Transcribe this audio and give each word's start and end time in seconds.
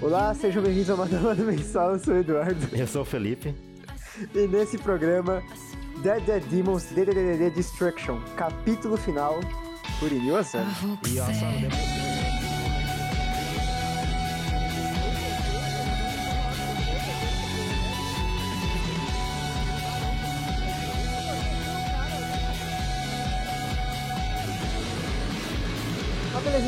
Olá, 0.00 0.32
sejam 0.32 0.62
bem-vindos 0.62 0.88
ao 0.90 0.96
Madama 0.96 1.34
do 1.34 1.42
Mensal, 1.42 1.94
eu 1.94 1.98
sou 1.98 2.14
o 2.14 2.18
Eduardo. 2.18 2.68
Eu 2.72 2.86
sou 2.86 3.02
o 3.02 3.04
Felipe. 3.04 3.52
E 4.32 4.46
nesse 4.46 4.78
programa, 4.78 5.42
Dead 6.04 6.22
Dead 6.24 6.44
Demons 6.44 6.84
DDDD 6.84 7.50
Destruction, 7.50 8.20
capítulo 8.36 8.96
final, 8.96 9.40
por 9.98 10.12
Inyo 10.12 10.36
Asano. 10.36 10.70
E 11.04 11.18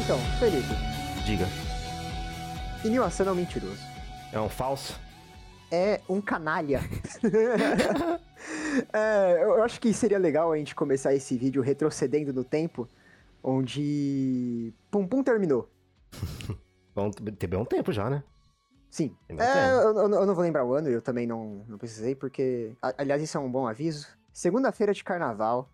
então, 0.08 0.18
Felipe. 0.38 0.72
diga. 1.26 1.44
Asano 3.04 3.28
é 3.28 3.32
um 3.34 3.36
mentiroso. 3.36 3.76
É 4.32 4.40
um 4.40 4.48
falso? 4.48 4.98
É 5.70 6.00
um 6.08 6.18
canalha. 6.22 6.80
É, 8.92 9.42
eu 9.42 9.62
acho 9.64 9.80
que 9.80 9.92
seria 9.92 10.18
legal 10.18 10.52
a 10.52 10.56
gente 10.56 10.74
começar 10.74 11.12
esse 11.12 11.36
vídeo 11.36 11.60
retrocedendo 11.60 12.32
no 12.32 12.42
tempo, 12.44 12.88
onde 13.42 14.72
Pum 14.90 15.06
Pum 15.06 15.22
terminou. 15.22 15.68
Bom, 16.94 17.10
teve 17.10 17.56
um 17.56 17.64
tempo 17.64 17.92
já, 17.92 18.08
né? 18.08 18.22
Sim. 18.88 19.14
É, 19.28 19.34
eu, 19.70 19.96
eu- 19.98 20.10
eu 20.14 20.24
não 20.26 20.34
vou 20.34 20.42
lembrar 20.44 20.64
o 20.64 20.72
ano, 20.72 20.88
eu 20.88 21.02
também 21.02 21.26
não, 21.26 21.64
não 21.68 21.76
precisei, 21.76 22.14
porque. 22.14 22.72
Aliás, 22.96 23.20
isso 23.20 23.36
é 23.36 23.40
um 23.40 23.50
bom 23.50 23.66
aviso. 23.66 24.06
Segunda-feira 24.32 24.94
de 24.94 25.02
carnaval. 25.04 25.68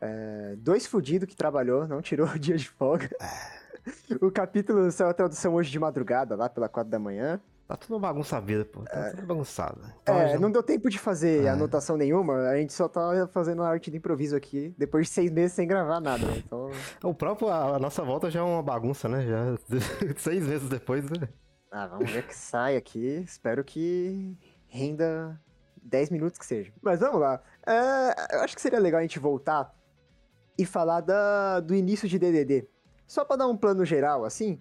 É, 0.00 0.54
dois 0.58 0.86
fudidos 0.86 1.28
que 1.28 1.36
trabalhou, 1.36 1.86
não 1.86 2.00
tirou 2.02 2.26
o 2.28 2.38
dia 2.38 2.56
de 2.56 2.68
folga. 2.68 3.08
o 4.20 4.30
capítulo 4.30 4.90
saiu 4.90 5.10
a 5.10 5.14
tradução 5.14 5.54
hoje 5.54 5.70
de 5.70 5.78
madrugada, 5.78 6.36
lá 6.36 6.48
pela 6.48 6.68
quatro 6.68 6.90
da 6.90 6.98
manhã. 6.98 7.40
Tá 7.66 7.76
tudo 7.76 7.98
bagunça 8.00 8.40
vida, 8.40 8.64
pô. 8.64 8.80
Tá 8.82 9.10
tudo 9.10 9.26
bagunçado. 9.26 9.80
Então, 10.02 10.14
É, 10.18 10.28
já- 10.28 10.38
não 10.38 10.50
deu 10.50 10.62
tempo 10.62 10.88
de 10.88 10.98
fazer 10.98 11.44
É. 11.44 11.50
anotação 11.50 11.98
nenhuma, 11.98 12.48
a 12.48 12.56
gente 12.56 12.72
só 12.72 12.88
tá 12.88 13.28
fazendo 13.30 13.62
a 13.62 13.68
arte 13.68 13.90
de 13.90 13.98
improviso 13.98 14.34
aqui, 14.34 14.74
depois 14.78 15.06
de 15.06 15.12
seis 15.12 15.30
meses 15.30 15.52
sem 15.52 15.66
gravar 15.68 16.00
nada. 16.00 16.24
né? 16.24 16.34
Então. 16.38 16.70
O 17.04 17.12
próprio, 17.12 17.48
a, 17.48 17.76
a 17.76 17.78
nossa 17.78 18.02
volta 18.02 18.30
já 18.30 18.40
é 18.40 18.42
uma 18.42 18.62
bagunça, 18.62 19.06
né? 19.06 19.26
Já 19.26 19.58
seis 20.16 20.46
meses 20.46 20.66
depois, 20.68 21.04
né? 21.10 21.28
Ah, 21.70 21.86
vamos 21.86 22.10
ver 22.10 22.26
que 22.26 22.34
sai 22.34 22.74
aqui. 22.74 23.22
Espero 23.26 23.62
que 23.62 24.34
renda 24.66 25.38
10 25.82 26.08
minutos 26.08 26.38
que 26.38 26.46
seja. 26.46 26.72
Mas 26.80 27.00
vamos 27.00 27.20
lá. 27.20 27.38
É, 27.66 28.36
eu 28.36 28.40
acho 28.40 28.54
que 28.54 28.62
seria 28.62 28.78
legal 28.80 29.00
a 29.00 29.02
gente 29.02 29.18
voltar 29.18 29.74
e 30.58 30.66
falar 30.66 31.00
da, 31.02 31.60
do 31.60 31.74
início 31.74 32.08
de 32.08 32.18
DDD. 32.18 32.66
Só 33.06 33.24
pra 33.24 33.36
dar 33.36 33.46
um 33.46 33.56
plano 33.56 33.84
geral, 33.84 34.24
assim. 34.24 34.58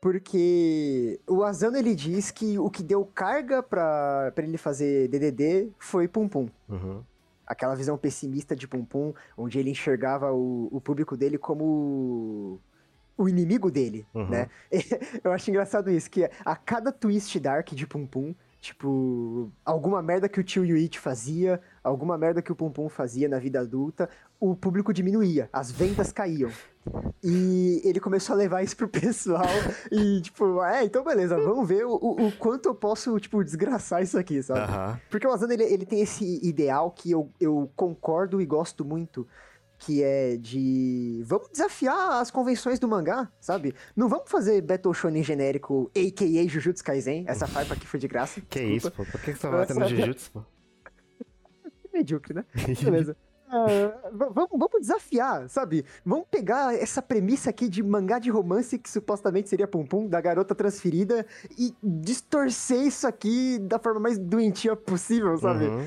Porque 0.00 1.18
o 1.28 1.42
Asano 1.42 1.76
ele 1.76 1.94
diz 1.94 2.30
que 2.30 2.58
o 2.58 2.70
que 2.70 2.82
deu 2.82 3.04
carga 3.04 3.62
pra 3.62 4.32
ele 4.36 4.58
fazer 4.58 5.08
DDD 5.08 5.72
foi 5.78 6.06
Pum 6.06 6.28
Pum. 6.28 6.48
Uhum. 6.68 7.02
Aquela 7.46 7.74
visão 7.74 7.96
pessimista 7.96 8.54
de 8.54 8.68
Pum 8.68 8.84
Pum, 8.84 9.14
onde 9.36 9.58
ele 9.58 9.70
enxergava 9.70 10.32
o, 10.32 10.68
o 10.70 10.80
público 10.80 11.16
dele 11.16 11.38
como 11.38 12.60
o 13.16 13.28
inimigo 13.28 13.70
dele, 13.70 14.06
Uhum. 14.14 14.28
né? 14.28 14.48
Eu 15.24 15.32
acho 15.32 15.50
engraçado 15.50 15.90
isso, 15.90 16.10
que 16.10 16.28
a 16.44 16.54
cada 16.56 16.92
twist 16.92 17.38
dark 17.40 17.70
de 17.72 17.86
Pum 17.86 18.06
Pum, 18.06 18.34
tipo, 18.66 19.50
alguma 19.64 20.02
merda 20.02 20.28
que 20.28 20.40
o 20.40 20.44
tio 20.44 20.64
Yuichi 20.64 20.98
fazia, 20.98 21.60
alguma 21.82 22.16
merda 22.18 22.42
que 22.42 22.50
o 22.52 22.56
Pum 22.56 22.88
fazia 22.88 23.28
na 23.28 23.38
vida 23.38 23.60
adulta, 23.60 24.08
o 24.40 24.54
público 24.54 24.92
diminuía, 24.92 25.48
as 25.52 25.70
vendas 25.70 26.12
caíam. 26.12 26.50
E 27.22 27.80
ele 27.84 27.98
começou 27.98 28.34
a 28.34 28.36
levar 28.36 28.62
isso 28.62 28.76
pro 28.76 28.88
pessoal 28.88 29.44
e, 29.90 30.20
tipo, 30.20 30.62
é, 30.62 30.84
então 30.84 31.02
beleza, 31.02 31.36
vamos 31.40 31.66
ver 31.66 31.84
o, 31.84 31.94
o- 31.94 32.32
quanto 32.38 32.68
eu 32.68 32.74
posso, 32.74 33.18
tipo, 33.18 33.42
desgraçar 33.42 34.02
isso 34.02 34.18
aqui, 34.18 34.42
sabe? 34.42 34.60
Porque 35.10 35.26
o 35.26 35.30
Asano, 35.32 35.52
ele, 35.52 35.64
ele 35.64 35.86
tem 35.86 36.00
esse 36.00 36.40
ideal 36.46 36.90
que 36.90 37.10
eu, 37.10 37.30
eu 37.40 37.70
concordo 37.74 38.40
e 38.40 38.46
gosto 38.46 38.84
muito, 38.84 39.26
que 39.78 40.02
é 40.02 40.36
de... 40.36 41.22
Vamos 41.26 41.48
desafiar 41.50 42.20
as 42.20 42.30
convenções 42.30 42.78
do 42.78 42.88
mangá, 42.88 43.30
sabe? 43.40 43.74
Não 43.94 44.08
vamos 44.08 44.30
fazer 44.30 44.60
Battle 44.62 44.94
Shonen 44.94 45.22
genérico, 45.22 45.90
a.k.a. 45.96 46.46
Jujutsu 46.48 46.82
Kaisen. 46.84 47.24
Essa 47.26 47.46
farpa 47.46 47.74
aqui 47.74 47.86
foi 47.86 48.00
de 48.00 48.08
graça. 48.08 48.40
Que 48.48 48.58
desculpa. 48.60 48.76
isso, 48.76 48.90
pô? 48.92 49.04
Por 49.04 49.20
que 49.20 49.32
que 49.32 49.38
você 49.38 49.48
vai 49.48 49.60
bater 49.60 49.74
no 49.76 49.88
Jujutsu, 49.88 50.30
pô? 50.32 50.42
Medíocre, 51.92 52.34
né? 52.34 52.44
Beleza. 52.82 53.16
V- 53.48 54.28
vamos, 54.32 54.50
vamos 54.50 54.80
desafiar, 54.80 55.48
sabe? 55.48 55.84
Vamos 56.04 56.26
pegar 56.30 56.74
essa 56.74 57.00
premissa 57.00 57.48
aqui 57.50 57.68
de 57.68 57.80
mangá 57.82 58.18
de 58.18 58.28
romance 58.28 58.76
que 58.76 58.90
supostamente 58.90 59.48
seria 59.48 59.68
Pum 59.68 59.86
Pum, 59.86 60.08
da 60.08 60.20
garota 60.20 60.52
transferida, 60.54 61.24
e 61.56 61.72
distorcer 61.82 62.80
isso 62.80 63.06
aqui 63.06 63.58
da 63.60 63.78
forma 63.78 64.00
mais 64.00 64.18
doentia 64.18 64.74
possível, 64.74 65.38
sabe? 65.38 65.66
Uhum. 65.66 65.86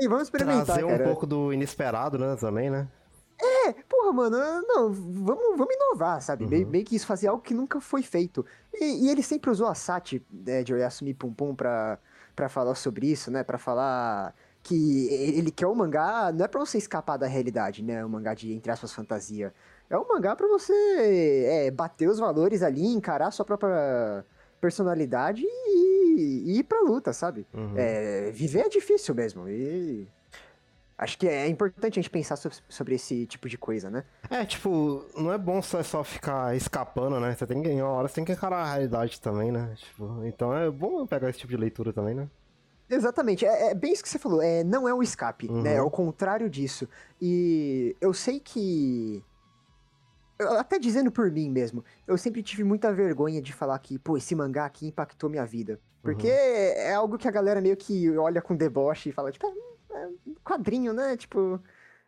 E 0.00 0.06
vamos 0.06 0.24
experimentar, 0.24 0.64
Trazer 0.66 0.84
um 0.84 0.88
cara. 0.88 1.04
pouco 1.04 1.26
do 1.26 1.52
inesperado, 1.52 2.16
né? 2.16 2.36
Também, 2.36 2.70
né? 2.70 2.86
É, 3.40 3.72
porra, 3.88 4.12
mano, 4.12 4.36
não, 4.66 4.92
vamos, 4.92 5.56
vamos 5.56 5.74
inovar, 5.74 6.20
sabe? 6.20 6.44
Uhum. 6.44 6.50
Meio, 6.50 6.66
meio 6.66 6.84
que 6.84 6.96
isso 6.96 7.06
fazer 7.06 7.28
algo 7.28 7.42
que 7.42 7.54
nunca 7.54 7.80
foi 7.80 8.02
feito. 8.02 8.44
E, 8.74 9.06
e 9.06 9.10
ele 9.10 9.22
sempre 9.22 9.50
usou 9.50 9.68
a 9.68 9.74
Sati, 9.74 10.24
né, 10.30 10.64
de 10.64 10.74
Oyasumi 10.74 11.14
Pum 11.14 11.32
Pum 11.32 11.54
pra, 11.54 11.98
pra 12.34 12.48
falar 12.48 12.74
sobre 12.74 13.06
isso, 13.06 13.30
né? 13.30 13.44
Pra 13.44 13.56
falar 13.56 14.34
que 14.62 15.06
ele 15.08 15.50
quer 15.50 15.66
o 15.66 15.74
mangá, 15.74 16.32
não 16.32 16.44
é 16.44 16.48
pra 16.48 16.60
você 16.60 16.78
escapar 16.78 17.16
da 17.16 17.26
realidade, 17.26 17.82
né? 17.82 18.04
O 18.04 18.08
mangá 18.08 18.34
de, 18.34 18.52
entre 18.52 18.72
aspas, 18.72 18.92
fantasia. 18.92 19.54
É 19.88 19.96
um 19.96 20.06
mangá 20.06 20.34
pra 20.34 20.46
você 20.48 20.72
é, 21.46 21.70
bater 21.70 22.08
os 22.08 22.18
valores 22.18 22.62
ali, 22.62 22.86
encarar 22.86 23.28
a 23.28 23.30
sua 23.30 23.44
própria 23.44 24.24
personalidade 24.60 25.42
e, 25.44 26.42
e 26.46 26.58
ir 26.58 26.64
pra 26.64 26.80
luta, 26.80 27.12
sabe? 27.12 27.46
Uhum. 27.54 27.74
É, 27.76 28.30
viver 28.32 28.66
é 28.66 28.68
difícil 28.68 29.14
mesmo. 29.14 29.48
E 29.48 30.06
acho 30.98 31.16
que 31.16 31.26
é 31.28 31.46
importante 31.48 31.98
a 31.98 32.02
gente 32.02 32.10
pensar 32.10 32.36
so- 32.36 32.50
sobre 32.68 32.96
esse 32.96 33.26
tipo 33.26 33.48
de 33.48 33.56
coisa, 33.56 33.88
né? 33.88 34.04
É, 34.28 34.44
tipo, 34.44 35.06
não 35.16 35.32
é 35.32 35.38
bom 35.38 35.62
só, 35.62 35.82
só 35.82 36.02
ficar 36.04 36.54
escapando, 36.56 37.18
né? 37.20 37.34
Você 37.34 37.46
tem 37.46 37.62
que, 37.62 37.68
em 37.70 37.80
uma 37.80 37.90
hora, 37.92 38.08
você 38.08 38.16
tem 38.16 38.24
que 38.24 38.32
encarar 38.32 38.58
a 38.58 38.66
realidade 38.72 39.20
também, 39.20 39.50
né? 39.52 39.74
Tipo, 39.76 40.24
então 40.24 40.52
é 40.56 40.70
bom 40.70 41.06
pegar 41.06 41.30
esse 41.30 41.38
tipo 41.38 41.50
de 41.50 41.56
leitura 41.56 41.92
também, 41.92 42.14
né? 42.14 42.28
Exatamente, 42.90 43.44
é, 43.46 43.70
é 43.70 43.74
bem 43.74 43.92
isso 43.92 44.02
que 44.02 44.08
você 44.08 44.18
falou, 44.18 44.40
é, 44.42 44.64
não 44.64 44.88
é 44.88 44.94
um 44.94 45.02
escape, 45.02 45.46
Uhum. 45.48 45.62
né? 45.62 45.76
É 45.76 45.82
o 45.82 45.90
contrário 45.90 46.48
disso. 46.50 46.88
E 47.20 47.94
eu 48.00 48.12
sei 48.14 48.40
que. 48.40 49.22
eu- 50.38 50.52
Até 50.58 50.78
dizendo 50.78 51.10
por 51.12 51.30
mim 51.30 51.50
mesmo, 51.50 51.84
eu 52.06 52.16
sempre 52.16 52.42
tive 52.42 52.64
muita 52.64 52.92
vergonha 52.92 53.42
de 53.42 53.52
falar 53.52 53.78
que, 53.78 53.98
pô, 53.98 54.16
esse 54.16 54.34
mangá 54.34 54.64
aqui 54.64 54.86
impactou 54.88 55.28
minha 55.28 55.44
vida. 55.44 55.78
Porque 56.02 56.28
é 56.28 56.94
algo 56.94 57.18
que 57.18 57.28
a 57.28 57.30
galera 57.30 57.60
meio 57.60 57.76
que 57.76 58.08
olha 58.16 58.40
com 58.40 58.56
deboche 58.56 59.10
e 59.10 59.12
fala, 59.12 59.30
tipo, 59.30 59.46
é, 59.46 59.52
é 60.04 60.08
quadrinho, 60.44 60.92
né? 60.92 61.16
Tipo, 61.16 61.60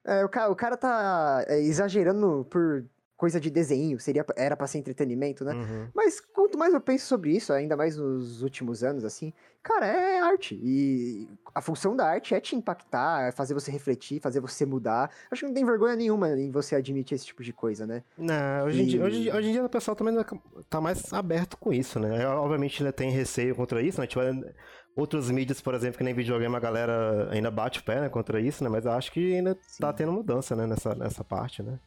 é, 0.05 0.25
o, 0.25 0.29
cara, 0.29 0.51
o 0.51 0.57
cara 0.57 0.77
tá 0.77 1.45
é, 1.49 1.61
exagerando 1.61 2.47
por 2.51 2.85
coisa 3.17 3.39
de 3.39 3.51
desenho, 3.51 4.01
seria, 4.01 4.25
era 4.35 4.57
pra 4.57 4.67
ser 4.67 4.79
entretenimento, 4.79 5.45
né? 5.45 5.53
Uhum. 5.53 5.89
Mas 5.95 6.21
quanto 6.21 6.57
mais 6.57 6.73
eu 6.73 6.81
penso 6.81 7.05
sobre 7.05 7.37
isso, 7.37 7.53
ainda 7.53 7.77
mais 7.77 7.95
nos 7.99 8.41
últimos 8.43 8.83
anos, 8.83 9.05
assim, 9.05 9.31
cara, 9.63 9.85
é 9.87 10.21
arte. 10.21 10.59
E 10.63 11.29
a 11.55 11.61
função 11.61 11.95
da 11.95 12.07
arte 12.09 12.35
é 12.35 12.41
te 12.41 12.57
impactar, 12.57 13.29
é 13.29 13.31
fazer 13.31 13.53
você 13.53 13.71
refletir, 13.71 14.23
fazer 14.23 14.41
você 14.41 14.65
mudar. 14.65 15.11
Acho 15.31 15.41
que 15.43 15.47
não 15.49 15.53
tem 15.53 15.67
vergonha 15.67 15.97
nenhuma 15.97 16.31
em 16.31 16.51
você 16.51 16.75
admitir 16.75 17.15
esse 17.15 17.27
tipo 17.27 17.43
de 17.45 17.53
coisa, 17.53 17.87
né? 17.87 18.03
Não, 18.17 18.65
hoje, 18.65 18.81
em 18.81 18.85
E- 18.85 18.87
dia, 18.87 19.05
hoje, 19.05 19.19
em 19.19 19.23
dia- 19.25 19.37
hoje 19.37 19.49
em 19.51 19.53
dia 19.53 19.65
o 19.67 19.69
pessoal 19.69 19.95
também 19.95 20.17
tá 20.71 20.81
mais 20.81 21.13
aberto 21.13 21.59
com 21.59 21.75
isso, 21.75 22.01
né? 22.01 22.27
Obviamente 22.27 22.83
ainda 22.83 22.91
tem 22.93 23.11
receio 23.11 23.55
contra 23.55 23.83
isso, 23.83 24.01
né? 24.01 24.07
Tipo, 24.07 24.23
outras 24.97 25.31
mídias, 25.31 25.61
por 25.61 25.75
exemplo, 25.75 25.99
que 25.99 26.05
nem 26.05 26.15
videogame, 26.15 26.55
a 26.55 26.61
galera 26.61 27.29
ainda 27.31 27.51
bate 27.51 27.81
o 27.81 27.83
pé 27.85 28.01
né, 28.01 28.09
contra 28.09 28.41
isso, 28.41 28.63
né? 28.65 28.71
Mas 28.71 28.85
eu 28.85 28.93
acho 28.93 29.11
que 29.13 29.35
ainda 29.35 29.57
tá 29.79 29.93
tendo 29.93 30.13
mudança, 30.13 30.55
né? 30.57 30.67
Nessa, 30.67 30.95
nessa 30.95 31.25
parte, 31.25 31.63
né? 31.63 31.79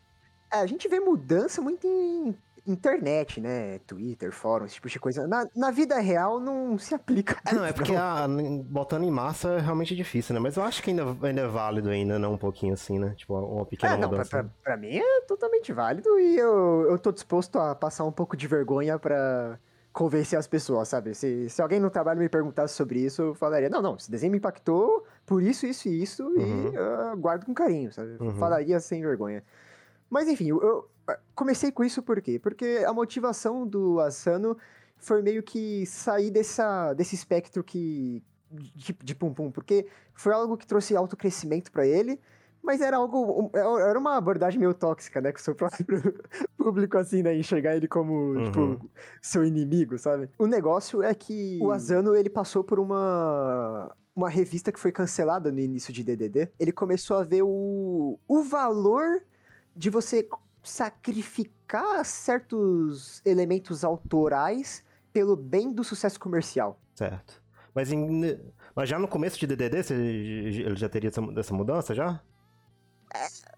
É, 0.52 0.58
a 0.58 0.66
gente 0.66 0.88
vê 0.88 1.00
mudança 1.00 1.62
muito 1.62 1.86
em 1.88 2.36
internet, 2.66 3.42
né? 3.42 3.80
Twitter, 3.80 4.32
fórum, 4.32 4.66
esse 4.66 4.76
tipo 4.76 4.88
de 4.88 4.98
coisa. 5.00 5.28
Na, 5.28 5.46
na 5.56 5.70
vida 5.70 6.00
real 6.00 6.40
não 6.40 6.78
se 6.78 6.96
aplica. 6.96 7.38
É, 7.46 7.54
não, 7.54 7.66
é 7.66 7.74
porque 7.74 7.94
a- 7.96 8.26
botando 8.66 9.04
em 9.04 9.12
massa 9.12 9.50
é 9.56 9.60
realmente 9.60 9.96
difícil, 9.96 10.34
né? 10.34 10.40
Mas 10.40 10.56
eu 10.56 10.64
acho 10.64 10.82
que 10.82 10.90
ainda, 10.92 11.04
ainda 11.24 11.42
é 11.42 11.48
válido 11.48 11.90
ainda, 11.90 12.18
né? 12.18 12.28
Um 12.28 12.38
pouquinho 12.38 12.74
assim, 12.74 12.98
né? 13.00 13.14
Tipo, 13.18 13.38
uma 13.38 13.66
pequena 13.66 13.94
É, 13.96 13.98
não, 13.98 14.08
pra, 14.08 14.18
mudança. 14.20 14.30
pra, 14.30 14.46
pra 14.64 14.78
mim 14.78 14.96
é 14.96 15.22
totalmente 15.28 15.74
válido 15.74 16.18
e 16.20 16.38
eu, 16.38 16.88
eu 16.90 16.98
tô 16.98 17.12
disposto 17.12 17.60
a 17.60 17.76
passar 17.76 18.06
um 18.06 18.12
pouco 18.12 18.38
de 18.38 18.48
vergonha 18.48 18.98
pra 18.98 19.60
convencer 19.94 20.38
as 20.40 20.48
pessoas, 20.48 20.88
sabe? 20.90 21.14
Se, 21.14 21.48
se 21.50 21.62
alguém 21.62 21.80
no 21.80 21.90
trabalho 21.90 22.20
me 22.20 22.28
perguntasse 22.28 22.74
sobre 22.74 23.00
isso, 23.00 23.22
eu 23.22 23.36
falaria, 23.36 23.70
não, 23.70 23.82
não, 23.82 23.96
esse 23.96 24.10
desenho 24.10 24.32
me 24.32 24.40
impactou 24.40 25.06
por 25.26 25.42
isso, 25.44 25.68
isso 25.68 25.88
e 25.88 26.02
isso, 26.02 26.24
Uhum. 26.26 26.72
e 26.74 26.76
eu 26.76 27.18
guardo 27.18 27.46
com 27.46 27.54
carinho, 27.54 27.94
sabe? 27.94 28.18
Uhum. 28.20 28.34
Falaria 28.36 28.80
sem 28.80 29.02
vergonha. 29.02 29.44
Mas 30.10 30.28
enfim, 30.28 30.50
eu, 30.50 30.62
eu 30.62 30.90
comecei 31.36 31.72
com 31.72 31.84
isso 31.84 32.02
por 32.02 32.20
quê? 32.22 32.40
Porque 32.40 32.84
a 32.88 32.92
motivação 32.92 33.68
do 33.68 34.00
Asano 34.00 34.58
foi 34.98 35.22
meio 35.22 35.44
que 35.44 35.86
sair 35.86 36.32
dessa, 36.32 36.94
desse 36.94 37.14
espectro 37.14 37.64
que 37.64 38.24
de, 38.50 38.94
de 39.04 39.16
Pum 39.16 39.34
Pum, 39.34 39.52
porque 39.52 39.88
foi 40.14 40.34
algo 40.34 40.58
que 40.58 40.66
trouxe 40.66 40.96
autocrescimento 40.96 41.72
pra 41.72 41.86
ele, 41.86 42.20
mas 42.64 42.80
era 42.80 42.98
algo. 42.98 43.52
Era 43.54 44.00
uma 44.00 44.16
abordagem 44.16 44.60
meio 44.60 44.74
tóxica, 44.74 45.20
né? 45.20 45.32
Com 45.32 45.40
o 45.40 45.42
seu 45.42 45.54
próprio 45.54 45.86
público, 46.58 46.98
assim, 46.98 47.22
né? 47.22 47.36
Enxergar 47.36 47.76
ele 47.76 47.88
como, 47.88 48.14
uhum. 48.14 48.46
tipo, 48.46 48.90
seu 49.22 49.44
inimigo, 49.44 49.98
sabe? 49.98 50.30
O 50.40 50.48
negócio 50.48 51.04
é 51.04 51.14
que 51.14 51.60
o 51.62 51.72
Asano, 51.72 52.16
ele 52.16 52.30
passou 52.30 52.64
por 52.64 52.80
uma. 52.80 53.94
Uma 54.16 54.30
revista 54.30 54.72
que 54.72 54.80
foi 54.80 54.92
cancelada 54.92 55.52
no 55.52 55.60
início 55.60 55.92
de 55.92 56.04
DDD. 56.04 56.52
Ele 56.60 56.72
começou 56.72 57.18
a 57.18 57.24
ver 57.24 57.42
o, 57.42 58.20
o 58.28 58.44
valor 58.44 59.24
de 59.76 59.90
você 59.90 60.30
sacrificar 60.62 62.06
certos 62.06 63.24
elementos 63.26 63.84
autorais 63.84 64.84
pelo 65.12 65.36
bem 65.36 65.74
do 65.74 65.84
sucesso 65.84 66.20
comercial. 66.20 66.80
Certo. 66.94 67.42
Mas, 67.74 67.92
em, 67.92 68.40
mas 68.76 68.88
já 68.88 69.00
no 69.00 69.08
começo 69.08 69.40
de 69.40 69.48
DDD, 69.48 69.82
você, 69.82 69.96
ele 69.96 70.76
já 70.76 70.88
teria 70.88 71.10
essa, 71.10 71.22
essa 71.36 71.54
mudança 71.56 71.96
já? 71.96 72.22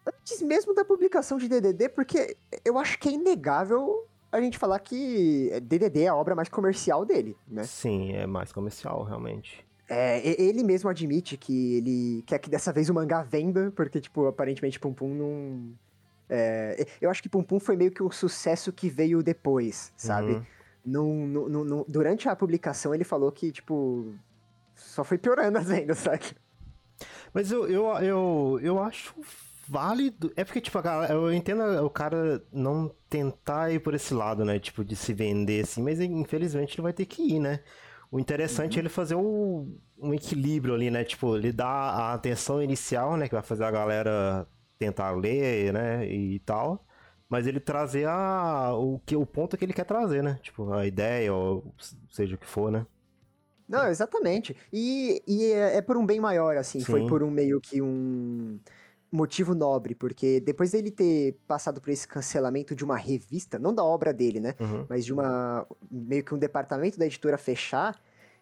Antes 0.06 0.42
mesmo 0.42 0.74
da 0.74 0.84
publicação 0.84 1.38
de 1.38 1.48
DDD, 1.48 1.90
porque 1.90 2.36
eu 2.63 2.78
acho 2.78 3.00
que 3.00 3.10
é 3.10 3.13
inegável 3.13 4.06
a 4.31 4.42
gente 4.42 4.57
falar 4.57 4.80
que 4.80 5.50
DDD 5.62 6.04
é 6.04 6.07
a 6.07 6.16
obra 6.16 6.36
mais 6.36 6.50
comercial 6.50 7.06
dele, 7.06 7.38
né? 7.48 7.63
Sim, 7.63 8.13
é 8.13 8.28
mais 8.28 8.52
comercial, 8.52 9.04
realmente. 9.04 9.66
É, 9.88 10.42
ele 10.42 10.63
mesmo 10.63 10.90
admite 10.90 11.38
que 11.38 11.78
ele 11.78 12.24
quer 12.25 12.40
que 12.40 12.50
dessa 12.50 12.74
vez 12.74 12.90
o 12.90 12.94
mangá 12.94 13.22
venda, 13.22 13.72
porque, 13.75 14.02
tipo, 14.02 14.25
aparentemente 14.25 14.80
Pum 14.80 14.94
Pum 14.94 15.13
não. 15.13 15.74
É, 16.28 16.86
eu 17.00 17.10
acho 17.10 17.22
que 17.22 17.30
Pum 17.30 17.44
Pum 17.44 17.60
foi 17.60 17.75
meio 17.75 17.92
que 17.92 18.02
um 18.02 18.12
sucesso 18.12 18.74
que 18.74 18.90
veio 18.90 19.22
depois, 19.22 19.94
sabe? 19.96 20.34
Uhum. 20.34 20.46
Num, 20.86 21.28
num, 21.28 21.63
num, 21.63 21.86
durante 21.88 22.28
a 22.28 22.36
publicação 22.36 22.94
ele 22.94 23.04
falou 23.04 23.31
que, 23.31 23.52
tipo, 23.52 24.13
só 24.75 25.04
foi 25.04 25.18
piorando 25.18 25.57
as 25.57 25.68
vendas, 25.68 26.00
sabe? 26.00 26.36
Mas 27.35 27.51
eu, 27.51 27.67
eu, 27.67 27.85
eu, 27.97 28.59
eu 28.63 28.79
acho 28.79 29.13
válido. 29.67 30.31
É 30.37 30.45
porque, 30.45 30.61
tipo, 30.61 30.79
eu 31.09 31.33
entendo 31.33 31.63
o 31.85 31.89
cara 31.89 32.41
não 32.49 32.89
tentar 33.09 33.73
ir 33.73 33.81
por 33.81 33.93
esse 33.93 34.13
lado, 34.13 34.45
né? 34.45 34.57
Tipo, 34.57 34.85
de 34.85 34.95
se 34.95 35.13
vender 35.13 35.65
assim, 35.65 35.83
mas 35.83 35.99
infelizmente 35.99 36.75
ele 36.75 36.83
vai 36.83 36.93
ter 36.93 37.05
que 37.05 37.21
ir, 37.21 37.39
né? 37.41 37.59
O 38.09 38.21
interessante 38.21 38.75
uhum. 38.75 38.77
é 38.77 38.81
ele 38.83 38.89
fazer 38.89 39.15
um, 39.15 39.77
um 39.99 40.13
equilíbrio 40.13 40.73
ali, 40.75 40.89
né? 40.89 41.03
Tipo, 41.03 41.35
ele 41.35 41.51
dá 41.51 41.67
a 41.67 42.13
atenção 42.13 42.63
inicial, 42.63 43.17
né? 43.17 43.27
Que 43.27 43.35
vai 43.35 43.43
fazer 43.43 43.65
a 43.65 43.71
galera 43.71 44.47
tentar 44.79 45.11
ler, 45.11 45.73
né? 45.73 46.07
E 46.07 46.39
tal. 46.39 46.85
Mas 47.27 47.47
ele 47.47 47.59
trazer 47.59 48.07
a, 48.07 48.73
o, 48.75 48.99
que, 49.05 49.13
o 49.13 49.25
ponto 49.25 49.57
que 49.57 49.65
ele 49.65 49.73
quer 49.73 49.83
trazer, 49.83 50.23
né? 50.23 50.39
Tipo, 50.41 50.71
a 50.71 50.87
ideia, 50.87 51.33
ou 51.33 51.75
seja 52.09 52.35
o 52.35 52.37
que 52.37 52.47
for, 52.47 52.71
né? 52.71 52.85
Não, 53.67 53.88
exatamente. 53.88 54.56
E, 54.71 55.21
e 55.27 55.45
é, 55.51 55.77
é 55.77 55.81
por 55.81 55.97
um 55.97 56.06
bem 56.06 56.19
maior, 56.19 56.57
assim. 56.57 56.79
Sim. 56.79 56.85
Foi 56.85 57.07
por 57.07 57.23
um 57.23 57.31
meio 57.31 57.59
que 57.59 57.81
um 57.81 58.59
motivo 59.12 59.56
nobre, 59.56 59.95
porque 59.95 60.39
depois 60.39 60.71
dele 60.71 60.91
ter 60.91 61.38
passado 61.47 61.81
por 61.81 61.89
esse 61.89 62.07
cancelamento 62.07 62.75
de 62.75 62.83
uma 62.83 62.97
revista, 62.97 63.57
não 63.57 63.73
da 63.73 63.83
obra 63.83 64.13
dele, 64.13 64.39
né? 64.39 64.56
Uhum. 64.59 64.85
Mas 64.89 65.06
de 65.06 65.13
uma. 65.13 65.65
meio 65.89 66.23
que 66.23 66.33
um 66.33 66.38
departamento 66.38 67.00
da 67.00 67.06
editora 67.06 67.38
fechar, 67.38 68.00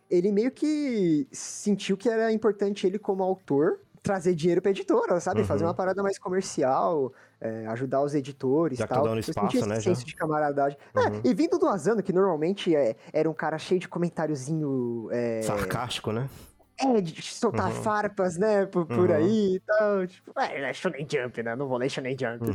ele 0.10 0.32
meio 0.32 0.52
que 0.52 1.28
sentiu 1.32 1.96
que 1.96 2.10
era 2.10 2.32
importante 2.32 2.86
ele, 2.86 3.00
como 3.00 3.24
autor, 3.24 3.80
trazer 4.04 4.36
dinheiro 4.36 4.62
pra 4.62 4.72
editora, 4.72 5.20
sabe? 5.20 5.40
Uhum. 5.40 5.48
Fazer 5.48 5.64
uma 5.64 5.74
parada 5.74 6.04
mais 6.04 6.20
comercial, 6.20 7.14
é, 7.40 7.66
ajudar 7.68 8.04
os 8.04 8.14
editores 8.14 8.80
e 8.80 8.86
tal. 8.86 9.08
Já 9.08 9.20
espaço, 9.20 9.66
né? 9.66 9.80
senso 9.80 10.06
de 10.06 10.14
camaradagem. 10.14 10.78
É, 10.94 11.00
uhum. 11.00 11.16
É, 11.16 11.22
e 11.24 11.34
vindo 11.34 11.58
do 11.58 11.68
Asano, 11.68 12.04
que 12.04 12.12
normalmente 12.12 12.76
é, 12.76 12.96
era 13.14 13.30
um 13.30 13.34
cara 13.34 13.58
cheio 13.58 13.80
de 13.80 13.88
comentáriozinho... 13.88 15.08
É... 15.12 15.42
Sarcástico, 15.42 16.12
né? 16.12 16.30
É, 16.78 17.00
de 17.00 17.22
soltar 17.22 17.68
uhum. 17.68 17.82
farpas, 17.82 18.38
né, 18.38 18.66
por, 18.66 18.86
por 18.86 19.10
uhum. 19.10 19.16
aí 19.16 19.56
e 19.56 19.60
tal. 19.62 20.06
Tipo, 20.06 20.40
é, 20.40 20.70
é 20.70 20.74
Shonen 20.74 21.08
Jump, 21.10 21.42
né? 21.42 21.56
Não 21.56 21.68
vou 21.68 21.78
ler 21.78 21.90
Shonen 21.90 22.18
Jump. 22.20 22.44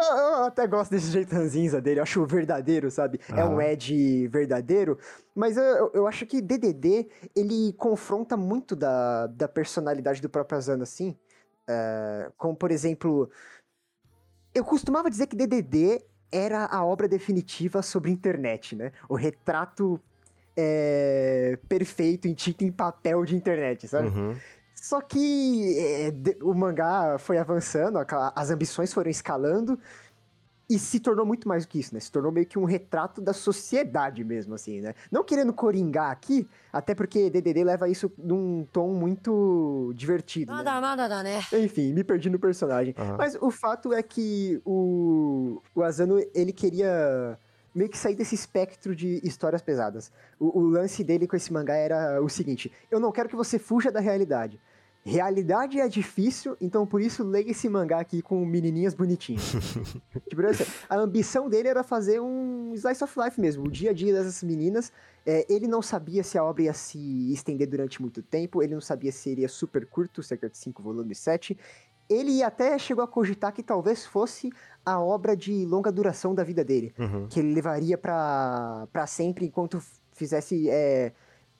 Eu 0.01 0.43
até 0.45 0.65
gosto 0.67 0.91
desse 0.91 1.11
jeito 1.11 1.33
ranzinza 1.33 1.81
dele, 1.81 1.99
eu 1.99 2.03
acho 2.03 2.25
verdadeiro, 2.25 2.89
sabe? 2.89 3.19
Ah. 3.31 3.41
É 3.41 3.45
um 3.45 3.61
Ed 3.61 4.27
verdadeiro. 4.27 4.97
Mas 5.35 5.57
eu, 5.57 5.91
eu 5.93 6.07
acho 6.07 6.25
que 6.25 6.41
DDD, 6.41 7.07
ele 7.35 7.73
confronta 7.73 8.35
muito 8.35 8.75
da, 8.75 9.27
da 9.27 9.47
personalidade 9.47 10.21
do 10.21 10.29
próprio 10.29 10.57
Asano, 10.57 10.83
assim. 10.83 11.17
É, 11.67 12.31
como, 12.37 12.55
por 12.55 12.71
exemplo, 12.71 13.29
eu 14.53 14.63
costumava 14.63 15.09
dizer 15.09 15.27
que 15.27 15.35
DDD 15.35 16.03
era 16.31 16.65
a 16.65 16.83
obra 16.83 17.07
definitiva 17.07 17.81
sobre 17.81 18.11
internet, 18.11 18.75
né? 18.75 18.91
O 19.07 19.15
retrato 19.15 19.99
é, 20.57 21.57
perfeito 21.67 22.27
em 22.27 22.33
tinta 22.33 22.63
em 22.63 22.71
papel 22.71 23.23
de 23.25 23.35
internet, 23.35 23.87
sabe? 23.87 24.09
Uhum. 24.09 24.35
Só 24.81 25.01
que 25.01 25.77
é, 25.77 26.13
o 26.41 26.53
mangá 26.53 27.17
foi 27.19 27.37
avançando, 27.37 27.99
as 28.35 28.49
ambições 28.49 28.93
foram 28.93 29.09
escalando 29.09 29.77
e 30.69 30.77
se 30.77 30.99
tornou 30.99 31.25
muito 31.25 31.47
mais 31.47 31.65
do 31.65 31.69
que 31.69 31.79
isso, 31.79 31.93
né? 31.93 31.99
Se 31.99 32.11
tornou 32.11 32.31
meio 32.31 32.45
que 32.45 32.59
um 32.59 32.63
retrato 32.63 33.19
da 33.19 33.33
sociedade 33.33 34.23
mesmo, 34.23 34.53
assim, 34.53 34.81
né? 34.81 34.93
Não 35.11 35.23
querendo 35.23 35.51
coringar 35.51 36.11
aqui, 36.11 36.47
até 36.71 36.93
porque 36.93 37.29
DDD 37.29 37.63
leva 37.63 37.89
isso 37.89 38.11
num 38.17 38.65
tom 38.71 38.93
muito 38.93 39.91
divertido. 39.95 40.51
Nada, 40.51 40.75
né? 40.75 40.79
nada, 40.79 41.07
nada, 41.09 41.23
né? 41.23 41.41
Enfim, 41.53 41.91
me 41.91 42.03
perdi 42.03 42.29
no 42.29 42.37
personagem. 42.37 42.93
Uhum. 42.97 43.17
Mas 43.17 43.35
o 43.41 43.49
fato 43.49 43.91
é 43.91 44.03
que 44.03 44.61
o, 44.63 45.59
o 45.73 45.81
Asano, 45.81 46.23
ele 46.35 46.53
queria 46.53 47.37
meio 47.73 47.89
que 47.89 47.97
sair 47.97 48.15
desse 48.15 48.35
espectro 48.35 48.95
de 48.95 49.19
histórias 49.23 49.61
pesadas. 49.61 50.11
O, 50.39 50.59
o, 50.59 50.69
lance 50.69 51.03
dele 51.03 51.27
com 51.27 51.35
esse 51.35 51.51
mangá 51.51 51.75
era 51.75 52.21
o 52.21 52.29
seguinte: 52.29 52.71
eu 52.91 52.99
não 52.99 53.11
quero 53.11 53.27
que 53.27 53.35
você 53.35 53.57
fuja 53.57 53.91
da 53.91 53.99
realidade. 53.99 54.59
Realidade 55.09 55.79
é 55.79 55.87
difícil, 55.87 56.55
então 56.61 56.85
por 56.85 57.01
isso 57.01 57.23
leia 57.23 57.51
esse 57.51 57.67
mangá 57.67 57.99
aqui 57.99 58.21
com 58.21 58.45
menininhas 58.45 58.93
bonitinhas. 58.93 59.53
tipo, 60.29 60.45
assim, 60.45 60.63
a 60.87 60.95
ambição 60.97 61.49
dele 61.49 61.67
era 61.67 61.83
fazer 61.83 62.19
um 62.19 62.73
slice 62.75 63.03
of 63.03 63.19
life 63.19 63.41
mesmo, 63.41 63.65
o 63.65 63.71
dia 63.71 63.89
a 63.89 63.93
dia 63.93 64.13
dessas 64.13 64.43
meninas. 64.43 64.91
É, 65.25 65.45
ele 65.49 65.67
não 65.67 65.81
sabia 65.81 66.23
se 66.23 66.37
a 66.37 66.43
obra 66.43 66.63
ia 66.63 66.73
se 66.73 67.33
estender 67.33 67.67
durante 67.67 68.01
muito 68.01 68.21
tempo, 68.21 68.61
ele 68.61 68.73
não 68.73 68.81
sabia 68.81 69.11
se 69.11 69.19
seria 69.19 69.49
super 69.49 69.85
curto, 69.85 70.21
cerca 70.21 70.49
de 70.49 70.57
5 70.57 70.81
volumes, 70.81 71.17
7. 71.17 71.57
Ele 72.09 72.41
até 72.41 72.77
chegou 72.79 73.03
a 73.03 73.07
cogitar 73.07 73.53
que 73.53 73.61
talvez 73.61 74.05
fosse 74.05 74.51
a 74.85 74.99
obra 74.99 75.35
de 75.35 75.65
longa 75.65 75.91
duração 75.91 76.33
da 76.33 76.43
vida 76.43 76.63
dele, 76.63 76.93
uhum. 76.97 77.27
que 77.27 77.39
ele 77.39 77.53
levaria 77.53 77.97
para 77.97 79.05
sempre 79.07 79.45
enquanto 79.45 79.81
fizesse. 80.13 80.69
É, 80.69 81.11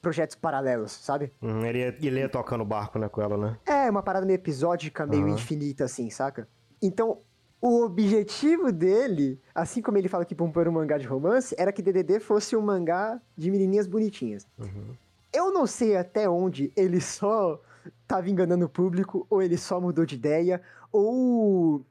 projetos 0.02 0.36
paralelos, 0.36 0.92
sabe? 0.92 1.32
Uhum, 1.42 1.66
ele, 1.66 1.80
ia, 1.80 1.98
ele 2.02 2.20
ia 2.20 2.30
tocando 2.30 2.64
barco, 2.66 2.98
né, 2.98 3.10
com 3.10 3.22
ela, 3.22 3.38
né? 3.38 3.58
É, 3.66 3.90
uma 3.90 4.02
parada 4.02 4.26
meio 4.26 4.36
episódica, 4.36 5.06
meio 5.06 5.24
uhum. 5.24 5.34
infinita, 5.34 5.86
assim, 5.86 6.10
saca? 6.10 6.48
Então, 6.82 7.20
o 7.62 7.84
objetivo 7.84 8.72
dele, 8.72 9.40
assim 9.54 9.82
como 9.82 9.98
ele 9.98 10.08
fala 10.08 10.24
que 10.24 10.34
Pum 10.34 10.52
era 10.56 10.70
um 10.70 10.74
mangá 10.74 10.98
de 10.98 11.06
romance, 11.06 11.54
era 11.58 11.72
que 11.72 11.82
DDD 11.82 12.20
fosse 12.20 12.56
um 12.56 12.62
mangá 12.62 13.22
de 13.36 13.52
menininhas 13.52 13.86
bonitinhas. 13.86 14.48
Uhum. 14.58 14.96
Eu 15.34 15.52
não 15.52 15.68
sei 15.68 15.98
até 15.98 16.30
onde 16.30 16.72
ele 16.76 17.02
só 17.02 17.62
tava 18.08 18.30
enganando 18.30 18.66
o 18.66 18.70
público, 18.70 19.28
ou 19.30 19.42
ele 19.42 19.58
só 19.58 19.80
mudou 19.80 20.06
de 20.06 20.16
ideia, 20.16 20.62
ou 20.92 21.86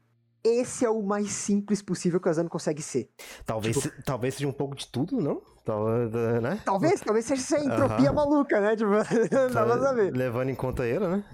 esse 0.48 0.84
é 0.84 0.90
o 0.90 1.02
mais 1.02 1.30
simples 1.30 1.82
possível 1.82 2.20
que 2.20 2.28
o 2.28 2.30
Asano 2.30 2.48
consegue 2.48 2.82
ser. 2.82 3.08
Talvez, 3.44 3.76
tipo, 3.76 4.02
talvez 4.02 4.34
seja 4.34 4.48
um 4.48 4.52
pouco 4.52 4.74
de 4.74 4.86
tudo, 4.86 5.20
não? 5.20 5.42
né? 6.40 6.60
Talvez, 6.64 7.00
talvez 7.00 7.24
seja 7.26 7.42
essa 7.42 7.64
entropia 7.64 8.10
uhum. 8.10 8.16
maluca, 8.16 8.60
né? 8.60 8.76
Tipo, 8.76 8.90
não 8.90 9.50
dá 9.52 9.64
pra 9.64 9.78
saber. 9.78 10.12
Levando 10.14 10.48
em 10.48 10.54
conta 10.54 10.86
ele, 10.86 11.06
né? 11.06 11.24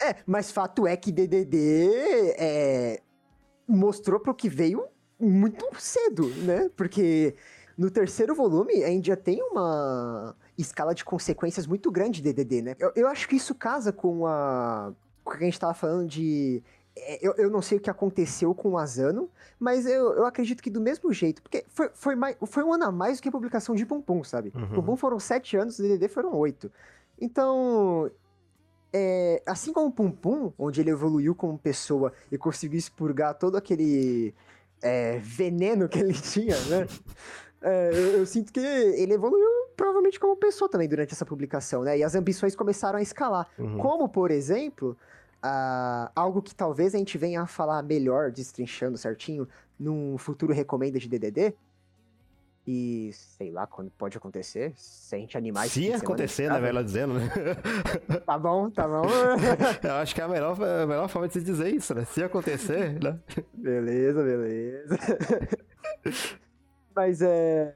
É, 0.00 0.16
mas 0.26 0.50
fato 0.50 0.86
é 0.86 0.96
que 0.96 1.12
DDD 1.12 1.90
é, 2.38 3.02
mostrou 3.68 4.18
pro 4.18 4.34
que 4.34 4.48
veio 4.48 4.84
muito 5.18 5.68
cedo, 5.78 6.26
né? 6.42 6.70
Porque 6.76 7.36
no 7.78 7.90
terceiro 7.90 8.34
volume 8.34 8.82
a 8.82 9.02
já 9.02 9.16
tem 9.16 9.40
uma 9.42 10.34
escala 10.58 10.94
de 10.94 11.04
consequências 11.04 11.66
muito 11.66 11.90
grande 11.90 12.20
de 12.20 12.32
DDD, 12.32 12.62
né? 12.62 12.74
Eu, 12.78 12.92
eu 12.96 13.08
acho 13.08 13.28
que 13.28 13.36
isso 13.36 13.54
casa 13.54 13.92
com 13.92 14.26
a... 14.26 14.92
com 15.24 15.30
o 15.30 15.36
que 15.36 15.42
a 15.42 15.46
gente 15.46 15.60
tava 15.60 15.74
falando 15.74 16.08
de 16.08 16.62
eu, 17.20 17.34
eu 17.38 17.50
não 17.50 17.62
sei 17.62 17.78
o 17.78 17.80
que 17.80 17.90
aconteceu 17.90 18.54
com 18.54 18.70
o 18.70 18.78
Asano, 18.78 19.30
mas 19.58 19.86
eu, 19.86 20.12
eu 20.14 20.26
acredito 20.26 20.62
que 20.62 20.70
do 20.70 20.80
mesmo 20.80 21.12
jeito, 21.12 21.42
porque 21.42 21.64
foi, 21.68 21.90
foi, 21.94 22.14
mais, 22.14 22.36
foi 22.46 22.62
um 22.62 22.72
ano 22.72 22.84
a 22.84 22.92
mais 22.92 23.18
do 23.18 23.22
que 23.22 23.28
a 23.28 23.32
publicação 23.32 23.74
de 23.74 23.86
Pum 23.86 24.00
Pum, 24.00 24.22
sabe? 24.22 24.52
Uhum. 24.54 24.68
Pum 24.68 24.82
Pum 24.82 24.96
foram 24.96 25.18
sete 25.18 25.56
anos, 25.56 25.78
o 25.78 25.82
DDD 25.82 26.08
foram 26.08 26.34
oito. 26.34 26.70
Então, 27.20 28.10
é, 28.92 29.42
assim 29.46 29.72
como 29.72 29.86
o 29.86 29.92
Pum 29.92 30.10
Pum, 30.10 30.52
onde 30.58 30.80
ele 30.80 30.90
evoluiu 30.90 31.34
como 31.34 31.58
pessoa 31.58 32.12
e 32.30 32.36
conseguiu 32.36 32.78
expurgar 32.78 33.34
todo 33.34 33.56
aquele 33.56 34.34
é, 34.82 35.18
veneno 35.18 35.88
que 35.88 35.98
ele 35.98 36.12
tinha, 36.20 36.56
né? 36.62 36.86
É, 37.62 37.90
eu, 37.92 38.18
eu, 38.18 38.26
sinto 38.26 38.52
que 38.52 38.58
ele 38.58 39.14
evoluiu 39.14 39.48
provavelmente 39.76 40.18
como 40.18 40.36
pessoa 40.36 40.68
também 40.68 40.88
durante 40.88 41.14
essa 41.14 41.24
publicação, 41.24 41.84
né? 41.84 41.96
E 41.96 42.02
as 42.02 42.14
ambições 42.16 42.56
começaram 42.56 42.98
a 42.98 43.02
escalar. 43.02 43.48
Uhum. 43.56 43.78
Como, 43.78 44.08
por 44.08 44.32
exemplo, 44.32 44.96
Uh, 45.44 46.06
algo 46.14 46.40
que 46.40 46.54
talvez 46.54 46.94
a 46.94 46.98
gente 46.98 47.18
venha 47.18 47.42
a 47.42 47.46
falar 47.46 47.82
melhor, 47.82 48.30
destrinchando 48.30 48.96
certinho, 48.96 49.48
num 49.76 50.16
futuro 50.16 50.52
recomenda 50.52 51.00
de 51.00 51.08
DDD, 51.08 51.52
E 52.64 53.10
sei 53.12 53.50
lá 53.50 53.66
quando 53.66 53.90
pode 53.90 54.16
acontecer. 54.16 54.72
Se 54.76 55.16
a 55.16 55.18
gente 55.18 55.36
animar 55.36 55.66
Se 55.66 55.82
semana, 55.82 55.96
acontecer, 55.96 56.48
né, 56.48 56.60
melhor 56.60 56.84
dizendo, 56.84 57.14
né? 57.14 57.28
Tá 58.24 58.38
bom, 58.38 58.70
tá 58.70 58.86
bom. 58.86 59.02
Eu 59.82 59.94
acho 59.94 60.14
que 60.14 60.20
é 60.20 60.24
a 60.24 60.28
melhor, 60.28 60.56
a 60.62 60.86
melhor 60.86 61.08
forma 61.08 61.26
de 61.26 61.34
se 61.34 61.42
dizer 61.42 61.74
isso, 61.74 61.92
né? 61.92 62.04
Se 62.04 62.22
acontecer, 62.22 63.02
né? 63.02 63.18
beleza, 63.52 64.22
beleza. 64.22 64.96
Mas 66.94 67.20
é. 67.20 67.74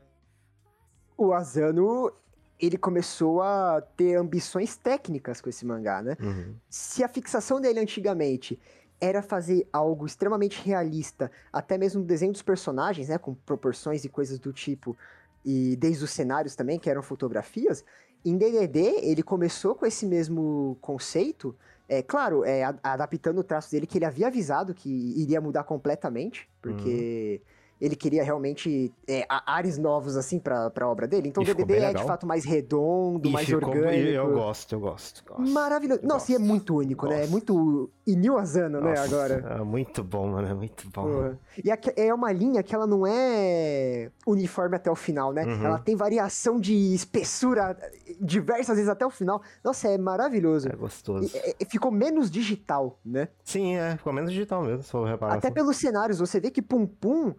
O 1.19 1.33
Asano, 1.33 2.13
ele 2.61 2.79
começou 2.79 3.43
a 3.43 3.83
ter 3.97 4.17
ambições 4.17 4.77
técnicas 4.77 5.41
com 5.41 5.49
esse 5.49 5.65
mangá, 5.65 6.03
né? 6.03 6.17
Uhum. 6.21 6.55
se 6.71 7.05
a 7.05 7.09
fixação 7.09 7.61
dele 7.61 7.81
antigamente 7.81 8.59
era 9.01 9.23
fazer 9.23 9.69
algo 9.73 10.07
extremamente 10.07 10.63
realista, 10.65 11.31
até 11.53 11.77
mesmo 11.77 12.01
no 12.01 12.07
desenho 12.07 12.33
dos 12.33 12.43
personagens, 12.43 13.09
né, 13.09 13.19
com 13.19 13.35
proporções 13.35 14.05
e 14.05 14.09
coisas 14.09 14.39
do 14.39 14.53
tipo, 14.53 14.97
e 15.45 15.77
desde 15.77 16.03
os 16.03 16.11
cenários 16.11 16.57
também, 16.57 16.79
que 16.79 16.89
eram 16.89 17.03
fotografias, 17.03 17.85
em 18.25 18.37
DDD 18.37 18.79
ele 19.03 19.23
começou 19.23 19.75
com 19.75 19.87
esse 19.87 20.07
mesmo 20.07 20.77
conceito, 20.81 21.55
é 21.89 22.03
claro, 22.03 22.45
é, 22.45 22.65
adaptando 22.83 23.39
o 23.39 23.45
traço 23.45 23.71
dele, 23.71 23.87
que 23.87 23.99
ele 23.99 24.05
havia 24.05 24.27
avisado 24.27 24.75
que 24.75 24.91
iria 24.91 25.41
mudar 25.41 25.63
completamente, 25.63 26.49
porque 26.61 27.41
ele 27.81 27.95
queria 27.95 28.23
realmente 28.25 28.93
é, 29.07 29.27
ares 29.29 29.77
novos, 29.77 30.17
assim, 30.17 30.39
pra, 30.39 30.71
pra 30.71 30.89
obra 30.89 31.07
dele. 31.07 31.29
Então 31.29 31.43
E 31.43 31.47
ficou 31.47 31.65
DDD 31.67 31.85
é, 31.85 31.93
de 31.95 32.05
fato, 32.05 32.27
mais 32.27 32.45
redondo, 32.45 33.29
E 33.29 33.33
mais 33.33 33.47
ficou- 33.47 33.69
orgânico. 33.69 34.09
Eu 34.09 34.33
gosto, 34.33 34.75
eu 34.75 34.81
gosto. 34.81 35.25
gosto. 35.27 35.51
Maravilhoso. 35.53 36.01
Eu 36.03 36.09
Nossa, 36.09 36.33
e 36.33 36.35
é 36.35 36.39
gosto, 36.39 36.49
muito 36.49 36.77
único, 36.77 37.07
né? 37.07 37.17
É 37.17 37.19
gosto. 37.21 37.31
muito 37.33 37.91
Inil 38.07 38.39
Asano, 38.39 38.81
né, 38.81 38.95
agora. 38.99 39.35
É 39.59 39.63
muito 39.63 40.03
bom, 40.03 40.29
mano. 40.29 40.49
É 40.49 40.55
muito 40.55 40.89
bom. 40.91 41.03
Porra. 41.03 41.39
E 41.63 41.71
é 41.97 42.15
uma 42.15 42.33
linha 42.33 42.63
que 42.63 42.75
ela 42.75 42.87
não 42.87 43.07
é 43.07 44.11
uniforme 44.27 44.77
até 44.77 44.91
o 44.91 44.95
final, 44.97 45.33
né? 45.33 45.45
Uhum. 45.45 45.65
Ela 45.67 45.79
tem 45.79 45.95
variação 45.97 46.59
de 46.59 46.95
espessura 46.95 47.77
diversas 48.21 48.77
vezes 48.77 48.89
até 48.89 49.05
o 49.05 49.11
final. 49.11 49.43
Nossa, 49.63 49.89
é 49.89 49.99
maravilhoso. 49.99 50.69
É 50.69 50.77
gostoso. 50.77 51.31
E- 51.37 51.57
e- 51.61 51.65
ficou 51.67 51.91
menos 51.91 52.31
digital, 52.31 52.99
né? 53.05 53.29
Sim, 53.45 53.77
é. 53.77 53.97
Ficou 53.97 54.13
menos 54.13 54.31
digital 54.33 54.63
mesmo, 54.63 54.83
se 54.83 54.91
for 54.91 55.07
reparar. 55.07 55.35
Até 55.35 55.49
assim. 55.49 55.55
pelos 55.55 55.77
cenários, 55.77 56.19
você 56.19 56.41
vê 56.41 56.51
que 56.51 56.63
Pum 56.63 56.87
Pum 56.87 57.35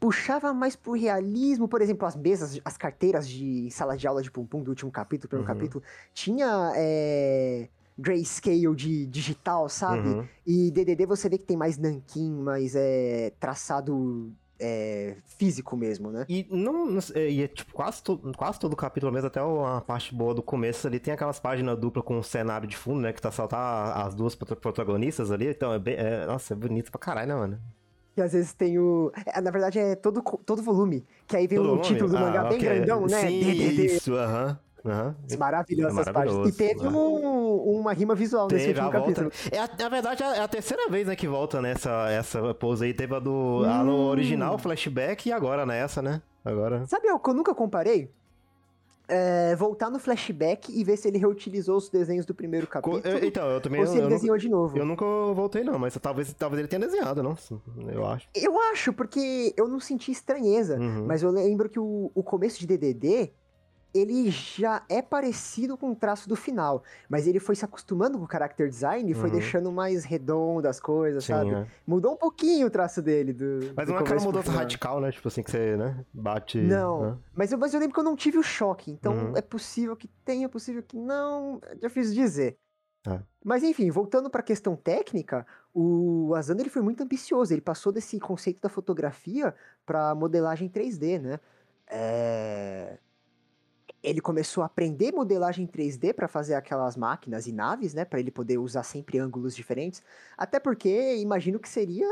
puxava 0.00 0.52
mais 0.54 0.74
pro 0.74 0.92
realismo, 0.92 1.68
por 1.68 1.82
exemplo, 1.82 2.08
as 2.08 2.16
mesas, 2.16 2.58
as 2.64 2.76
carteiras 2.78 3.28
de 3.28 3.70
sala 3.70 3.96
de 3.96 4.06
aula 4.08 4.22
de 4.22 4.30
Pum 4.30 4.46
Pum 4.46 4.62
do 4.62 4.70
último 4.70 4.90
capítulo, 4.90 5.28
primeiro 5.28 5.48
Uhum. 5.52 5.56
capítulo, 5.58 5.84
tinha 6.14 6.72
é, 6.74 7.68
grayscale 7.98 8.74
de 8.74 9.06
digital, 9.06 9.68
sabe? 9.68 10.08
Uhum. 10.08 10.26
E 10.46 10.70
DDD 10.70 11.04
você 11.06 11.28
vê 11.28 11.36
que 11.36 11.44
tem 11.44 11.56
mais 11.56 11.76
nanquim, 11.76 12.30
mais 12.32 12.74
é, 12.74 13.32
traçado 13.38 14.32
é, 14.62 15.16
físico 15.24 15.74
mesmo, 15.76 16.10
né? 16.10 16.26
E 16.28 16.46
não, 16.50 16.98
e 17.16 17.42
é, 17.42 17.48
tipo, 17.48 17.72
quase, 17.72 18.02
to, 18.02 18.18
quase 18.36 18.58
todo 18.58 18.72
o 18.74 18.76
capítulo 18.76 19.10
mesmo, 19.12 19.26
até 19.28 19.42
o- 19.42 19.64
a 19.64 19.80
parte 19.80 20.14
boa 20.14 20.34
do 20.34 20.42
começo 20.42 20.86
ali, 20.86 20.98
tem 21.00 21.14
aquelas 21.14 21.40
páginas 21.40 21.78
duplas 21.78 22.04
com 22.04 22.18
um 22.18 22.22
cenário 22.22 22.68
de 22.68 22.76
fundo, 22.76 23.00
né? 23.00 23.12
Que 23.12 23.22
tá 23.22 23.30
só 23.30 23.46
tá 23.46 23.94
as 24.04 24.14
duas 24.14 24.34
prota- 24.34 24.56
protagonistas 24.56 25.30
ali, 25.30 25.48
então 25.48 25.72
é 25.72 25.78
bem. 25.78 25.94
é- 25.96 26.26
nossa, 26.26 26.52
é 26.52 26.56
bonito 26.56 26.90
pra 26.90 26.98
caralho, 27.00 27.28
né, 27.28 27.34
mano? 27.34 27.60
Que 28.20 28.24
às 28.24 28.32
vezes 28.34 28.52
tem 28.52 28.78
o. 28.78 29.10
é, 29.26 29.40
na 29.40 29.50
verdade 29.50 29.78
é 29.78 29.94
todo, 29.96 30.20
todo 30.44 30.62
volume. 30.62 31.06
Que 31.26 31.38
aí 31.38 31.46
vem 31.46 31.56
Todo 31.58 31.74
o 31.76 31.80
título 31.80 32.10
do 32.10 32.18
Ah, 32.18 32.20
mangá 32.20 32.44
bem 32.44 32.58
ok. 32.58 32.68
grandão, 32.68 33.06
né? 33.06 33.20
Sim, 33.22 33.40
DDD. 33.40 33.86
isso, 33.86 34.14
aham. 34.14 34.58
aham. 34.84 35.14
Maravilhosas 35.38 35.96
É 35.96 36.00
essas 36.02 36.12
páginas. 36.12 36.34
E 36.34 36.38
maravilhoso, 36.38 36.58
teve 36.58 36.82
né? 36.82 36.88
um- 36.90 37.80
uma 37.80 37.92
rima 37.94 38.14
visual 38.14 38.46
nesse 38.50 38.66
Teve 38.66 38.78
a 38.80 38.84
último 38.86 39.00
capítulo. 39.00 39.32
É 39.50 39.58
a- 39.58 39.70
na 39.78 39.88
verdade, 39.88 40.22
é 40.22 40.38
a 40.40 40.46
terceira 40.48 40.86
vez 40.90 41.06
né, 41.06 41.16
que 41.16 41.26
volta 41.26 41.62
nessa 41.62 42.10
essa 42.10 42.52
pose 42.52 42.84
aí. 42.84 42.92
Teve 42.92 43.14
a 43.14 43.18
do. 43.18 43.64
A 43.64 43.82
no 43.82 43.92
Hum. 43.92 44.06
original, 44.08 44.58
flashback, 44.58 45.26
e 45.30 45.32
agora 45.32 45.64
nessa, 45.64 46.02
né? 46.02 46.20
Agora. 46.44 46.86
Sabe 46.86 47.10
o 47.10 47.18
que 47.18 47.30
eu 47.30 47.34
nunca 47.34 47.54
comparei? 47.54 48.10
É, 49.10 49.56
voltar 49.56 49.90
no 49.90 49.98
flashback 49.98 50.70
e 50.72 50.84
ver 50.84 50.96
se 50.96 51.08
ele 51.08 51.18
reutilizou 51.18 51.76
os 51.76 51.88
desenhos 51.88 52.24
do 52.24 52.34
primeiro 52.34 52.66
capítulo. 52.66 53.02
eu- 53.04 53.24
Então, 53.26 53.48
eu 53.50 53.60
também. 53.60 53.80
ou 53.80 53.86
se 53.86 53.92
ele 53.94 54.00
eu, 54.00 54.04
nunca, 54.04 54.14
desenhou 54.14 54.38
de 54.38 54.48
novo. 54.48 54.78
eu 54.78 54.84
nunca 54.86 55.04
voltei, 55.34 55.64
não, 55.64 55.78
mas 55.78 55.96
talvez, 56.00 56.32
talvez 56.34 56.60
ele 56.60 56.68
tenha 56.68 56.80
desenhado, 56.80 57.22
não? 57.22 57.36
Eu 57.92 58.06
acho. 58.06 58.28
Eu 58.34 58.60
acho, 58.72 58.92
porque 58.92 59.52
eu 59.56 59.66
não 59.68 59.80
senti 59.80 60.12
estranheza. 60.12 60.78
Uhum. 60.78 61.04
Mas 61.06 61.22
eu 61.22 61.30
lembro 61.30 61.68
que 61.68 61.78
o, 61.80 62.10
o 62.14 62.22
começo 62.22 62.60
de 62.60 62.66
DDD, 62.66 63.32
ele 63.92 64.30
já 64.30 64.82
é 64.88 65.02
parecido 65.02 65.76
com 65.76 65.90
o 65.90 65.94
traço 65.96 66.28
do 66.28 66.36
final. 66.36 66.82
Mas 67.08 67.26
ele 67.26 67.38
foi 67.40 67.54
se 67.56 67.64
acostumando 67.64 68.18
com 68.18 68.24
o 68.24 68.28
character 68.30 68.68
design 68.68 69.10
e 69.10 69.14
foi 69.14 69.28
Uhum. 69.28 69.36
deixando 69.36 69.72
mais 69.72 70.04
redondo 70.04 70.68
as 70.68 70.78
coisas, 70.80 71.24
Sim, 71.24 71.32
sabe? 71.32 71.50
é. 71.54 71.66
Mudou 71.86 72.12
um 72.12 72.16
pouquinho 72.16 72.66
o 72.66 72.70
traço 72.70 73.02
dele. 73.02 73.32
Do, 73.32 73.72
Mas 73.76 73.86
do 73.86 73.92
não 73.92 73.98
é 73.98 74.02
aquela 74.02 74.20
mudança 74.20 74.50
radical, 74.52 75.00
né? 75.00 75.10
Tipo 75.10 75.28
assim, 75.28 75.42
que 75.42 75.50
você, 75.50 75.76
né? 75.76 76.04
Bate. 76.12 76.58
Não, 76.60 77.02
né? 77.10 77.18
mas, 77.34 77.52
eu, 77.52 77.58
mas 77.58 77.74
eu 77.74 77.80
lembro 77.80 77.94
que 77.94 78.00
eu 78.00 78.04
não 78.04 78.16
tive 78.16 78.38
o 78.38 78.42
choque. 78.42 78.90
Então 78.90 79.12
Uhum. 79.12 79.32
é 79.36 79.40
possível 79.42 79.96
que 79.96 80.08
tenha, 80.24 80.46
é 80.46 80.48
possível 80.48 80.82
que 80.82 80.96
não. 80.98 81.60
É 81.62 81.74
difícil 81.74 82.14
dizer. 82.14 82.56
É. 83.06 83.18
Mas 83.42 83.62
enfim, 83.62 83.90
voltando 83.90 84.28
pra 84.28 84.42
questão 84.42 84.76
técnica, 84.76 85.46
o 85.72 86.34
Asano 86.34 86.60
ele 86.60 86.68
foi 86.68 86.82
muito 86.82 87.02
ambicioso. 87.02 87.52
Ele 87.54 87.62
passou 87.62 87.90
desse 87.90 88.20
conceito 88.20 88.60
da 88.60 88.68
fotografia 88.68 89.54
pra 89.86 90.14
modelagem 90.14 90.68
3D, 90.68 91.18
né? 91.18 91.40
É, 91.86 92.98
Ele 94.02 94.20
começou 94.20 94.62
a 94.62 94.66
aprender 94.66 95.12
modelagem 95.12 95.66
3D 95.66 96.12
pra 96.14 96.26
fazer 96.26 96.54
aquelas 96.54 96.96
máquinas 96.96 97.46
e 97.46 97.52
naves, 97.52 97.92
né? 97.94 98.04
Pra 98.04 98.18
ele 98.18 98.30
poder 98.30 98.58
usar 98.58 98.82
sempre 98.82 99.18
ângulos 99.18 99.54
diferentes. 99.54 100.02
Até 100.38 100.58
porque 100.58 101.16
imagino 101.16 101.58
que 101.58 101.68
seria 101.68 102.06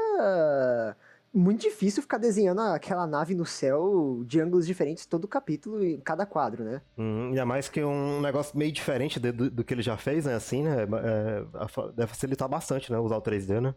muito 1.32 1.60
difícil 1.62 2.02
ficar 2.02 2.18
desenhando 2.18 2.60
aquela 2.60 3.06
nave 3.06 3.34
no 3.34 3.44
céu 3.44 4.22
de 4.26 4.40
ângulos 4.40 4.66
diferentes 4.66 5.04
todo 5.06 5.28
capítulo 5.28 5.84
e 5.84 5.98
cada 5.98 6.24
quadro, 6.24 6.64
né? 6.64 6.80
Hum, 6.96 7.28
ainda 7.28 7.44
mais 7.44 7.68
que 7.68 7.82
um 7.84 8.20
negócio 8.20 8.56
meio 8.58 8.72
diferente 8.72 9.20
do, 9.20 9.50
do 9.50 9.64
que 9.64 9.74
ele 9.74 9.82
já 9.82 9.96
fez, 9.96 10.24
né? 10.24 10.34
Assim, 10.34 10.62
né? 10.62 10.82
É, 10.82 11.68
fa- 11.68 11.88
deve 11.88 12.08
facilitar 12.08 12.48
bastante, 12.48 12.90
né? 12.90 12.98
Usar 12.98 13.16
o 13.16 13.22
3D, 13.22 13.60
né? 13.60 13.74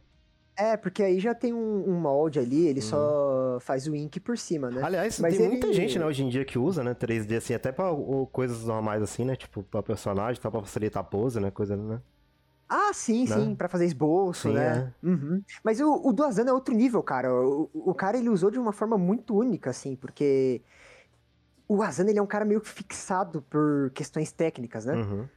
É, 0.56 0.76
porque 0.78 1.02
aí 1.02 1.20
já 1.20 1.34
tem 1.34 1.54
um, 1.54 1.90
um 1.90 2.00
molde 2.00 2.38
ali, 2.38 2.68
ele 2.68 2.82
só 2.82 3.58
faz 3.62 3.88
o 3.88 3.96
ink 3.96 4.20
por 4.20 4.38
cima, 4.38 4.70
né? 4.70 4.82
Aliás, 4.84 5.20
Mas 5.20 5.38
tem 5.38 5.48
muita 5.48 5.68
ele- 5.68 5.74
gente, 5.74 5.98
né, 5.98 6.06
hoje 6.06 6.24
em 6.24 6.30
dia 6.30 6.46
que 6.46 6.60
usa, 6.60 6.84
né, 6.84 6.94
3D, 6.94 7.38
assim, 7.38 7.54
até 7.54 7.72
pra 7.72 7.92
o- 7.92 8.28
coisas 8.28 8.64
normais, 8.66 9.02
assim, 9.02 9.24
né? 9.26 9.36
Tipo, 9.36 9.64
pra 9.64 9.82
personagem, 9.82 10.42
tá 10.42 10.52
pra 10.52 10.62
facilitar 10.62 11.02
a 11.02 11.04
pose, 11.04 11.40
né? 11.40 11.50
Coisa, 11.50 11.76
né? 11.76 12.00
Ah, 12.70 12.92
sim, 12.94 13.26
Né? 13.28 13.36
sim, 13.36 13.56
pra 13.56 13.68
fazer 13.68 13.86
esboço, 13.86 14.50
Sim, 14.50 14.54
né? 14.54 14.94
Uhum. 15.04 15.42
Mas 15.64 15.82
o, 15.82 15.94
o 16.08 16.14
do 16.14 16.24
Asano 16.24 16.50
é 16.52 16.54
outro 16.54 16.74
nível, 16.76 17.02
cara. 17.04 17.34
O, 17.34 17.70
o 17.74 17.94
cara 17.94 18.18
ele 18.18 18.30
usou 18.30 18.50
de 18.52 18.60
uma 18.60 18.72
forma 18.72 18.98
muito 18.98 19.36
única, 19.36 19.70
assim, 19.72 19.96
porque 19.96 20.62
o 21.68 21.82
Asano 21.82 22.10
ele 22.10 22.20
é 22.20 22.22
um 22.22 22.28
cara 22.28 22.46
meio 22.46 22.62
fixado 22.62 23.42
por 23.42 23.90
questões 23.94 24.32
técnicas, 24.32 24.86
né? 24.86 24.96
Uhum. 24.96 25.28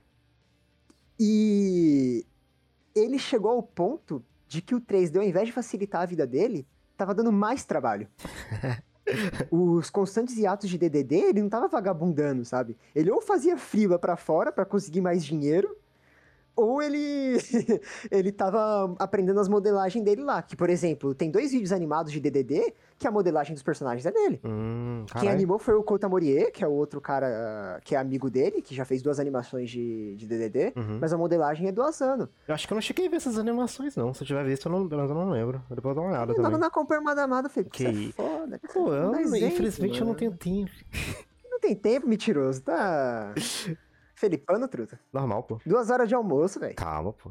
E 1.18 2.24
ele 2.94 3.18
chegou 3.18 3.50
ao 3.50 3.62
ponto 3.62 4.22
de 4.54 4.62
que 4.62 4.74
o 4.74 4.80
3D, 4.80 5.16
ao 5.16 5.22
invés 5.22 5.46
de 5.46 5.52
facilitar 5.52 6.02
a 6.02 6.06
vida 6.06 6.26
dele, 6.26 6.66
tava 6.96 7.14
dando 7.14 7.32
mais 7.32 7.64
trabalho. 7.64 8.08
Os 9.50 9.90
constantes 9.90 10.36
hiatos 10.38 10.70
de 10.70 10.78
DDD, 10.78 11.14
ele 11.16 11.42
não 11.42 11.48
tava 11.48 11.68
vagabundando, 11.68 12.44
sabe? 12.44 12.76
Ele 12.94 13.10
ou 13.10 13.20
fazia 13.20 13.58
frila 13.58 13.98
pra 13.98 14.16
fora 14.16 14.50
pra 14.50 14.64
conseguir 14.64 15.02
mais 15.02 15.24
dinheiro, 15.24 15.76
ou 16.56 16.80
ele 16.82 17.38
ele 18.10 18.30
tava 18.32 18.94
aprendendo 18.98 19.40
as 19.40 19.48
modelagens 19.48 20.04
dele 20.04 20.22
lá. 20.22 20.42
Que, 20.42 20.56
por 20.56 20.70
exemplo, 20.70 21.14
tem 21.14 21.30
dois 21.30 21.50
vídeos 21.52 21.72
animados 21.72 22.12
de 22.12 22.20
DDD 22.20 22.72
que 22.98 23.08
a 23.08 23.10
modelagem 23.10 23.54
dos 23.54 23.62
personagens 23.62 24.06
é 24.06 24.12
dele. 24.12 24.40
Hum, 24.44 25.04
Quem 25.20 25.28
animou 25.28 25.58
foi 25.58 25.74
o 25.74 25.82
Kota 25.82 26.08
Morie, 26.08 26.50
que 26.52 26.62
é 26.62 26.66
o 26.68 26.72
outro 26.72 27.00
cara 27.00 27.80
que 27.84 27.94
é 27.94 27.98
amigo 27.98 28.30
dele, 28.30 28.62
que 28.62 28.74
já 28.74 28.84
fez 28.84 29.02
duas 29.02 29.18
animações 29.18 29.68
de, 29.70 30.14
de 30.16 30.26
DDD, 30.26 30.72
Uhum. 30.76 30.98
mas 31.00 31.12
a 31.12 31.18
modelagem 31.18 31.68
é 31.68 31.72
do 31.72 31.82
Asano. 31.82 32.28
Eu 32.48 32.54
acho 32.54 32.66
que 32.66 32.72
eu 32.72 32.76
não 32.76 32.82
cheguei 32.82 33.06
a 33.06 33.10
ver 33.10 33.16
essas 33.16 33.38
animações, 33.38 33.96
não. 33.96 34.14
Se 34.14 34.22
eu 34.22 34.26
tiver 34.26 34.44
visto, 34.44 34.66
eu 34.68 34.72
não, 34.72 34.88
eu 34.88 35.08
não 35.14 35.30
lembro. 35.30 35.60
Depois 35.70 35.90
eu 35.90 35.94
dou 35.94 36.04
uma 36.04 36.10
olhada 36.12 36.32
Eu 36.32 36.36
também. 36.36 36.58
não 36.58 36.68
acompanho 36.68 37.02
mais 37.02 37.18
amado, 37.18 37.48
falei, 37.50 37.68
Que 37.68 37.84
que 37.84 38.08
é 38.08 38.12
foda. 38.12 38.60
Pô, 38.72 38.92
eu, 38.94 39.14
exemplo, 39.16 39.46
infelizmente 39.48 39.94
eu 40.00 40.06
não 40.06 40.14
mano. 40.14 40.18
tenho 40.18 40.32
tempo. 40.36 40.70
Não 41.50 41.58
tem 41.60 41.74
tempo, 41.74 42.06
mentiroso, 42.08 42.62
tá... 42.62 43.32
Felipano, 44.14 44.68
truta. 44.68 44.98
Normal, 45.12 45.42
pô. 45.42 45.60
Duas 45.66 45.90
horas 45.90 46.08
de 46.08 46.14
almoço, 46.14 46.60
velho. 46.60 46.74
Calma, 46.76 47.12
pô. 47.12 47.30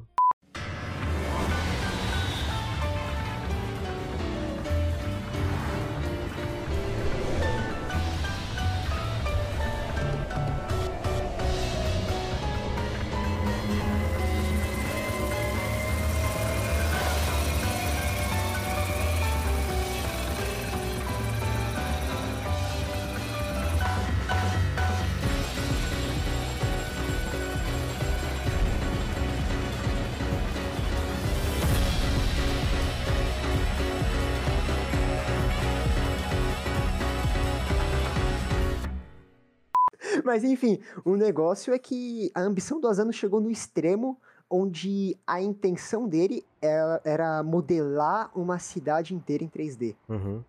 Mas 40.33 40.43
enfim, 40.43 40.79
o 41.05 41.15
negócio 41.15 41.71
é 41.71 41.77
que 41.77 42.31
a 42.33 42.41
ambição 42.41 42.81
do 42.81 42.87
Asano 42.87 43.13
chegou 43.13 43.39
no 43.39 43.51
extremo 43.51 44.19
onde 44.49 45.15
a 45.27 45.39
intenção 45.39 46.09
dele 46.09 46.43
era, 46.59 47.01
era 47.05 47.43
modelar 47.43 48.31
uma 48.33 48.57
cidade 48.57 49.13
inteira 49.13 49.43
em 49.43 49.47
3D. 49.47 49.95
Uhum. 50.09 50.43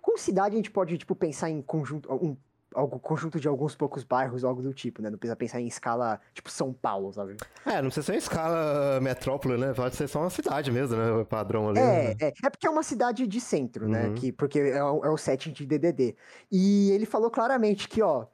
Com 0.00 0.16
cidade 0.18 0.56
a 0.56 0.58
gente 0.58 0.72
pode, 0.72 0.98
tipo, 0.98 1.14
pensar 1.14 1.50
em 1.50 1.62
conjunto, 1.62 2.12
um, 2.12 2.36
algo, 2.74 2.98
conjunto 2.98 3.38
de 3.38 3.46
alguns 3.46 3.76
poucos 3.76 4.02
bairros, 4.02 4.42
algo 4.42 4.60
do 4.60 4.74
tipo, 4.74 5.00
né? 5.00 5.08
Não 5.08 5.16
precisa 5.16 5.36
pensar 5.36 5.60
em 5.60 5.68
escala, 5.68 6.20
tipo, 6.34 6.50
São 6.50 6.72
Paulo, 6.72 7.12
sabe? 7.12 7.36
É, 7.64 7.76
não 7.76 7.90
precisa 7.90 8.06
ser 8.06 8.14
em 8.14 8.18
escala 8.18 9.00
metrópole, 9.00 9.56
né? 9.56 9.72
Pode 9.72 9.94
ser 9.94 10.08
só 10.08 10.20
uma 10.20 10.30
cidade 10.30 10.72
mesmo, 10.72 10.96
né? 10.96 11.12
O 11.12 11.24
padrão 11.24 11.68
ali. 11.68 11.78
É, 11.78 11.82
né? 11.82 12.16
é, 12.20 12.32
é 12.44 12.50
porque 12.50 12.66
é 12.66 12.70
uma 12.70 12.82
cidade 12.82 13.24
de 13.24 13.40
centro, 13.40 13.88
né? 13.88 14.08
Uhum. 14.08 14.14
Que, 14.14 14.32
porque 14.32 14.58
é 14.58 14.82
o, 14.82 15.04
é 15.04 15.10
o 15.10 15.16
setting 15.16 15.52
de 15.52 15.64
DDD. 15.64 16.16
E 16.50 16.90
ele 16.90 17.06
falou 17.06 17.30
claramente 17.30 17.88
que, 17.88 18.02
ó, 18.02 18.26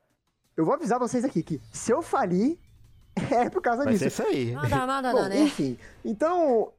eu 0.58 0.64
vou 0.64 0.74
avisar 0.74 0.98
vocês 0.98 1.24
aqui 1.24 1.40
que 1.40 1.60
se 1.70 1.92
eu 1.92 2.02
falir, 2.02 2.58
é 3.30 3.48
por 3.48 3.62
causa 3.62 3.84
Vai 3.84 3.92
disso. 3.92 4.04
É 4.04 4.08
isso 4.08 4.22
aí. 4.24 4.50
Nada, 4.50 4.86
nada, 4.86 5.12
Bom, 5.12 5.28
né? 5.28 5.40
Enfim. 5.40 5.78
Então, 6.04 6.62
uh, 6.64 6.72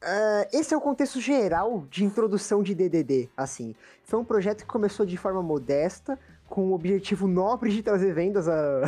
esse 0.51 0.74
é 0.74 0.77
o 0.77 0.81
contexto 0.81 1.21
geral 1.21 1.86
de 1.89 2.03
introdução 2.03 2.62
de 2.62 2.75
DDD. 2.75 3.29
Assim, 3.38 3.74
foi 4.03 4.19
um 4.19 4.25
projeto 4.25 4.63
que 4.63 4.65
começou 4.65 5.05
de 5.05 5.15
forma 5.15 5.41
modesta, 5.41 6.19
com 6.50 6.71
o 6.71 6.74
objetivo 6.74 7.25
nobre 7.25 7.71
de 7.71 7.81
trazer 7.81 8.13
vendas 8.13 8.50
a, 8.50 8.81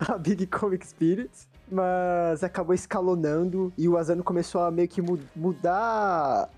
a 0.12 0.18
Big 0.18 0.48
Comic 0.48 0.88
Spirits, 0.88 1.46
mas 1.70 2.42
acabou 2.42 2.74
escalonando 2.74 3.72
e 3.78 3.88
o 3.88 3.96
Azano 3.96 4.24
começou 4.24 4.62
a 4.62 4.72
meio 4.72 4.88
que 4.88 5.00
mudar 5.36 6.50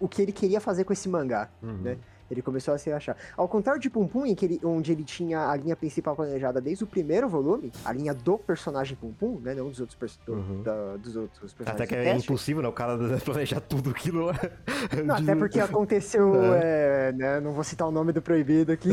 o 0.00 0.08
que 0.08 0.22
ele 0.22 0.32
queria 0.32 0.60
fazer 0.60 0.84
com 0.84 0.92
esse 0.94 1.06
mangá, 1.06 1.50
uhum. 1.62 1.82
né? 1.82 1.98
Ele 2.30 2.42
começou 2.42 2.74
a 2.74 2.78
se 2.78 2.90
achar. 2.92 3.16
Ao 3.36 3.48
contrário 3.48 3.80
de 3.80 3.88
Pum 3.90 4.06
Pum, 4.06 4.26
em 4.26 4.34
que 4.34 4.44
ele, 4.44 4.60
onde 4.64 4.92
ele 4.92 5.04
tinha 5.04 5.48
a 5.48 5.56
linha 5.56 5.76
principal 5.76 6.14
planejada 6.16 6.60
desde 6.60 6.84
o 6.84 6.86
primeiro 6.86 7.28
volume, 7.28 7.72
a 7.84 7.92
linha 7.92 8.12
do 8.14 8.36
personagem 8.38 8.96
Pum 8.96 9.12
Pum, 9.12 9.40
né? 9.40 9.54
Não 9.54 9.68
dos 9.68 9.80
outros, 9.80 10.18
Uhum. 10.28 10.62
da- 10.62 10.96
dos 10.96 11.16
outros 11.16 11.52
personagens. 11.52 11.80
Até 11.80 11.86
que 11.86 11.94
é 11.94 12.16
impossível, 12.16 12.62
né? 12.62 12.68
O 12.68 12.72
cara 12.72 12.96
planejar 13.24 13.60
tudo 13.60 13.90
aquilo. 13.90 14.26
Não, 15.04 15.14
até 15.16 15.34
porque 15.34 15.60
aconteceu, 15.60 16.32
é, 16.54 17.12
né, 17.12 17.40
não 17.40 17.52
vou 17.52 17.62
citar 17.64 17.86
o 17.88 17.90
nome 17.90 18.12
do 18.12 18.20
proibido 18.22 18.72
aqui. 18.72 18.90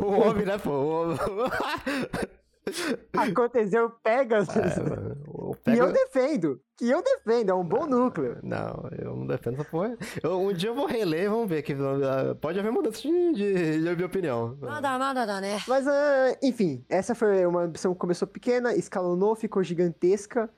o 0.00 0.06
homem, 0.06 0.44
né, 0.46 0.58
pô? 0.58 0.70
O 0.70 0.88
homem. 1.02 1.18
Aconteceu 3.12 3.90
Pegasus. 4.02 4.54
É, 4.56 5.16
o 5.26 5.54
Pegasus. 5.54 5.66
E 5.66 5.78
eu 5.78 5.92
defendo. 5.92 6.60
E 6.80 6.90
eu 6.90 7.02
defendo, 7.02 7.50
é 7.50 7.54
um 7.54 7.58
não, 7.58 7.64
bom 7.64 7.86
núcleo. 7.86 8.38
Não, 8.42 8.88
eu 8.98 9.16
não 9.16 9.26
defendo 9.26 9.54
essa 9.54 9.64
porra. 9.64 9.96
Eu, 10.22 10.40
um 10.40 10.52
dia 10.52 10.70
eu 10.70 10.74
vou 10.74 10.86
reler 10.86 11.30
vamos 11.30 11.48
ver. 11.48 11.62
Que, 11.62 11.74
pode 12.40 12.58
haver 12.58 12.72
mudança 12.72 13.00
de, 13.02 13.32
de, 13.32 13.82
de 13.82 13.94
minha 13.94 14.06
opinião. 14.06 14.56
Nada, 14.60 14.98
nada, 14.98 15.26
nada, 15.26 15.40
né? 15.40 15.58
Mas, 15.66 15.86
uh, 15.86 16.36
enfim, 16.42 16.84
essa 16.88 17.14
foi 17.14 17.44
uma 17.44 17.64
opção 17.64 17.92
que 17.92 17.98
começou 18.00 18.26
pequena, 18.26 18.74
escalonou, 18.74 19.34
ficou 19.34 19.62
gigantesca. 19.62 20.48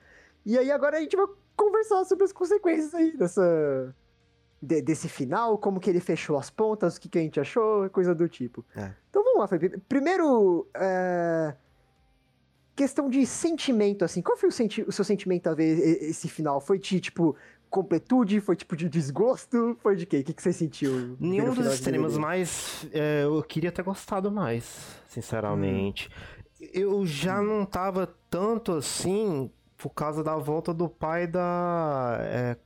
E 0.45 0.59
aí 0.59 0.71
agora 0.71 0.99
a 0.99 1.01
gente 1.01 1.17
vai 1.17 1.27
conversar 1.57 2.05
sobre 2.05 2.25
as 2.25 2.33
consequências 2.33 2.95
aí 2.95 3.17
dessa. 3.17 3.95
De, 4.61 4.81
desse 4.81 5.09
final, 5.09 5.59
como 5.59 5.81
que 5.81 5.91
ele 5.91 5.99
fechou 5.99 6.39
as 6.39 6.49
pontas, 6.49 6.97
o 6.97 7.01
que, 7.01 7.09
que 7.09 7.19
a 7.19 7.23
gente 7.23 7.41
achou, 7.41 7.91
coisa 7.91 8.15
do 8.15 8.29
tipo. 8.29 8.65
É. 8.77 8.93
Então 9.11 9.25
vamos 9.25 9.41
lá, 9.41 9.49
Felipe. 9.49 9.77
Primeiro. 9.89 10.69
Uh 10.77 11.63
questão 12.83 13.09
de 13.09 13.25
sentimento, 13.25 14.05
assim. 14.05 14.21
Qual 14.21 14.37
foi 14.37 14.49
o, 14.49 14.53
senti- 14.53 14.83
o 14.83 14.91
seu 14.91 15.05
sentimento 15.05 15.47
a 15.49 15.55
ver 15.55 15.79
esse 16.03 16.29
final? 16.29 16.61
Foi 16.61 16.79
de, 16.79 17.01
tipo, 17.01 17.37
completude? 17.71 18.41
Foi, 18.41 18.57
tipo, 18.57 18.77
de 18.77 18.89
desgosto? 18.89 19.77
Foi 19.81 19.95
de 19.95 20.05
quê? 20.05 20.19
O 20.19 20.25
que, 20.25 20.35
que 20.35 20.43
você 20.43 20.53
sentiu? 20.53 21.17
Nenhum 21.21 21.55
dos 21.55 21.67
extremos, 21.67 22.19
mas 22.19 22.87
é, 22.93 23.23
eu 23.25 23.41
queria 23.43 23.71
ter 23.71 23.83
gostado 23.83 24.33
mais, 24.33 25.01
sinceramente. 25.07 26.11
Eu 26.73 27.07
já 27.07 27.41
não 27.41 27.65
tava 27.65 28.13
tanto 28.29 28.73
assim 28.73 29.51
por 29.77 29.91
causa 29.91 30.25
da 30.25 30.37
volta 30.37 30.75
do 30.75 30.89
pai 30.89 31.27
da. 31.27 32.19
É, 32.21 32.57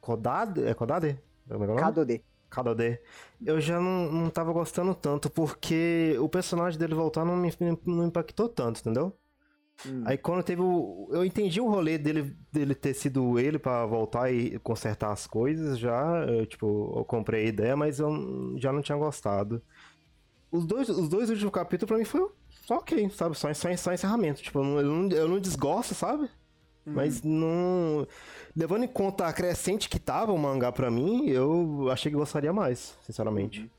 Kodade? 0.00 0.64
É 0.64 0.74
Kodade? 0.74 1.18
É? 1.48 1.76
Kadode. 1.76 2.24
KDD. 2.52 3.00
Eu 3.44 3.60
já 3.60 3.80
não, 3.80 4.12
não 4.12 4.30
tava 4.30 4.52
gostando 4.52 4.94
tanto, 4.94 5.30
porque 5.30 6.16
o 6.20 6.28
personagem 6.28 6.78
dele 6.78 6.94
voltar 6.94 7.24
não 7.24 7.36
me 7.36 7.50
não 7.86 8.06
impactou 8.06 8.48
tanto, 8.48 8.80
entendeu? 8.80 9.16
Hum. 9.86 10.02
Aí 10.06 10.16
quando 10.16 10.42
teve 10.42 10.60
o. 10.60 11.08
Eu 11.10 11.24
entendi 11.24 11.60
o 11.60 11.68
rolê 11.68 11.98
dele, 11.98 12.36
dele 12.50 12.74
ter 12.74 12.94
sido 12.94 13.38
ele 13.38 13.58
pra 13.58 13.84
voltar 13.86 14.32
e 14.32 14.58
consertar 14.60 15.12
as 15.12 15.26
coisas 15.26 15.78
já. 15.78 16.24
eu, 16.28 16.46
tipo, 16.46 16.94
eu 16.96 17.04
comprei 17.04 17.46
a 17.46 17.48
ideia, 17.48 17.76
mas 17.76 17.98
eu 17.98 18.54
já 18.58 18.72
não 18.72 18.82
tinha 18.82 18.96
gostado. 18.96 19.62
Os 20.50 20.66
dois, 20.66 20.88
os 20.88 21.08
dois 21.08 21.30
últimos 21.30 21.52
capítulos 21.52 21.88
pra 21.88 21.98
mim 21.98 22.04
foi 22.04 22.28
só 22.66 22.76
ok, 22.76 23.08
sabe? 23.10 23.36
Só, 23.36 23.52
só, 23.54 23.76
só 23.76 23.92
encerramento. 23.92 24.42
Tipo, 24.42 24.60
eu 24.60 24.84
não, 24.84 25.08
eu 25.10 25.28
não, 25.28 25.40
desgosto, 25.40 25.94
sabe? 25.94 26.24
Uhum. 26.86 26.92
Mas 26.94 27.22
não. 27.22 28.06
Levando 28.54 28.84
em 28.84 28.88
conta 28.88 29.26
a 29.26 29.32
crescente 29.32 29.88
que 29.88 29.98
tava 29.98 30.32
o 30.32 30.38
mangá 30.38 30.70
pra 30.70 30.90
mim, 30.90 31.28
eu 31.28 31.88
achei 31.90 32.10
que 32.10 32.18
gostaria 32.18 32.52
mais, 32.52 32.96
sinceramente. 33.02 33.70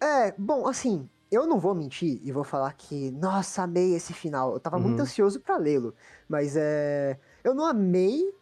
É, 0.00 0.32
bom, 0.38 0.68
assim, 0.68 1.08
eu 1.30 1.46
não 1.46 1.58
vou 1.58 1.74
mentir 1.74 2.20
e 2.24 2.32
vou 2.32 2.44
falar 2.44 2.72
que, 2.74 3.10
nossa, 3.12 3.62
amei 3.62 3.94
esse 3.94 4.12
final. 4.12 4.52
Eu 4.52 4.60
tava 4.60 4.78
muito 4.78 4.96
Uhum. 4.96 5.02
ansioso 5.02 5.40
pra 5.40 5.56
lê-lo. 5.56 5.94
Mas 6.28 6.56
é. 6.56 7.18
Eu 7.44 7.54
não 7.54 7.64
amei, 7.64 8.32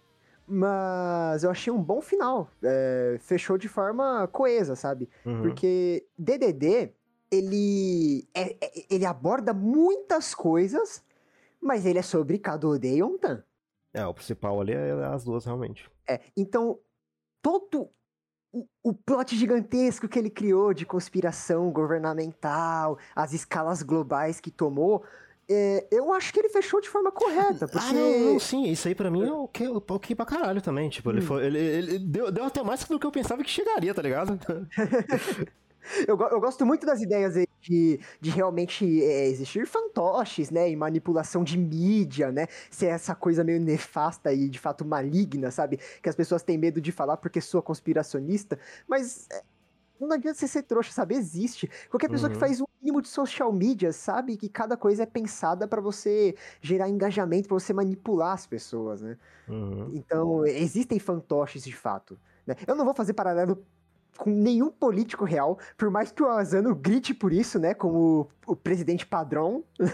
mas 0.46 1.42
eu 1.44 1.50
achei 1.50 1.72
um 1.72 1.82
bom 1.82 2.00
final. 2.00 2.48
É, 2.62 3.16
fechou 3.20 3.58
de 3.58 3.68
forma 3.68 4.28
coesa, 4.28 4.76
sabe? 4.76 5.08
Uhum. 5.24 5.42
Porque 5.42 6.06
DDD, 6.18 6.92
ele, 7.30 8.28
é- 8.34 8.56
é- 8.64 8.86
ele 8.90 9.04
aborda 9.04 9.52
muitas 9.52 10.34
coisas, 10.34 11.02
mas 11.60 11.84
ele 11.84 11.98
é 11.98 12.02
sobre 12.02 12.38
Kadode 12.38 12.86
e 12.88 13.02
Ontan. 13.02 13.42
É, 13.92 14.06
o 14.06 14.14
principal 14.14 14.60
ali 14.60 14.72
é 14.72 14.92
as 15.06 15.24
duas, 15.24 15.44
realmente. 15.44 15.90
É, 16.08 16.20
então, 16.36 16.78
todo 17.42 17.88
o, 18.56 18.66
o 18.90 18.94
plot 18.94 19.36
gigantesco 19.36 20.08
que 20.08 20.18
ele 20.18 20.30
criou 20.30 20.72
de 20.72 20.86
conspiração 20.86 21.70
governamental, 21.70 22.98
as 23.14 23.32
escalas 23.32 23.82
globais 23.82 24.40
que 24.40 24.50
tomou, 24.50 25.04
é, 25.48 25.86
eu 25.90 26.12
acho 26.12 26.32
que 26.32 26.40
ele 26.40 26.48
fechou 26.48 26.80
de 26.80 26.88
forma 26.88 27.12
correta, 27.12 27.68
porque... 27.68 27.86
Ah, 27.88 27.92
não, 27.92 28.18
não, 28.32 28.40
sim, 28.40 28.64
isso 28.64 28.88
aí 28.88 28.94
pra 28.94 29.10
mim 29.10 29.26
é 29.28 29.32
o 29.32 29.46
que, 29.46 29.68
o 29.68 29.80
que 30.00 30.14
pra 30.14 30.24
caralho 30.26 30.60
também. 30.62 30.88
Tipo, 30.88 31.10
ele 31.10 31.20
Hum. 31.20 31.22
foi. 31.26 31.44
Ele, 31.46 31.58
ele 31.58 31.98
deu, 31.98 32.32
deu 32.32 32.44
até 32.44 32.62
mais 32.62 32.82
do 32.84 32.98
que 32.98 33.06
eu 33.06 33.12
pensava 33.12 33.44
que 33.44 33.50
chegaria, 33.50 33.94
tá 33.94 34.02
ligado? 34.02 34.38
Eu, 36.08 36.18
eu 36.18 36.40
gosto 36.40 36.64
muito 36.66 36.86
das 36.86 37.00
ideias 37.00 37.34
de, 37.60 38.00
de 38.20 38.30
realmente 38.30 38.84
é, 39.04 39.26
existir 39.28 39.66
fantoches, 39.66 40.50
né? 40.50 40.70
E 40.70 40.76
manipulação 40.76 41.42
de 41.44 41.58
mídia, 41.58 42.30
né? 42.32 42.46
Ser 42.70 42.86
essa 42.86 43.14
coisa 43.14 43.44
meio 43.44 43.60
nefasta 43.60 44.32
e 44.32 44.48
de 44.48 44.58
fato 44.58 44.84
maligna, 44.84 45.50
sabe? 45.50 45.78
Que 46.02 46.08
as 46.08 46.16
pessoas 46.16 46.42
têm 46.42 46.58
medo 46.58 46.80
de 46.80 46.92
falar 46.92 47.16
porque 47.16 47.40
sou 47.40 47.62
conspiracionista. 47.62 48.58
Mas 48.88 49.26
é, 49.32 49.42
não 50.00 50.12
adianta 50.12 50.38
você 50.38 50.48
ser 50.48 50.62
trouxa, 50.64 50.92
sabe? 50.92 51.14
Existe. 51.16 51.68
Qualquer 51.90 52.08
pessoa 52.10 52.30
que 52.30 52.36
Uhum. 52.36 52.40
faz 52.40 52.60
o 52.60 52.68
mínimo 52.82 53.02
de 53.02 53.08
social 53.08 53.52
media 53.52 53.92
sabe 53.92 54.36
que 54.36 54.48
cada 54.48 54.76
coisa 54.76 55.04
é 55.04 55.06
pensada 55.06 55.68
pra 55.68 55.80
você 55.80 56.36
gerar 56.62 56.88
engajamento, 56.90 57.48
pra 57.48 57.58
você 57.58 57.72
manipular 57.74 58.32
as 58.34 58.46
pessoas, 58.46 59.02
né? 59.02 59.18
Uhum. 59.48 59.92
Então, 59.92 60.44
existem 60.46 60.98
fantoches 60.98 61.64
de 61.64 61.74
fato. 61.74 62.20
Né? 62.46 62.54
Eu 62.66 62.74
não 62.74 62.84
vou 62.84 62.94
fazer 62.94 63.14
paralelo 63.14 63.66
com 64.16 64.30
nenhum 64.30 64.70
político 64.70 65.24
real, 65.24 65.58
por 65.76 65.90
mais 65.90 66.10
que 66.10 66.22
o 66.22 66.28
Asano 66.28 66.74
grite 66.74 67.12
por 67.14 67.32
isso, 67.32 67.58
né? 67.58 67.74
Como 67.74 68.28
o, 68.46 68.52
o 68.52 68.56
presidente 68.56 69.06
padrão. 69.06 69.62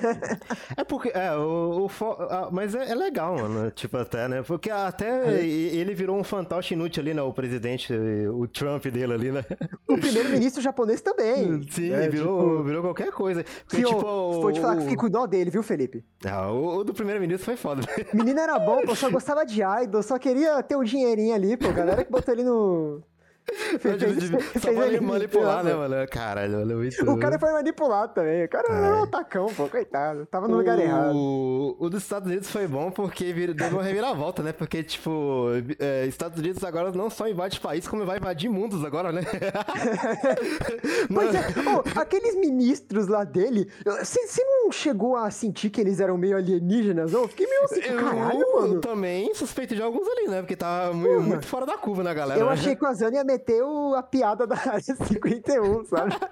É 0.76 0.84
porque. 0.84 1.10
É, 1.14 1.34
o. 1.36 1.86
o 1.86 1.90
ah, 2.30 2.48
mas 2.50 2.74
é, 2.74 2.90
é 2.90 2.94
legal, 2.94 3.36
mano. 3.36 3.70
Tipo, 3.70 3.96
até, 3.98 4.26
né? 4.28 4.42
Porque 4.42 4.70
até 4.70 5.42
e- 5.42 5.76
ele 5.76 5.94
virou 5.94 6.16
um 6.18 6.24
fantoche 6.24 6.74
inútil 6.74 7.02
ali, 7.02 7.12
né? 7.14 7.22
O 7.22 7.32
presidente, 7.32 7.92
o 7.92 8.46
Trump 8.48 8.86
dele 8.86 9.12
ali, 9.12 9.30
né? 9.32 9.44
O 9.88 9.98
primeiro-ministro 9.98 10.62
japonês 10.62 11.00
também. 11.00 11.62
Sim, 11.70 11.90
né? 11.90 12.08
virou, 12.08 12.40
Tipo, 12.50 12.62
virou 12.64 12.82
qualquer 12.82 13.10
coisa. 13.12 13.44
Porque, 13.66 13.82
que, 13.82 13.84
tipo. 13.88 14.00
eu, 14.06 14.40
vou 14.40 14.52
te 14.52 14.60
falar 14.60 14.74
que 14.76 14.80
o- 14.80 14.82
fiquei 14.82 14.96
com 14.96 15.10
dó 15.10 15.26
dele, 15.26 15.50
viu, 15.50 15.62
Felipe? 15.62 16.04
Ah, 16.24 16.50
o, 16.50 16.78
o 16.78 16.84
do 16.84 16.94
primeiro-ministro 16.94 17.44
foi 17.44 17.56
foda. 17.56 17.82
O 18.12 18.16
menino 18.16 18.40
era 18.40 18.58
bom, 18.58 18.82
pô, 18.86 18.94
só 18.94 19.10
gostava 19.10 19.44
de 19.44 19.60
idol, 19.62 20.02
só 20.02 20.18
queria 20.18 20.62
ter 20.62 20.76
um 20.76 20.84
dinheirinho 20.84 21.34
ali, 21.34 21.56
pô. 21.56 21.70
Galera 21.72 22.04
que 22.04 22.10
botou 22.10 22.32
ele 22.34 22.44
no. 22.44 23.02
Só 24.60 24.72
pra 24.72 24.86
ele- 24.86 25.00
manipular, 25.00 25.64
né, 25.64 25.72
pô. 25.72 25.78
mano? 25.78 26.08
Caralho, 26.08 26.60
olha 26.60 26.86
isso. 26.88 27.04
O 27.10 27.18
cara 27.18 27.38
foi 27.38 27.52
manipulado 27.52 28.14
também. 28.14 28.44
O 28.44 28.48
cara 28.48 28.72
era 28.72 28.96
um 29.00 29.02
atacão, 29.02 29.46
pô, 29.54 29.68
coitado. 29.68 30.26
Tava 30.26 30.46
no 30.48 30.56
lugar 30.58 30.78
errado. 30.78 31.14
O, 31.14 31.76
o 31.78 31.90
dos 31.90 32.02
Estados 32.02 32.28
Unidos 32.28 32.50
foi 32.50 32.66
bom 32.68 32.90
porque 32.90 33.32
vir- 33.32 33.52
deu 33.54 33.68
uma 33.68 33.82
reviravolta, 33.82 34.42
né? 34.42 34.52
Porque, 34.52 34.82
tipo, 34.82 35.46
é, 35.78 36.06
Estados 36.06 36.38
Unidos 36.38 36.62
agora 36.64 36.92
não 36.92 37.10
só 37.10 37.28
invade 37.28 37.58
país, 37.60 37.86
como 37.88 38.04
vai 38.06 38.18
invadir 38.18 38.48
mundos 38.48 38.84
agora, 38.84 39.10
né? 39.12 39.22
Pois 41.12 41.34
é, 41.34 41.40
Ô, 41.70 42.00
aqueles 42.00 42.34
ministros 42.36 43.06
lá 43.08 43.24
dele, 43.24 43.68
você 43.84 44.42
não 44.44 44.70
chegou 44.72 45.16
a 45.16 45.30
sentir 45.30 45.70
que 45.70 45.80
eles 45.80 46.00
eram 46.00 46.16
meio 46.16 46.36
alienígenas? 46.36 47.12
Eu 47.12 47.28
fiquei 47.28 47.46
meio 47.46 47.64
assim, 47.64 47.80
caralho, 47.80 48.40
eu 48.40 48.60
mano. 48.60 48.80
também 48.80 49.34
suspeito 49.34 49.74
de 49.74 49.82
alguns 49.82 50.06
ali, 50.08 50.28
né? 50.28 50.40
Porque 50.40 50.56
tá 50.56 50.90
mu- 50.92 51.06
Porra. 51.06 51.20
muito 51.20 51.46
fora 51.46 51.66
da 51.66 51.76
curva, 51.76 52.02
né, 52.02 52.14
galera? 52.14 52.40
Eu 52.40 52.48
achei 52.48 52.74
que 52.76 52.84
o 52.84 52.88
Azano 52.88 53.14
ia 53.16 53.24
meter 53.32 53.62
o- 53.62 53.94
a 53.94 54.02
piada 54.02 54.46
da 54.46 54.56
área 54.70 54.80
51, 54.80 55.84
sabe? 55.86 56.14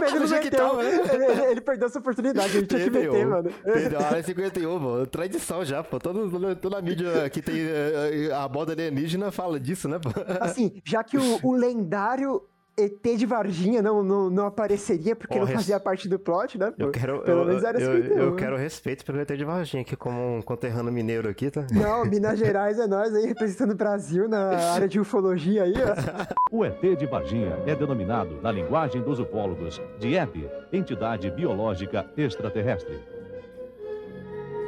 Mas 0.00 0.12
ele, 0.14 0.26
meteu, 0.28 0.50
tava, 0.68 0.82
né? 0.82 0.90
ele, 1.12 1.42
ele- 1.52 1.60
perdeu 1.60 1.86
essa 1.88 1.98
oportunidade, 1.98 2.56
ele 2.56 2.66
tinha 2.66 2.84
que 2.84 2.90
meter, 2.90 3.26
mano. 3.26 3.50
Perdeu 3.64 3.98
a 4.00 4.04
área 4.04 4.22
51, 4.22 4.78
mano. 4.78 5.06
Tradição 5.06 5.64
já, 5.64 5.82
pô. 5.82 5.98
Todo, 5.98 6.30
toda, 6.30 6.56
toda 6.56 6.78
a 6.78 6.82
mídia 6.82 7.28
que 7.30 7.40
tem 7.42 7.56
eh, 7.60 8.28
eh, 8.28 8.32
a 8.34 8.48
moda 8.48 8.72
alienígena 8.72 9.30
fala 9.32 9.58
disso, 9.60 9.88
né, 9.88 9.98
pô? 10.00 10.10
Assim, 10.40 10.80
já 10.84 11.02
que 11.04 11.16
o, 11.16 11.40
o 11.42 11.52
lendário 11.52 12.42
ET 12.76 13.16
de 13.16 13.26
Varginha 13.26 13.82
não, 13.82 14.02
não, 14.02 14.30
não 14.30 14.46
apareceria 14.46 15.14
porque 15.14 15.38
não 15.38 15.46
Porra, 15.46 15.58
fazia 15.58 15.78
parte 15.78 16.08
do 16.08 16.18
plot, 16.18 16.58
né? 16.58 16.72
Eu 16.78 16.90
quero, 16.90 17.20
Pelo 17.20 17.42
eu, 17.42 17.46
menos 17.46 17.64
era 17.64 17.80
eu, 17.80 17.96
51, 17.96 18.18
eu 18.18 18.30
né? 18.30 18.36
quero 18.38 18.56
respeito 18.56 19.04
pelo 19.04 19.20
ET 19.20 19.28
de 19.30 19.44
Varginha 19.44 19.82
aqui 19.82 19.94
como 19.94 20.36
um 20.36 20.40
conterrâneo 20.42 20.92
mineiro 20.92 21.28
aqui, 21.28 21.50
tá? 21.50 21.66
Não, 21.72 22.04
Minas 22.04 22.38
Gerais 22.38 22.78
é 22.78 22.86
nós 22.86 23.14
aí 23.14 23.26
representando 23.26 23.72
o 23.72 23.76
Brasil 23.76 24.28
na 24.28 24.72
área 24.72 24.88
de 24.88 24.98
ufologia 24.98 25.64
aí, 25.64 25.74
ó. 25.74 26.56
O 26.56 26.64
ET 26.64 26.80
de 26.80 27.06
Varginha 27.06 27.58
é 27.66 27.74
denominado, 27.74 28.40
na 28.42 28.50
linguagem 28.50 29.02
dos 29.02 29.18
ufólogos, 29.18 29.80
de 29.98 30.14
EB, 30.14 30.48
Entidade 30.72 31.30
Biológica 31.30 32.06
Extraterrestre. 32.16 33.11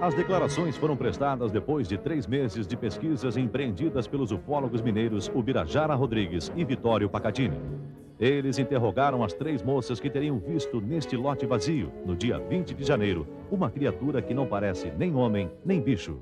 As 0.00 0.12
declarações 0.14 0.76
foram 0.76 0.96
prestadas 0.96 1.50
depois 1.50 1.88
de 1.88 1.96
três 1.96 2.26
meses 2.26 2.66
de 2.66 2.76
pesquisas 2.76 3.37
empreendidas 3.37 4.07
pelos 4.07 4.33
ufólogos 4.33 4.83
mineiros 4.83 5.30
Ubirajara 5.35 5.94
Rodrigues 5.94 6.52
e 6.57 6.64
Vitório 6.64 7.09
Pacatini. 7.09 7.59
Eles 8.20 8.59
interrogaram 8.59 9.24
as 9.24 9.33
três 9.33 9.62
moças 9.62 9.98
que 9.98 10.11
teriam 10.11 10.38
visto 10.38 10.80
neste 10.80 11.16
lote 11.16 11.46
vazio, 11.46 11.90
no 12.04 12.14
dia 12.14 12.38
20 12.38 12.74
de 12.74 12.85
janeiro, 12.85 13.26
uma 13.50 13.70
criatura 13.70 14.22
que 14.22 14.35
não 14.35 14.46
parece 14.46 14.92
nem 14.96 15.14
homem 15.14 15.50
nem 15.64 15.80
bicho. 15.80 16.18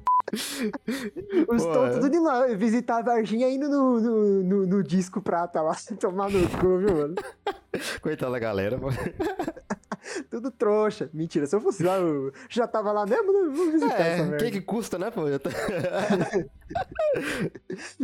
Os 1.49 1.63
tontos 1.65 1.97
é. 1.97 2.01
tudo 2.01 2.17
indo 2.17 2.25
lá 2.25 2.47
visitar 2.49 2.99
a 2.99 3.03
Varginha 3.03 3.49
indo 3.51 3.69
no, 3.69 4.01
no, 4.01 4.43
no, 4.43 4.67
no 4.67 4.83
disco 4.83 5.21
prata 5.21 5.61
lá, 5.61 5.77
tomar 6.01 6.31
no 6.31 6.49
cu, 6.59 6.79
viu, 6.79 6.97
mano? 6.97 7.15
Coitada 8.01 8.33
da 8.33 8.39
galera, 8.39 8.79
pô. 8.79 8.89
Tudo 10.29 10.51
trouxa. 10.51 11.09
Mentira, 11.15 11.47
se 11.47 11.55
eu 11.55 11.61
fosse 11.61 11.83
lá, 11.85 11.97
eu 11.97 12.33
já 12.49 12.67
tava 12.67 12.91
lá 12.93 13.07
mesmo, 13.07 13.33
né? 13.33 13.55
Vou 13.55 13.71
visitar 13.71 14.01
essa 14.01 14.23
É, 14.23 14.25
merda. 14.25 14.45
que 14.45 14.51
que 14.51 14.61
custa, 14.61 14.99
né, 14.99 15.11
pô? 15.13 15.23
Tô- 15.39 15.49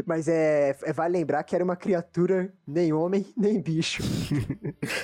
Mas 0.06 0.28
é, 0.28 0.76
é- 0.84 0.92
vale 0.92 1.18
lembrar 1.18 1.42
que 1.42 1.54
era 1.54 1.64
uma 1.64 1.76
criatura 1.76 2.52
nem 2.66 2.92
homem, 2.92 3.26
nem 3.36 3.60
bicho. 3.60 4.02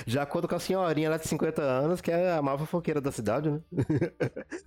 Já 0.05 0.25
quando 0.25 0.47
com 0.47 0.55
a 0.55 0.59
senhorinha 0.59 1.09
lá 1.09 1.17
de 1.17 1.27
50 1.27 1.61
anos, 1.61 1.99
que 2.01 2.11
é 2.11 2.31
a 2.31 2.41
maior 2.41 2.57
fofoqueira 2.59 3.01
da 3.01 3.11
cidade, 3.11 3.49
né? 3.51 3.59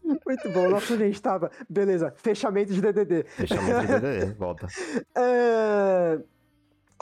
Muito 0.05 0.51
bom. 0.51 0.69
Nossa, 0.69 0.97
gente 0.99 1.21
tava. 1.23 1.51
Beleza, 1.69 2.13
fechamento 2.39 2.73
de 2.73 2.81
DDD. 2.81 3.25
Fechamento 3.29 3.81
de 3.81 3.87
DDD, 4.01 4.33
volta. 4.39 4.67
É... 5.17 6.19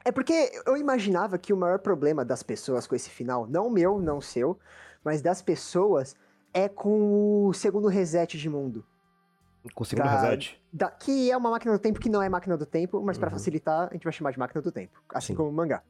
é 0.05 0.13
porque 0.13 0.51
eu 0.67 0.77
imaginava 0.77 1.37
que 1.39 1.53
o 1.53 1.57
maior 1.57 1.79
problema 1.79 2.25
das 2.25 2.43
pessoas 2.43 2.87
com 2.87 2.95
esse 2.95 3.11
final, 3.11 3.47
não 3.47 3.69
meu, 3.71 4.01
não 4.01 4.21
seu, 4.21 4.59
mas 5.05 5.21
das 5.23 5.43
pessoas, 5.43 6.15
é 6.55 6.69
com 6.69 7.47
o 7.47 7.53
segundo 7.53 7.89
reset 7.89 8.39
de 8.39 8.49
mundo. 8.49 8.85
Com 9.75 9.83
o 9.83 9.87
segundo 9.87 10.05
Tá. 10.07 10.21
reset. 10.21 10.61
Da- 10.73 10.91
que 10.91 11.31
é 11.31 11.37
uma 11.37 11.51
máquina 11.51 11.73
do 11.73 11.79
tempo 11.79 11.99
que 12.01 12.09
não 12.09 12.23
é 12.23 12.29
máquina 12.29 12.57
do 12.57 12.65
tempo, 12.67 13.03
mas 13.03 13.19
Uhum. 13.19 13.29
facilitar, 13.31 13.89
a 13.91 13.93
gente 13.93 14.05
vai 14.05 14.13
chamar 14.13 14.31
de 14.31 14.39
máquina 14.39 14.63
do 14.63 14.71
tempo. 14.73 15.03
Assim 15.13 15.29
Sim. 15.29 15.35
como 15.37 15.49
o 15.51 15.53
mangá. 15.53 15.83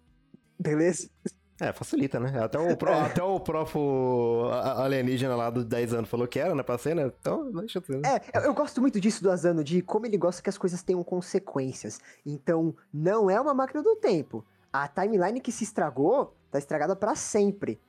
Beleza? 0.59 1.09
É, 1.59 1.73
facilita, 1.73 2.21
né? 2.21 2.39
Até 2.43 2.59
o, 2.59 2.67
até 3.05 3.23
o 3.23 4.51
a- 4.53 4.85
alienígena 4.85 5.35
lá 5.35 5.49
dos 5.51 5.65
10 5.65 5.95
anos 5.95 6.11
falou 6.11 6.27
que 6.29 6.39
era, 6.39 6.55
né, 6.55 6.63
pra 6.63 6.77
ser, 6.79 6.95
né? 6.95 7.11
Então, 7.21 7.51
deixa 7.53 7.79
eu 7.79 7.83
ver. 7.83 8.05
É, 8.07 8.21
eu, 8.39 8.43
eu 8.43 8.55
gosto 8.55 8.81
muito 8.81 9.01
disso 9.01 9.23
do 9.23 9.31
Asano, 9.31 9.65
de 9.65 9.81
como 9.83 10.05
ele 10.07 10.19
gosta 10.19 10.43
que 10.43 10.51
as 10.51 10.59
coisas 10.59 10.83
tenham 10.83 11.03
consequências. 11.03 11.99
Então, 12.25 12.75
não 12.93 13.31
é 13.31 13.41
uma 13.41 13.55
máquina 13.55 13.83
do 13.83 13.97
tempo. 13.97 14.45
A 14.73 14.87
timeline 14.89 15.41
que 15.41 15.51
se 15.51 15.65
estragou, 15.65 16.35
tá 16.51 16.59
estragada 16.59 16.95
pra 16.95 17.15
sempre. 17.15 17.81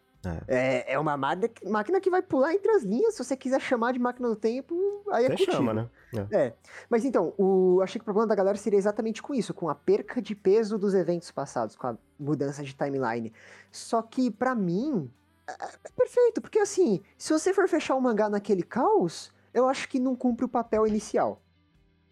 É, 0.47 0.93
é 0.93 0.99
uma 0.99 1.15
máquina, 1.15 1.99
que 2.01 2.10
vai 2.10 2.21
pular 2.21 2.53
entre 2.53 2.71
as 2.71 2.84
linhas. 2.84 3.13
Se 3.15 3.23
você 3.23 3.38
quiser 3.38 3.62
chamar 3.62 3.93
de 3.93 3.99
máquina 3.99 4.27
do 4.27 4.36
tempo, 4.36 5.03
aí 5.12 5.25
é 5.25 5.30
contigo. 5.30 5.51
chama, 5.51 5.73
né? 5.73 5.89
É. 6.32 6.45
É, 6.45 6.53
mas 6.89 7.06
então, 7.06 7.34
o, 7.38 7.82
achei 7.82 7.99
que 7.99 8.03
o 8.03 8.06
problema 8.06 8.27
da 8.27 8.36
galera 8.36 8.58
seria 8.58 8.77
exatamente 8.77 9.21
com 9.21 9.34
isso, 9.34 9.53
com 9.53 9.69
a 9.69 9.75
perca 9.75 10.21
de 10.21 10.36
peso 10.36 10.77
dos 10.77 10.93
eventos 10.93 11.32
passados, 11.32 11.75
com 11.75 11.88
a 11.88 11.97
mudança 12.19 12.63
de 12.63 12.73
timeline. 12.73 13.32
Só 13.71 14.01
que, 14.01 14.32
pra 14.32 14.56
mim, 14.56 15.10
é, 15.47 15.53
é 15.53 15.89
perfeito, 15.95 16.41
porque 16.41 16.60
assim, 16.60 17.01
se 17.17 17.32
você 17.32 17.53
for 17.53 17.67
fechar 17.67 17.95
o 17.95 18.01
mangá 18.01 18.30
naquele 18.30 18.63
caos, 18.63 19.32
eu 19.53 19.67
acho 19.67 19.88
que 19.88 19.99
não 19.99 20.15
cumpre 20.15 20.45
o 20.45 20.49
papel 20.49 20.86
inicial. 20.88 21.41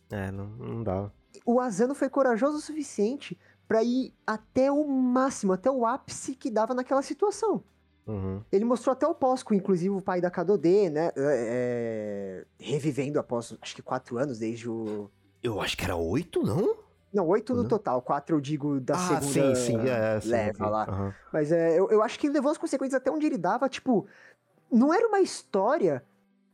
É, 0.09 0.31
não, 0.31 0.47
não 0.47 0.83
dá. 0.83 1.11
O 1.45 1.59
Asano 1.59 1.93
foi 1.95 2.09
corajoso 2.09 2.57
o 2.57 2.61
suficiente 2.61 3.37
pra 3.67 3.83
ir 3.83 4.13
até 4.25 4.71
o 4.71 4.87
máximo, 4.87 5.53
até 5.53 5.69
o 5.69 5.85
ápice 5.85 6.35
que 6.35 6.49
dava 6.49 6.73
naquela 6.73 7.01
situação. 7.01 7.63
Uhum. 8.07 8.41
Ele 8.51 8.65
mostrou 8.65 8.93
até 8.93 9.07
o 9.07 9.15
Posco, 9.15 9.53
inclusive 9.53 9.95
o 9.95 10.01
pai 10.01 10.21
da 10.21 10.29
Kadode, 10.29 10.89
né? 10.89 11.11
é, 11.17 12.45
revivendo 12.59 13.19
após, 13.19 13.55
acho 13.61 13.75
que 13.75 13.81
quatro 13.81 14.17
anos, 14.17 14.39
desde 14.39 14.69
o. 14.69 15.09
Eu 15.41 15.61
acho 15.61 15.77
que 15.77 15.83
era 15.83 15.95
8, 15.95 16.43
não? 16.43 16.85
Não, 17.15 17.25
oito 17.29 17.53
no 17.53 17.61
Não? 17.61 17.69
total, 17.69 18.01
quatro 18.01 18.35
eu 18.35 18.41
digo 18.41 18.81
da 18.81 18.95
ah, 18.95 19.21
segunda 19.21 19.55
sim, 19.55 19.55
sim. 19.55 19.79
É, 19.87 20.19
sim, 20.19 20.27
leva 20.27 20.67
lá. 20.67 20.83
Aham. 20.83 21.13
Mas 21.31 21.49
é, 21.49 21.79
eu, 21.79 21.89
eu 21.89 22.03
acho 22.03 22.19
que 22.19 22.27
ele 22.27 22.33
levou 22.33 22.51
as 22.51 22.57
consequências 22.57 22.99
até 22.99 23.09
onde 23.09 23.25
ele 23.25 23.37
dava, 23.37 23.69
tipo, 23.69 24.05
não 24.69 24.93
era 24.93 25.07
uma 25.07 25.21
história 25.21 26.03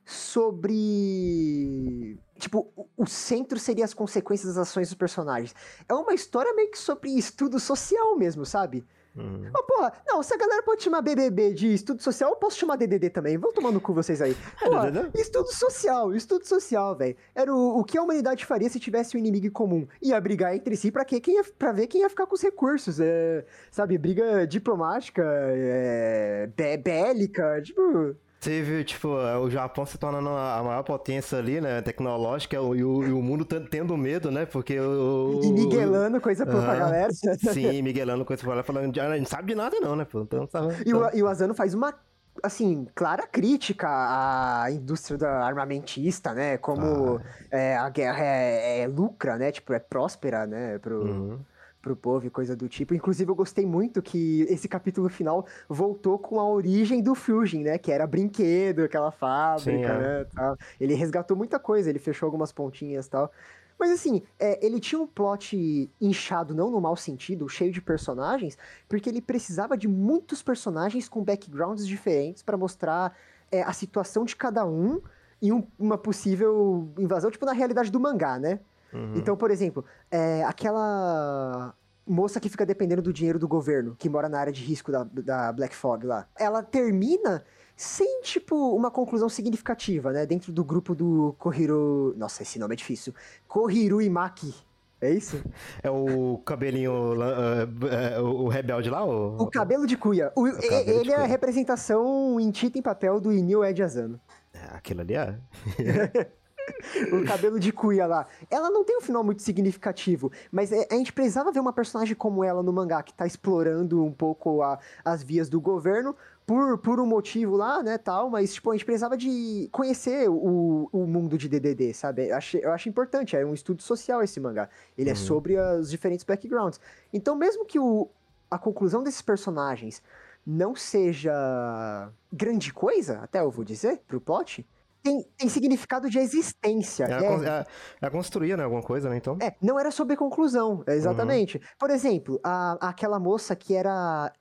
sobre. 0.06 2.20
Tipo, 2.38 2.72
o, 2.76 2.88
o 2.96 3.08
centro 3.08 3.58
seria 3.58 3.86
as 3.86 3.96
consequências 3.96 4.54
das 4.54 4.70
ações 4.70 4.90
dos 4.90 4.98
personagens. 4.98 5.56
É 5.90 5.96
uma 5.96 6.14
história 6.14 6.54
meio 6.54 6.70
que 6.70 6.78
sobre 6.78 7.10
estudo 7.10 7.60
social 7.60 8.16
mesmo, 8.16 8.46
sabe? 8.46 8.86
Uhum. 9.16 9.52
Ô, 9.54 9.64
porra, 9.64 9.92
não, 10.08 10.24
se 10.24 10.34
a 10.34 10.38
galera 10.38 10.64
pode 10.64 10.82
chamar 10.84 11.02
BBB 11.02 11.54
de 11.54 11.74
estudo 11.74 12.02
social, 12.02 12.30
eu 12.30 12.38
posso 12.38 12.58
chamar 12.58 12.78
DDD 12.78 13.10
também. 13.10 13.38
Vão 13.38 13.52
tomar 13.52 13.72
no 13.72 13.82
cu 13.82 13.94
vocês 13.94 14.22
aí. 14.22 14.36
É, 14.62 14.66
Porra, 14.70 15.10
estudo 15.16 15.52
social, 15.54 16.14
estudo 16.16 16.46
social, 16.48 16.96
velho. 16.96 17.16
Era 17.36 17.54
o, 17.54 17.80
o 17.80 17.84
que 17.84 17.98
a 17.98 18.02
humanidade 18.04 18.46
faria 18.46 18.70
se 18.70 18.80
tivesse 18.80 19.18
um 19.18 19.20
inimigo 19.20 19.48
em 19.48 19.52
comum. 19.52 19.86
Ia 20.02 20.20
brigar 20.22 20.56
entre 20.56 20.76
si 20.78 20.92
pra, 20.92 21.04
quê? 21.04 21.20
Quem 21.20 21.36
ia, 21.36 21.44
pra 21.60 21.72
ver 21.74 21.88
quem 21.88 22.02
ia 22.02 22.10
ficar 22.10 22.26
com 22.26 22.36
os 22.36 22.42
recursos. 22.42 23.00
É, 23.02 23.44
sabe, 23.70 23.98
briga 23.98 24.48
diplomática, 24.48 25.24
é, 25.26 26.48
bé- 26.56 26.78
bélica, 26.78 27.62
tipo... 27.62 28.16
Você 28.42 28.64
viu, 28.64 28.84
tipo, 28.84 29.08
o 29.10 29.52
Japão 29.52 29.86
se 29.86 30.00
tornando 30.00 30.30
a 30.30 30.64
maior 30.64 30.82
potência 30.82 31.38
ali, 31.38 31.62
né, 31.62 31.80
tecnológica, 31.84 32.56
e 32.56 32.60
o, 32.60 32.74
e 32.76 32.84
o 33.14 33.22
mundo 33.22 33.46
ten- 33.46 33.64
tendo 33.68 33.96
medo, 33.96 34.32
né, 34.32 34.48
porque 34.48 34.80
o... 34.80 35.42
E 35.44 35.52
miguelando 35.54 36.20
coisa 36.20 36.44
pra, 36.44 36.60
pra 36.60 36.76
galera. 36.76 37.10
Sim, 37.54 37.84
miguelando 37.84 38.26
coisa 38.26 38.42
pra 38.44 38.54
ela, 38.54 38.64
falando, 38.64 39.00
"Ah, 39.00 39.10
a 39.10 39.18
gente 39.18 39.30
sabe 39.30 39.50
de 39.50 39.56
nada 39.56 39.80
não, 39.80 39.96
né, 39.96 40.06
pô, 40.06 40.22
então 40.22 40.48
sabe... 40.48 40.74
E 40.84 40.92
o, 40.92 41.08
e 41.16 41.22
o 41.22 41.28
Asano 41.28 41.54
faz 41.54 41.76
uma, 41.76 41.94
assim, 42.42 42.88
clara 42.96 43.28
crítica 43.28 43.88
à 43.88 44.72
indústria 44.72 45.20
da 45.20 45.46
armamentista, 45.46 46.34
né? 46.34 46.58
Como 46.58 47.20
Ah. 47.20 47.22
é, 47.52 47.78
a 47.78 47.90
guerra 47.90 48.24
é, 48.26 48.80
é 48.82 48.88
lucra, 48.88 49.38
né? 49.38 49.52
Tipo, 49.52 49.72
é 49.74 49.78
próspera, 49.80 50.48
né? 50.48 50.80
Pro, 50.80 51.04
Uhum. 51.04 51.40
Pro 51.82 51.96
povo 51.96 52.26
e 52.28 52.30
coisa 52.30 52.56
do 52.56 52.70
tipo. 52.70 52.94
Inclusive, 52.94 53.30
eu 53.32 53.36
gostei 53.36 53.66
muito 53.66 54.02
que 54.02 54.42
esse 54.50 54.68
capítulo 54.68 55.10
final 55.10 55.46
voltou 55.68 56.20
com 56.20 56.40
a 56.40 56.48
origem 56.48 57.02
do 57.02 57.16
Fujin, 57.16 57.64
né? 57.64 57.78
Que 57.78 57.92
era 57.92 58.06
brinquedo, 58.06 58.84
aquela 58.84 59.12
fábrica, 59.12 59.72
Sim, 59.72 59.84
é. 59.84 59.98
né? 60.20 60.26
tal. 60.34 60.58
Ele 60.80 60.94
resgatou 60.94 61.36
muita 61.36 61.58
coisa, 61.60 61.90
ele 61.90 62.00
fechou 62.00 62.28
algumas 62.28 62.52
pontinhas 62.52 63.08
e 63.08 63.10
tal. 63.10 63.32
Mas 63.80 63.90
assim, 63.90 64.22
é, 64.38 64.64
ele 64.64 64.80
tinha 64.80 65.02
um 65.02 65.08
plot 65.08 65.90
inchado, 66.00 66.54
não 66.54 66.70
no 66.70 66.80
mau 66.80 66.96
sentido, 66.96 67.50
cheio 67.50 67.72
de 67.72 67.82
personagens, 67.82 68.56
porque 68.88 69.10
ele 69.10 69.22
precisava 69.22 69.76
de 69.76 69.88
muitos 69.88 70.44
personagens 70.44 71.10
com 71.10 71.24
backgrounds 71.24 71.88
diferentes 71.88 72.44
pra 72.44 72.56
mostrar 72.56 73.18
é, 73.52 73.64
a 73.64 73.74
situação 73.74 74.24
de 74.24 74.36
cada 74.36 74.64
um 74.66 75.02
e 75.42 75.52
um- 75.52 75.66
uma 75.80 75.98
possível 75.98 76.88
invasão, 77.00 77.32
tipo 77.32 77.44
na 77.46 77.54
realidade 77.54 77.92
do 77.92 78.00
mangá, 78.00 78.38
né? 78.38 78.60
Uhum. 78.94 79.14
Então, 79.16 79.36
por 79.38 79.52
exemplo, 79.52 79.86
é, 80.10 80.44
aquela 80.44 81.74
moça 82.06 82.40
que 82.40 82.50
fica 82.50 82.66
dependendo 82.66 83.02
do 83.02 83.14
dinheiro 83.14 83.40
do 83.40 83.48
governo, 83.48 83.96
que 83.98 84.10
mora 84.10 84.28
na 84.28 84.40
área 84.40 84.52
de 84.52 84.64
risco 84.64 84.92
da, 84.92 85.04
da 85.04 85.52
Black 85.54 85.76
Fog 85.76 86.06
lá, 86.06 86.28
ela 86.38 86.62
termina 86.64 87.44
sem, 87.76 88.22
tipo, 88.22 88.76
uma 88.76 88.92
conclusão 88.92 89.30
significativa, 89.30 90.12
né? 90.12 90.26
Dentro 90.26 90.52
do 90.52 90.64
grupo 90.64 90.94
do 90.94 91.36
Kohiro... 91.40 92.14
Nossa, 92.18 92.44
esse 92.44 92.60
nome 92.60 92.74
é 92.74 92.78
difícil. 92.78 93.14
Kohiro 93.48 94.02
Imaki. 94.02 94.54
É 95.00 95.10
isso? 95.10 95.42
É 95.82 95.90
o 95.90 96.38
cabelinho, 96.46 97.16
lá, 97.16 97.26
é, 97.28 98.14
é, 98.16 98.20
o 98.20 98.44
o 98.44 98.48
rebelde 98.50 98.88
lá? 98.88 99.04
O, 99.04 99.42
O 99.42 99.50
cabelo 99.50 99.88
de 99.88 99.98
cuia. 99.98 100.32
O- 100.36 100.48
e- 100.48 100.52
cabelo 100.52 100.84
de 100.86 100.92
ele 100.92 101.12
é 101.12 101.16
a 101.16 101.18
cuia. 101.20 101.28
representação 101.28 102.40
em 102.40 102.52
tinta 102.52 102.78
em 102.78 102.84
papel 102.84 103.20
do 103.20 103.34
Inil 103.34 103.66
Ed 103.66 103.82
Asano. 103.82 104.20
É, 104.54 104.76
Aquilo 104.76 105.02
ali 105.02 105.16
é... 105.16 105.36
o 107.14 107.26
cabelo 107.26 107.60
de 107.60 107.72
cuia 107.72 108.06
lá. 108.06 108.28
Ela 108.50 108.70
não 108.70 108.84
tem 108.84 108.98
um 108.98 109.02
final 109.02 109.24
muito 109.24 109.42
significativo, 109.42 110.32
mas 110.52 110.72
é- 110.72 110.88
a 110.90 110.96
gente 110.96 111.14
precisava 111.14 111.52
ver 111.52 111.60
uma 111.60 111.74
personagem 111.74 112.16
como 112.16 112.44
ela 112.44 112.62
no 112.64 112.72
mangá, 112.74 113.02
que 113.04 113.14
tá 113.14 113.26
explorando 113.26 114.04
um 114.04 114.12
pouco 114.12 114.62
a- 114.62 114.80
as 115.04 115.24
vias 115.24 115.50
do 115.50 115.60
governo, 115.62 116.16
por, 116.46 116.78
por 116.80 117.00
um 117.00 117.06
motivo 117.06 117.56
lá, 117.56 117.82
né, 117.82 117.98
tal, 117.98 118.30
mas, 118.30 118.54
tipo, 118.54 118.72
a 118.72 118.74
gente 118.74 118.84
precisava 118.84 119.16
de 119.16 119.70
conhecer 119.72 120.28
o, 120.30 120.90
o 120.92 121.06
mundo 121.06 121.38
de 121.38 121.48
DDD, 121.48 121.94
sabe? 121.94 122.28
Eu 122.30 122.36
acho, 122.36 122.58
eu 122.58 122.72
acho 122.74 122.90
importante, 122.90 123.38
é 123.38 123.46
um 123.46 123.54
estudo 123.54 123.82
social 123.82 124.22
esse 124.22 124.40
mangá. 124.40 124.68
Ele 124.98 125.10
é 125.10 125.16
sobre 125.16 125.58
os 125.58 125.90
diferentes 125.90 126.26
backgrounds. 126.26 126.80
Então, 127.14 127.36
mesmo 127.36 127.66
que 127.66 127.80
o, 127.80 128.10
a 128.50 128.58
conclusão 128.58 129.02
desses 129.04 129.22
personagens 129.22 130.02
não 130.46 130.76
seja 130.76 132.12
grande 132.34 132.74
coisa, 132.74 133.20
até 133.20 133.40
eu 133.40 133.52
vou 133.52 133.64
dizer, 133.64 134.02
pro 134.08 134.20
plot, 134.20 134.66
tem, 135.02 135.24
tem 135.38 135.50
significado 135.50 136.10
de 136.10 136.20
existência. 136.20 137.06
É, 137.06 137.20
É, 137.48 137.60
é, 138.04 138.08
é 138.08 138.10
construir, 138.10 138.58
né? 138.58 138.64
Alguma 138.64 138.84
coisa, 138.84 139.10
né? 139.10 139.18
Então. 139.18 139.38
é, 139.42 139.56
não 139.62 139.80
era 139.80 139.92
sobre 139.92 140.16
conclusão, 140.16 140.84
é, 140.88 140.94
exatamente. 140.94 141.62
Por 141.80 141.90
exemplo, 141.90 142.40
a, 142.44 142.90
aquela 142.90 143.20
moça 143.20 143.56
que 143.56 143.76
era 143.76 144.32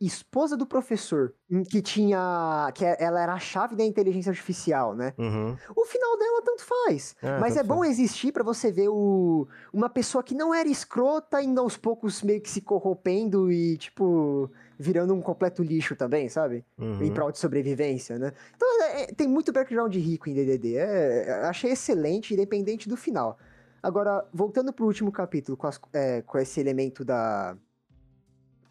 esposa 0.00 0.56
do 0.56 0.66
professor, 0.66 1.34
que 1.70 1.82
tinha. 1.82 2.70
que 2.74 2.84
ela 2.84 3.20
era 3.22 3.34
a 3.34 3.38
chave 3.38 3.76
da 3.76 3.84
inteligência 3.84 4.30
artificial, 4.30 4.94
né? 4.94 5.12
Uhum. 5.18 5.56
O 5.76 5.84
final 5.84 6.18
dela 6.18 6.42
tanto 6.42 6.64
faz. 6.64 7.14
É, 7.22 7.38
mas 7.38 7.54
é 7.54 7.60
tanto 7.60 7.68
bom 7.68 7.84
existir 7.84 8.32
pra 8.32 8.42
você 8.42 8.72
ver 8.72 8.88
o, 8.88 9.46
uma 9.72 9.88
pessoa 9.90 10.22
que 10.24 10.34
não 10.34 10.54
era 10.54 10.68
escrota, 10.68 11.42
indo 11.42 11.60
aos 11.60 11.76
poucos 11.76 12.22
meio 12.22 12.40
que 12.40 12.48
se 12.48 12.60
corrompendo 12.62 13.52
e, 13.52 13.76
tipo, 13.76 14.50
virando 14.78 15.12
um 15.14 15.20
completo 15.20 15.62
lixo 15.62 15.94
também, 15.94 16.28
sabe? 16.28 16.64
Uhum. 16.78 17.02
Em 17.02 17.12
prol 17.12 17.30
de 17.30 17.38
sobrevivência, 17.38 18.18
né? 18.18 18.32
Então 18.56 18.82
é- 18.82 19.02
é- 19.02 19.06
tem 19.08 19.28
muito 19.28 19.52
background 19.52 19.94
rico 19.94 20.30
em 20.30 20.34
DDD. 20.34 20.76
É, 20.76 21.42
achei 21.44 21.72
excelente, 21.72 22.32
independente 22.32 22.88
do 22.88 22.96
final. 22.96 23.38
Agora, 23.82 24.26
voltando 24.32 24.72
pro 24.72 24.86
último 24.86 25.10
capítulo, 25.12 25.56
com, 25.56 25.66
as- 25.66 25.80
é, 25.92 26.22
com 26.22 26.38
esse 26.38 26.58
elemento 26.60 27.04
da, 27.04 27.56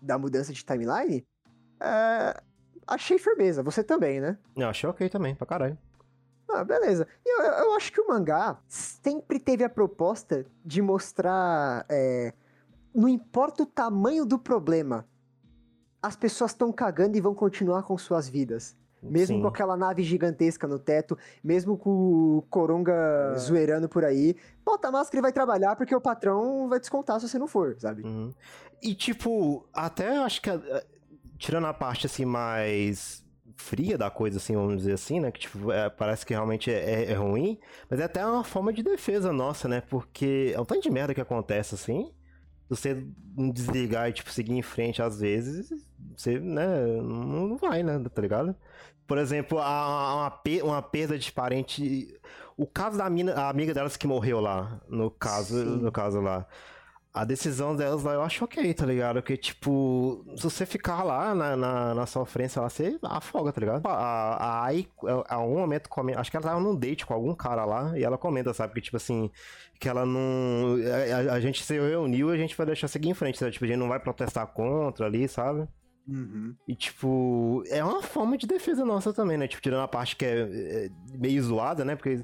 da 0.02 0.18
mudança 0.18 0.54
de 0.54 0.64
timeline, 0.64 1.26
é, 1.80 2.42
achei 2.88 3.18
firmeza. 3.18 3.64
Você 3.64 3.84
também, 3.84 4.20
né? 4.20 4.38
Eu 4.56 4.68
achei 4.68 4.90
ok 4.90 5.10
também, 5.10 5.36
pra 5.36 5.48
caralho. 5.48 5.78
Ah, 6.52 6.64
beleza. 6.64 7.08
Eu, 7.26 7.42
eu 7.42 7.74
acho 7.76 7.92
que 7.92 8.02
o 8.02 8.08
mangá 8.08 8.60
sempre 8.68 9.40
teve 9.40 9.64
a 9.64 9.70
proposta 9.70 10.46
de 10.66 10.82
mostrar. 10.82 11.86
é, 11.88 12.34
não 12.94 13.08
importa 13.08 13.64
o 13.64 13.66
tamanho 13.66 14.26
do 14.26 14.40
problema, 14.40 15.08
as 16.02 16.16
pessoas 16.16 16.52
estão 16.52 16.72
cagando 16.72 17.18
e 17.18 17.22
vão 17.22 17.36
continuar 17.36 17.84
com 17.84 17.98
suas 17.98 18.28
vidas. 18.28 18.76
Mesmo 19.02 19.38
Sim. 19.38 19.42
com 19.42 19.48
aquela 19.48 19.78
nave 19.78 20.04
gigantesca 20.04 20.68
no 20.68 20.78
teto, 20.78 21.18
mesmo 21.44 21.78
com 21.78 22.38
o 22.38 22.42
Coronga 22.50 23.34
zoeirando 23.38 23.88
por 23.88 24.04
aí, 24.04 24.36
bota 24.66 24.90
a 24.90 24.92
máscara 24.92 25.20
e 25.20 25.22
vai 25.22 25.32
trabalhar 25.32 25.76
porque 25.76 25.96
o 25.96 26.02
patrão 26.02 26.68
vai 26.68 26.80
descontar 26.80 27.20
se 27.20 27.28
você 27.28 27.40
não 27.40 27.48
for, 27.48 27.76
sabe? 27.80 28.04
Uhum. 28.04 28.34
E, 28.82 28.94
tipo, 28.94 29.66
até 29.74 30.18
eu 30.18 30.24
acho 30.24 30.42
que, 30.42 30.50
eh, 30.50 30.86
tirando 31.38 31.68
a 31.68 31.74
parte, 31.74 32.06
assim, 32.06 32.26
mais 32.26 33.24
fria 33.56 33.98
da 33.98 34.10
coisa, 34.10 34.38
assim, 34.38 34.56
vamos 34.56 34.78
dizer 34.78 34.94
assim, 34.94 35.20
né? 35.20 35.32
Que, 35.32 35.40
tipo, 35.42 35.72
é, 35.72 35.90
parece 35.90 36.26
que 36.26 36.34
realmente 36.34 36.72
é, 36.72 37.12
é 37.12 37.14
ruim, 37.14 37.60
mas 37.90 38.00
é 38.00 38.06
até 38.06 38.26
uma 38.26 38.44
forma 38.44 38.72
de 38.72 38.82
defesa 38.82 39.34
nossa, 39.34 39.68
né? 39.68 39.82
Porque 39.82 40.54
é 40.56 40.60
um 40.60 40.66
tanto 40.66 40.82
de 40.82 40.90
merda 40.90 41.14
que 41.14 41.22
acontece, 41.22 41.76
assim, 41.76 42.12
você 42.70 43.06
não 43.36 43.50
desligar 43.50 44.10
e, 44.10 44.14
tipo, 44.14 44.32
seguir 44.32 44.54
em 44.54 44.62
frente 44.62 45.02
às 45.02 45.20
vezes, 45.20 45.74
você, 46.16 46.40
né, 46.40 46.86
não 47.02 47.58
vai, 47.58 47.82
né? 47.84 48.00
Tá 48.14 48.22
ligado? 48.22 48.56
Por 49.08 49.18
exemplo, 49.18 49.58
a, 49.60 50.16
uma, 50.16 50.32
pe- 50.32 50.62
uma 50.62 50.82
perda 50.82 51.18
de 51.18 51.32
parente... 51.32 52.16
O 52.56 52.68
caso 52.68 52.98
da 52.98 53.10
mina, 53.10 53.34
a 53.34 53.50
amiga 53.50 53.74
delas 53.74 53.96
que 53.96 54.06
morreu 54.06 54.42
lá, 54.42 54.82
no 54.90 55.10
caso, 55.10 55.58
Sim. 55.64 55.78
no 55.78 55.92
caso 55.92 56.20
lá. 56.20 56.46
A 57.12 57.26
decisão 57.26 57.76
delas 57.76 58.04
lá 58.04 58.14
eu 58.14 58.22
acho 58.22 58.46
ok, 58.46 58.72
tá 58.74 58.86
ligado? 58.86 59.16
Porque, 59.16 59.36
tipo, 59.36 60.24
se 60.38 60.44
você 60.44 60.64
ficar 60.64 61.02
lá 61.04 61.34
na, 61.34 61.56
na, 61.58 61.96
na 61.96 62.06
sofrência 62.06 62.62
lá, 62.62 62.70
você 62.70 63.00
afoga, 63.02 63.52
tá 63.52 63.60
ligado? 63.60 63.84
A, 63.88 64.36
a 64.36 64.64
Ai, 64.66 64.88
a, 65.28 65.36
a 65.36 65.40
um 65.40 65.58
momento, 65.58 65.90
comenta, 65.90 66.20
acho 66.20 66.30
que 66.30 66.38
ela 66.38 66.46
tava 66.46 66.60
num 66.60 66.76
date 66.76 67.08
com 67.08 67.14
algum 67.16 67.34
cara 67.34 67.66
lá, 67.66 67.98
e 67.98 68.04
ela 68.04 68.16
comenta, 68.18 68.54
sabe? 68.54 68.76
Que, 68.76 68.82
tipo 68.82 68.98
assim, 68.98 69.32
que 69.80 69.90
ela 69.90 70.06
não. 70.06 70.76
A, 71.28 71.32
a- 71.32 71.36
a 71.36 71.40
gente 71.40 71.64
se 71.64 71.74
reuniu 71.74 72.30
e 72.30 72.36
a 72.36 72.38
gente 72.38 72.56
vai 72.56 72.66
deixar 72.68 72.88
seguir 72.88 73.10
em 73.10 73.14
frente, 73.16 73.40
sabe? 73.40 73.52
Tipo, 73.54 73.66
a 73.66 73.68
gente 73.68 73.78
não 73.80 73.90
vai 73.90 74.00
protestar 74.00 74.46
contra 74.48 75.08
ali, 75.08 75.28
sabe? 75.28 75.68
Uhum. 76.08 76.56
E, 76.68 76.76
tipo, 76.76 77.64
é 77.68 77.84
uma 77.84 78.02
forma 78.02 78.38
de 78.38 78.48
defesa 78.48 78.84
nossa 78.86 79.14
também, 79.14 79.38
né? 79.38 79.48
Tipo, 79.48 79.62
tirando 79.62 79.82
a 79.84 79.88
parte 79.88 80.16
que 80.16 80.26
é, 80.26 80.42
é 80.86 80.90
meio 81.18 81.42
zoada, 81.44 81.86
né? 81.86 81.96
Porque, 81.96 82.24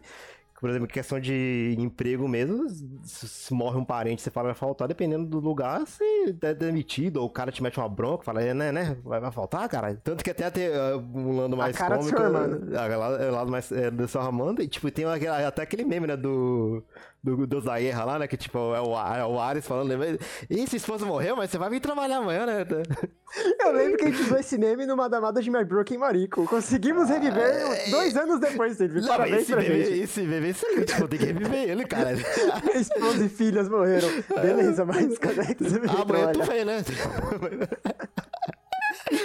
por 0.66 0.72
exemplo, 0.72 0.88
questão 0.88 1.20
de 1.20 1.76
emprego 1.78 2.28
mesmo, 2.28 2.68
se, 3.04 3.54
morre 3.54 3.78
um 3.78 3.86
parente, 3.86 4.20
você 4.24 4.32
fala 4.32 4.48
vai 4.48 4.56
faltar, 4.56 4.88
dependendo 4.88 5.24
do 5.28 5.40
lugar, 5.40 5.82
você 5.86 6.36
é 6.42 6.56
demitido, 6.56 7.18
ou 7.18 7.28
o 7.28 7.30
cara 7.30 7.52
te 7.52 7.62
mete 7.62 7.78
uma 7.78 7.88
bronca, 7.88 8.24
fala, 8.24 8.42
é, 8.42 8.52
né, 8.52 8.72
né? 8.72 8.98
Vai, 9.04 9.20
vai 9.20 9.32
faltar, 9.32 9.70
cara? 9.70 9.94
Tanto 10.04 10.24
que 10.24 10.32
até 10.32 10.50
tem 10.50 10.70
uh, 10.70 10.98
um 11.14 11.38
lado 11.38 11.56
mais 11.56 11.78
cara 11.78 11.98
do 11.98 12.00
cômico. 12.00 12.18
seu 12.18 12.26
Armando. 12.26 12.76
a- 12.76 12.98
lá- 12.98 13.24
é, 13.24 13.30
lado 13.30 13.52
mais 13.52 13.72
é, 13.72 13.92
do 13.92 14.08
seu 14.08 14.20
Armando, 14.20 14.64
e, 14.64 14.68
tipo, 14.68 14.90
tem 14.90 15.06
até 15.06 15.62
aquele 15.62 15.86
meme, 15.86 16.08
né, 16.08 16.18
do... 16.18 16.84
Do, 17.26 17.48
do 17.48 17.60
lá, 18.06 18.20
né? 18.20 18.28
Que 18.28 18.38
tipo, 18.38 18.58
é 18.76 18.80
o, 18.80 18.94
é 18.94 19.26
o 19.26 19.40
Ares 19.40 19.66
falando. 19.66 19.98
né, 19.98 20.16
E 20.48 20.68
se 20.68 20.76
esposa 20.76 21.08
morreu, 21.08 21.36
mas 21.36 21.50
você 21.50 21.58
vai 21.58 21.72
vir 21.72 21.80
trabalhar 21.80 22.18
amanhã, 22.18 22.46
né? 22.46 22.64
Eu 23.60 23.72
lembro 23.74 23.98
que 23.98 24.06
a 24.06 24.12
gente 24.12 24.22
usou 24.22 24.38
esse 24.38 24.58
meme 24.60 24.86
numa 24.86 25.10
damada 25.10 25.42
de 25.42 25.50
My 25.50 25.66
Broken 25.66 25.98
Marico. 25.98 26.46
Conseguimos 26.46 27.10
reviver 27.10 27.90
dois 27.90 28.16
anos 28.16 28.40
depois 28.40 28.78
dele. 28.78 29.02
Não, 29.02 29.08
Parabéns 29.08 29.42
esse 29.42 29.52
pra 29.54 29.62
bebê, 29.62 29.86
gente. 29.86 30.00
esse 30.02 30.22
bebê 30.22 30.48
é 30.48 30.50
excelente, 30.52 30.96
pô, 30.96 31.08
tem 31.08 31.20
que 31.20 31.26
reviver 31.26 31.70
ele, 31.70 31.86
cara. 31.86 32.12
Minha 32.64 32.78
esposa 32.78 33.26
e 33.26 33.30
filhas 33.30 33.68
morreram. 33.68 34.08
Beleza, 34.42 34.86
mas 34.86 35.18
quando 35.18 35.42
é 35.42 35.54
que 35.56 35.64
você 35.64 35.78
Amanhã 35.78 36.32
tu 36.32 36.44
vem, 36.44 36.64
né? 36.64 36.84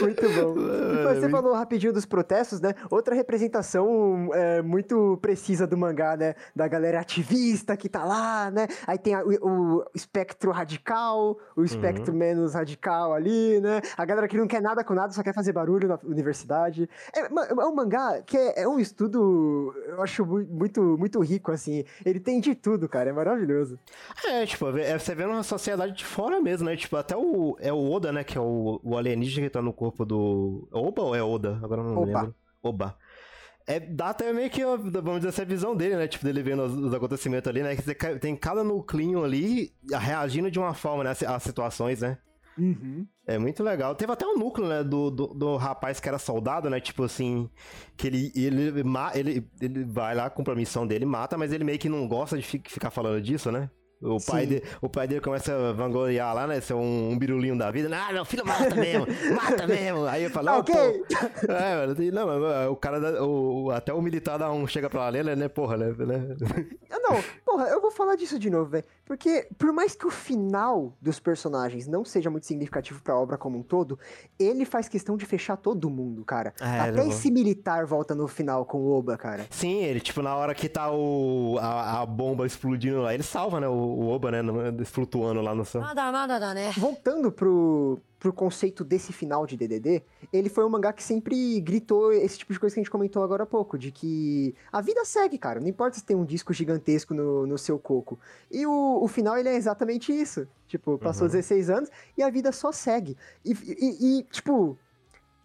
Muito 0.00 0.22
bom. 0.30 0.54
Mas 1.04 1.18
você 1.18 1.28
falou 1.28 1.54
rapidinho 1.54 1.92
dos 1.92 2.04
protestos, 2.04 2.60
né? 2.60 2.74
Outra 2.90 3.14
representação 3.14 4.30
é, 4.34 4.62
muito 4.62 5.18
precisa 5.22 5.66
do 5.66 5.76
mangá, 5.76 6.16
né? 6.16 6.34
Da 6.54 6.68
galera 6.68 7.00
ativista 7.00 7.76
que 7.76 7.88
tá 7.88 8.04
lá, 8.04 8.50
né? 8.50 8.66
Aí 8.86 8.98
tem 8.98 9.14
a- 9.14 9.24
o, 9.24 9.78
o 9.78 9.84
espectro 9.94 10.50
radical, 10.50 11.38
o 11.56 11.64
espectro 11.64 12.12
menos 12.14 12.54
radical 12.54 13.12
ali, 13.14 13.60
né? 13.60 13.80
A 13.96 14.04
galera 14.04 14.28
que 14.28 14.36
não 14.36 14.46
quer 14.46 14.60
nada 14.60 14.84
com 14.84 14.94
nada, 14.94 15.12
só 15.12 15.22
quer 15.22 15.34
fazer 15.34 15.52
barulho 15.52 15.88
na 15.88 15.98
universidade. 16.04 16.88
É, 17.14 17.20
é 17.20 17.64
um 17.66 17.74
mangá 17.74 18.20
que 18.22 18.36
é, 18.36 18.62
é 18.62 18.68
um 18.68 18.78
estudo, 18.78 19.74
eu 19.86 20.02
acho 20.02 20.24
mu- 20.24 20.46
muito, 20.48 20.82
muito 20.98 21.20
rico, 21.20 21.50
assim. 21.52 21.84
Ele 22.04 22.20
tem 22.20 22.40
de 22.40 22.54
tudo, 22.54 22.88
cara. 22.88 23.10
É 23.10 23.12
maravilhoso. 23.12 23.78
É, 24.26 24.44
tipo, 24.46 24.76
é, 24.76 24.98
você 24.98 25.14
vê 25.14 25.24
uma 25.24 25.42
sociedade 25.42 25.92
de 25.96 26.04
fora 26.04 26.40
mesmo, 26.40 26.66
né? 26.68 26.76
Tipo, 26.76 26.96
até 26.96 27.16
o. 27.16 27.56
É 27.60 27.72
o 27.72 27.90
Oda, 27.90 28.12
né? 28.12 28.22
Que 28.24 28.36
é 28.36 28.40
o, 28.40 28.80
o 28.82 28.96
alienígena 28.96 29.46
que 29.46 29.52
tá 29.52 29.62
no 29.62 29.69
corpo 29.72 30.04
do. 30.04 30.68
Oba 30.72 31.02
ou 31.02 31.14
é 31.14 31.22
Oda? 31.22 31.59
Agora 31.62 31.80
eu 31.80 31.85
não 31.87 31.98
Oba. 32.02 32.06
lembro. 32.06 32.35
Oba. 32.62 32.96
É, 33.66 33.78
dá 33.78 34.09
até 34.11 34.33
meio 34.33 34.50
que, 34.50 34.64
vamos 34.64 35.16
dizer, 35.16 35.28
essa 35.28 35.44
visão 35.44 35.76
dele, 35.76 35.94
né? 35.96 36.09
Tipo, 36.09 36.24
dele 36.24 36.42
vendo 36.42 36.62
os, 36.64 36.74
os 36.74 36.94
acontecimentos 36.94 37.48
ali, 37.48 37.62
né? 37.62 37.76
Que 37.76 37.83
você 37.83 37.94
tem 38.18 38.35
cada 38.35 38.64
nuclinho 38.64 39.22
ali 39.24 39.72
reagindo 39.90 40.50
de 40.50 40.59
uma 40.59 40.74
forma, 40.74 41.04
né? 41.04 41.12
Às 41.26 41.42
situações, 41.42 42.00
né? 42.00 42.18
Uhum. 42.59 43.06
É 43.26 43.38
muito 43.38 43.62
legal. 43.62 43.94
Teve 43.94 44.12
até 44.12 44.26
um 44.26 44.37
núcleo, 44.37 44.68
né, 44.68 44.83
do, 44.83 45.09
do, 45.11 45.28
do 45.28 45.56
rapaz 45.56 46.00
que 46.00 46.09
era 46.09 46.18
soldado, 46.18 46.68
né? 46.68 46.80
Tipo 46.80 47.04
assim, 47.04 47.48
que 47.96 48.09
ele, 48.09 48.33
ele, 48.35 48.83
ele, 49.14 49.48
ele 49.61 49.85
vai 49.85 50.14
lá, 50.16 50.28
cumpre 50.28 50.52
a 50.52 50.56
missão 50.56 50.85
dele, 50.87 51.04
mata, 51.06 51.38
mas 51.38 51.52
ele 51.52 51.62
meio 51.64 51.78
que 51.78 51.88
não 51.88 52.09
gosta 52.09 52.37
de 52.37 52.42
fi- 52.42 52.62
ficar 52.66 52.90
falando 52.90 53.22
disso, 53.22 53.52
né? 53.52 53.70
O 54.02 54.16
pai, 54.18 54.46
de, 54.46 54.62
o 54.80 54.88
pai 54.88 55.06
dele 55.06 55.20
começa 55.20 55.52
a 55.54 55.72
vangloriar 55.72 56.34
lá, 56.34 56.46
né? 56.46 56.58
Ser 56.60 56.72
um, 56.72 57.10
um 57.10 57.18
birulinho 57.18 57.56
da 57.58 57.70
vida. 57.70 57.90
Ah, 57.94 58.10
meu 58.12 58.24
filho 58.24 58.46
mata 58.46 58.74
mesmo, 58.74 59.06
mata 59.34 59.66
mesmo. 59.66 60.06
Aí 60.06 60.22
eu 60.24 60.30
falo, 60.30 60.46
Tá 60.46 60.52
"Não, 60.52 60.60
ok. 60.60 60.74
pô." 60.74 61.06
É, 61.52 61.76
mano, 61.76 61.94
tem- 61.94 62.10
não, 62.10 62.26
mas 62.26 62.68
o 62.70 62.76
cara, 62.76 62.98
da- 62.98 63.22
o, 63.22 63.70
até 63.70 63.92
o 63.92 64.00
militar 64.00 64.38
dá 64.38 64.50
um, 64.50 64.66
chega 64.66 64.88
pra 64.88 65.02
lá, 65.02 65.12
né, 65.12 65.36
né, 65.36 65.48
porra, 65.48 65.76
né? 65.76 65.94
né? 65.98 66.36
Ah, 66.90 66.98
Não, 66.98 67.22
Porra, 67.50 67.66
eu 67.66 67.80
vou 67.80 67.90
falar 67.90 68.14
disso 68.14 68.38
de 68.38 68.48
novo, 68.48 68.70
velho. 68.70 68.84
Porque, 69.04 69.48
por 69.58 69.72
mais 69.72 69.96
que 69.96 70.06
o 70.06 70.10
final 70.10 70.92
dos 71.02 71.18
personagens 71.18 71.88
não 71.88 72.04
seja 72.04 72.30
muito 72.30 72.46
significativo 72.46 73.02
pra 73.02 73.18
obra 73.18 73.36
como 73.36 73.58
um 73.58 73.62
todo, 73.62 73.98
ele 74.38 74.64
faz 74.64 74.88
questão 74.88 75.16
de 75.16 75.26
fechar 75.26 75.56
todo 75.56 75.90
mundo, 75.90 76.24
cara. 76.24 76.54
É, 76.60 76.78
Até 76.78 77.08
esse 77.08 77.28
militar 77.28 77.84
volta 77.86 78.14
no 78.14 78.28
final 78.28 78.64
com 78.64 78.78
o 78.78 78.92
Oba, 78.92 79.16
cara. 79.18 79.46
Sim, 79.50 79.82
ele, 79.82 79.98
tipo, 79.98 80.22
na 80.22 80.36
hora 80.36 80.54
que 80.54 80.68
tá 80.68 80.92
o, 80.92 81.58
a, 81.60 82.02
a 82.02 82.06
bomba 82.06 82.46
explodindo 82.46 83.02
lá, 83.02 83.12
ele 83.12 83.24
salva, 83.24 83.58
né, 83.58 83.66
o, 83.66 83.72
o 83.72 84.08
Oba, 84.10 84.30
né, 84.30 84.38
flutuando 84.84 85.40
lá 85.40 85.52
no 85.52 85.64
céu. 85.64 85.80
Nada, 85.80 86.12
nada, 86.12 86.38
nada, 86.38 86.54
né? 86.54 86.70
Voltando 86.76 87.32
pro, 87.32 87.98
pro 88.20 88.32
conceito 88.32 88.84
desse 88.84 89.12
final 89.12 89.46
de 89.46 89.56
DDD, 89.56 90.02
ele 90.30 90.50
foi 90.50 90.64
um 90.64 90.68
mangá 90.68 90.92
que 90.92 91.02
sempre 91.02 91.58
gritou 91.60 92.12
esse 92.12 92.38
tipo 92.38 92.52
de 92.52 92.60
coisa 92.60 92.74
que 92.74 92.80
a 92.80 92.82
gente 92.82 92.90
comentou 92.90 93.22
agora 93.24 93.42
há 93.42 93.46
pouco, 93.46 93.78
de 93.78 93.90
que 93.90 94.54
a 94.70 94.80
vida 94.82 95.04
segue, 95.04 95.38
cara. 95.38 95.58
Não 95.58 95.66
importa 95.66 95.96
se 95.96 96.04
tem 96.04 96.14
um 96.14 96.24
disco 96.24 96.52
gigantesco 96.52 97.14
no 97.14 97.39
no 97.46 97.59
seu 97.59 97.79
coco. 97.79 98.18
E 98.50 98.66
o, 98.66 99.00
o 99.03 99.09
final, 99.09 99.37
ele 99.38 99.48
é 99.48 99.55
exatamente 99.57 100.12
isso. 100.12 100.46
Tipo, 100.66 100.98
passou 100.98 101.26
Uhum. 101.26 101.33
16 101.33 101.70
anos 101.70 101.90
e 102.16 102.22
a 102.22 102.31
vida 102.31 102.53
só 102.53 102.70
segue. 102.72 103.16
E, 103.44 103.53
e- 103.53 104.18
e, 104.18 104.22
tipo, 104.24 104.79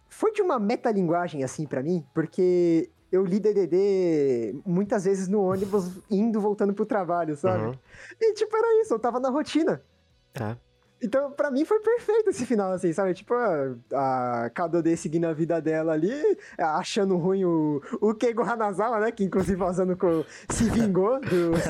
foi 0.10 0.32
de 0.32 0.42
uma 0.42 0.60
metalinguagem 0.60 1.44
assim 1.44 1.66
pra 1.66 1.82
mim, 1.82 2.06
porque 2.14 2.90
eu 3.12 3.24
li 3.26 3.40
DDD 3.40 4.60
muitas 4.66 5.06
vezes 5.06 5.28
no 5.28 5.42
ônibus, 5.42 5.90
indo, 6.12 6.40
voltando 6.42 6.74
pro 6.74 6.86
trabalho, 6.86 7.36
sabe? 7.36 7.64
Uhum. 7.66 7.74
E, 8.22 8.34
tipo, 8.34 8.56
era 8.56 8.82
isso, 8.82 8.94
eu 8.94 9.00
tava 9.00 9.20
na 9.20 9.30
rotina. 9.30 9.82
É. 10.36 10.56
Então, 11.04 11.30
pra 11.32 11.52
mim 11.52 11.66
foi 11.66 11.80
perfeito 11.82 12.30
esse 12.30 12.46
final, 12.46 12.72
assim, 12.72 12.92
sabe? 12.94 13.14
Tipo, 13.14 13.34
a, 13.34 13.76
a 14.46 14.50
Kadode 14.50 14.96
seguindo 14.98 15.26
a 15.26 15.34
vida 15.34 15.62
dela 15.62 15.94
ali, 15.94 16.14
achando 16.58 17.18
ruim 17.18 17.44
o, 17.46 17.82
o 18.02 18.14
Keigo 18.16 18.42
Hanazawa, 18.42 19.00
né? 19.00 19.12
Que 19.12 19.24
inclusive 19.24 19.56
vazando 19.58 19.96
com, 19.98 20.24
se 20.50 20.70
vingou 20.70 21.20
do... 21.20 21.52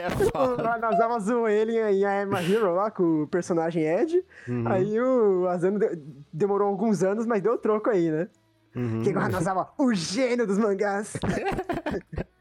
É 0.00 0.06
O 0.24 0.30
foda. 0.30 0.70
Hanazawa 0.74 1.18
zoou 1.20 1.48
ele 1.48 1.78
em 1.78 2.00
I 2.00 2.04
Am 2.06 2.34
a 2.34 2.42
Hero 2.42 2.74
lá 2.74 2.90
com 2.90 3.22
o 3.22 3.26
personagem 3.26 3.84
Ed. 3.84 4.24
Uhum, 4.48 4.68
Aí 4.68 5.00
o 5.00 5.46
Asano 5.48 5.78
de- 5.78 6.00
demorou 6.32 6.68
alguns 6.68 7.02
anos, 7.02 7.26
mas 7.26 7.42
deu 7.42 7.58
troco 7.58 7.90
aí, 7.90 8.10
né? 8.10 8.28
uhum. 8.74 9.02
Que 9.02 9.10
o 9.12 9.18
Hanazawa, 9.18 9.72
o 9.78 9.92
gênio 9.92 10.46
dos 10.46 10.58
mangás. 10.58 11.12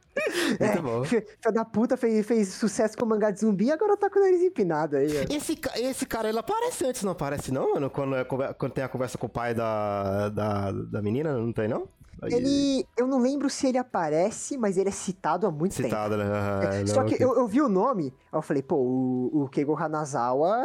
Muito 0.60 0.82
bom. 0.82 1.52
Da 1.52 1.66
puta 1.66 1.96
fez, 1.98 2.26
fez 2.26 2.48
sucesso 2.50 2.98
com 2.98 3.06
mangá 3.06 3.32
de 3.32 3.40
zumbi 3.40 3.66
e 3.66 3.72
agora 3.72 3.96
tá 3.98 4.10
com 4.10 4.20
o 4.20 4.22
nariz 4.22 4.42
empinado 4.42 4.96
aí, 4.98 5.08
ó. 5.08 5.34
Esse, 5.36 5.60
esse 5.78 6.06
cara, 6.06 6.30
ele 6.30 6.40
aparece 6.40 6.86
antes, 6.86 7.04
não 7.04 7.12
aparece 7.12 7.52
não, 7.52 7.74
mano? 7.74 7.90
Quando, 7.90 8.16
é 8.16 8.24
conver- 8.24 8.54
quando 8.56 8.72
tem 8.74 8.84
a 8.84 8.90
conversa 8.90 9.18
com 9.18 9.28
o 9.28 9.30
pai 9.30 9.54
da, 9.54 10.30
da, 10.30 10.72
da 10.72 11.02
menina, 11.02 11.34
não 11.34 11.52
tem 11.54 11.68
não? 11.68 11.88
Aí- 12.22 12.34
Ele. 12.34 12.88
Eu 12.96 13.08
não 13.08 13.20
lembro 13.20 13.50
se 13.50 13.66
ele 13.68 13.78
aparece, 13.80 14.58
mas 14.58 14.78
ele 14.78 14.90
é 14.90 14.92
citado 14.92 15.48
há 15.48 15.52
muito 15.52 15.76
tempo. 15.76 15.90
Citado, 15.90 16.18
né? 16.18 16.26
Ah, 16.32 16.60
É, 16.76 16.80
não, 16.82 16.88
Só 16.88 17.04
que 17.04 17.16
eu, 17.22 17.36
eu 17.36 17.48
vi 17.48 17.62
o 17.62 17.68
nome, 17.68 18.14
aí 18.32 18.38
eu 18.38 18.42
falei, 18.44 18.62
pô, 18.62 18.76
o, 18.76 19.44
o 19.44 19.50
Keigo 19.50 19.76
Hanazawa 19.76 20.62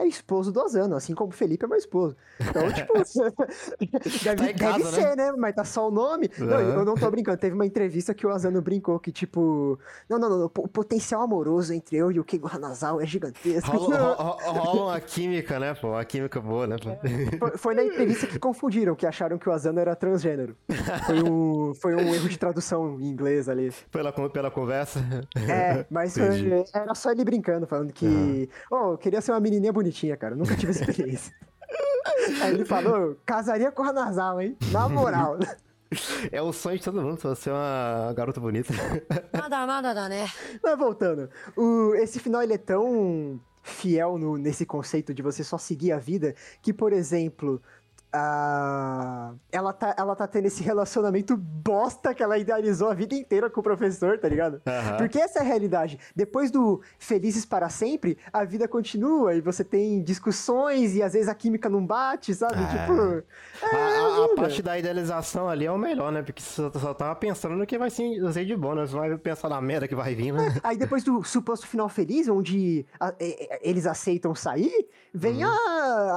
é 0.00 0.06
esposo 0.06 0.52
do 0.52 0.60
Asano, 0.60 0.94
assim 0.96 1.14
como 1.14 1.30
o 1.30 1.34
Felipe 1.34 1.64
é 1.64 1.68
meu 1.68 1.78
esposo. 1.78 2.14
Então, 2.38 2.62
tipo, 2.72 2.92
deve, 4.24 4.52
Tá 4.52 4.58
casa, 4.58 4.78
deve 4.78 4.84
né? 4.84 4.90
ser, 5.10 5.16
né? 5.16 5.32
Mas 5.32 5.54
tá 5.54 5.64
só 5.64 5.88
o 5.88 5.90
nome. 5.90 6.30
Não, 6.38 6.46
Aham. 6.48 6.60
eu 6.74 6.84
não 6.84 6.94
tô 6.94 7.10
brincando. 7.10 7.38
Teve 7.38 7.54
uma 7.54 7.66
entrevista 7.66 8.12
que 8.12 8.26
o 8.26 8.30
Asano 8.30 8.60
brincou 8.60 8.98
que, 9.00 9.10
tipo, 9.10 9.78
não, 10.08 10.18
não, 10.18 10.28
não, 10.28 10.44
o 10.44 10.68
potencial 10.68 11.22
amoroso 11.22 11.72
entre 11.72 11.96
eu 11.96 12.12
e 12.12 12.20
o 12.20 12.24
Keigo 12.24 12.48
Hanazawa 12.52 13.02
é 13.02 13.06
gigantesco. 13.06 13.70
Rola, 13.76 13.96
ro- 14.14 14.36
ro- 14.52 14.58
rola 14.60 14.82
uma 14.92 15.00
química, 15.00 15.58
né, 15.58 15.74
pô? 15.74 15.88
Uma 15.88 16.04
química 16.04 16.40
boa, 16.40 16.66
né, 16.66 16.76
pô? 16.76 16.90
Foi, 17.38 17.50
foi 17.56 17.74
na 17.74 17.82
entrevista 17.84 18.26
que 18.26 18.38
confundiram, 18.38 18.94
que 18.94 19.06
acharam 19.06 19.38
que 19.38 19.48
o 19.48 19.52
Asano 19.52 19.78
era 19.80 19.96
transgênero. 19.96 20.56
Foi 21.06 21.22
um, 21.22 21.74
foi 21.74 21.94
um 21.94 22.14
erro 22.14 22.28
de 22.28 22.38
tradução 22.38 23.00
em 23.00 23.06
inglês 23.06 23.48
ali. 23.48 23.72
Pela, 23.90 24.12
pela 24.12 24.50
conversa? 24.50 25.00
É, 25.48 25.86
mas 25.90 26.14
foi, 26.14 26.64
era 26.72 26.94
só 26.94 27.10
ele 27.10 27.24
brincando, 27.24 27.66
falando 27.66 27.92
que. 27.92 28.06
Uhum. 28.06 28.48
Oh, 28.70 28.92
eu 28.92 28.98
queria 28.98 29.20
ser 29.20 29.32
uma 29.32 29.40
menininha 29.40 29.72
bonitinha, 29.72 30.16
cara. 30.16 30.34
Nunca 30.34 30.56
tive 30.56 30.72
experiência. 30.72 31.34
Aí 32.42 32.54
ele 32.54 32.64
falou: 32.64 33.16
casaria 33.24 33.70
com 33.70 33.82
o 33.82 33.86
Hanazal, 33.86 34.40
hein? 34.40 34.56
Na 34.72 34.88
moral. 34.88 35.38
É 36.30 36.42
o 36.42 36.52
sonho 36.52 36.76
de 36.76 36.84
todo 36.84 37.00
mundo, 37.00 37.18
você 37.18 37.48
é 37.48 37.52
uma 37.52 38.12
garota 38.14 38.38
bonita. 38.38 38.74
Nada, 39.32 39.66
nada, 39.66 39.94
nada, 39.94 40.08
né? 40.10 40.28
Mas 40.62 40.78
voltando, 40.78 41.30
o, 41.56 41.94
esse 41.94 42.20
final 42.20 42.42
ele 42.42 42.52
é 42.52 42.58
tão 42.58 43.40
fiel 43.62 44.18
no, 44.18 44.36
nesse 44.36 44.66
conceito 44.66 45.14
de 45.14 45.22
você 45.22 45.44
só 45.44 45.58
seguir 45.58 45.92
a 45.92 45.98
vida 45.98 46.34
que, 46.60 46.72
por 46.72 46.92
exemplo, 46.92 47.62
a... 48.12 49.32
ela, 49.52 49.72
tá, 49.72 49.94
ela 49.98 50.14
tá 50.16 50.26
tendo 50.26 50.46
esse 50.46 50.62
relacionamento 50.62 51.36
bosta 51.36 52.14
que 52.14 52.22
ela 52.22 52.38
idealizou 52.38 52.88
a 52.90 52.94
vida 52.94 53.14
inteira 53.14 53.50
com 53.50 53.60
o 53.60 53.62
professor, 53.62 54.18
tá 54.18 54.28
ligado? 54.28 54.60
Aham. 54.66 54.96
Porque 54.96 55.18
essa 55.18 55.38
é 55.40 55.42
a 55.42 55.44
realidade. 55.44 55.98
Depois 56.14 56.50
do 56.50 56.80
Felizes 56.98 57.44
para 57.44 57.68
Sempre, 57.68 58.16
a 58.32 58.44
vida 58.44 58.66
continua 58.66 59.34
e 59.34 59.40
você 59.40 59.62
tem 59.64 60.02
discussões 60.02 60.94
e 60.96 61.02
às 61.02 61.12
vezes 61.12 61.28
a 61.28 61.34
química 61.34 61.68
não 61.68 61.84
bate, 61.84 62.34
sabe? 62.34 62.54
Ah. 62.56 62.66
Tipo. 62.66 63.22
A, 63.62 63.76
a- 63.76 64.16
a 64.18 64.22
vida. 64.22 64.34
parte 64.36 64.62
da 64.62 64.78
idealização 64.78 65.48
ali 65.48 65.66
é 65.66 65.72
o 65.72 65.78
melhor, 65.78 66.10
né? 66.12 66.22
Porque 66.22 66.40
você 66.42 66.62
só, 66.62 66.70
só 66.78 66.94
tava 66.94 67.14
pensando 67.16 67.56
no 67.56 67.66
que 67.66 67.76
vai 67.78 67.90
ser, 67.90 68.18
de 68.44 68.56
bom, 68.56 68.74
né? 68.74 68.86
Você 68.86 68.94
vai 68.96 69.16
pensar 69.18 69.48
na 69.48 69.60
merda 69.60 69.86
que 69.88 69.94
vai 69.94 70.14
vir, 70.14 70.32
né? 70.32 70.58
Aí 70.62 70.76
depois 70.76 71.02
do 71.04 71.22
suposto 71.24 71.66
final 71.66 71.88
feliz, 71.88 72.28
onde 72.28 72.86
a- 72.98 73.14
é- 73.18 73.54
é- 73.56 73.60
eles 73.68 73.86
aceitam 73.86 74.34
sair, 74.34 74.88
vem 75.12 75.42
a, 75.44 75.48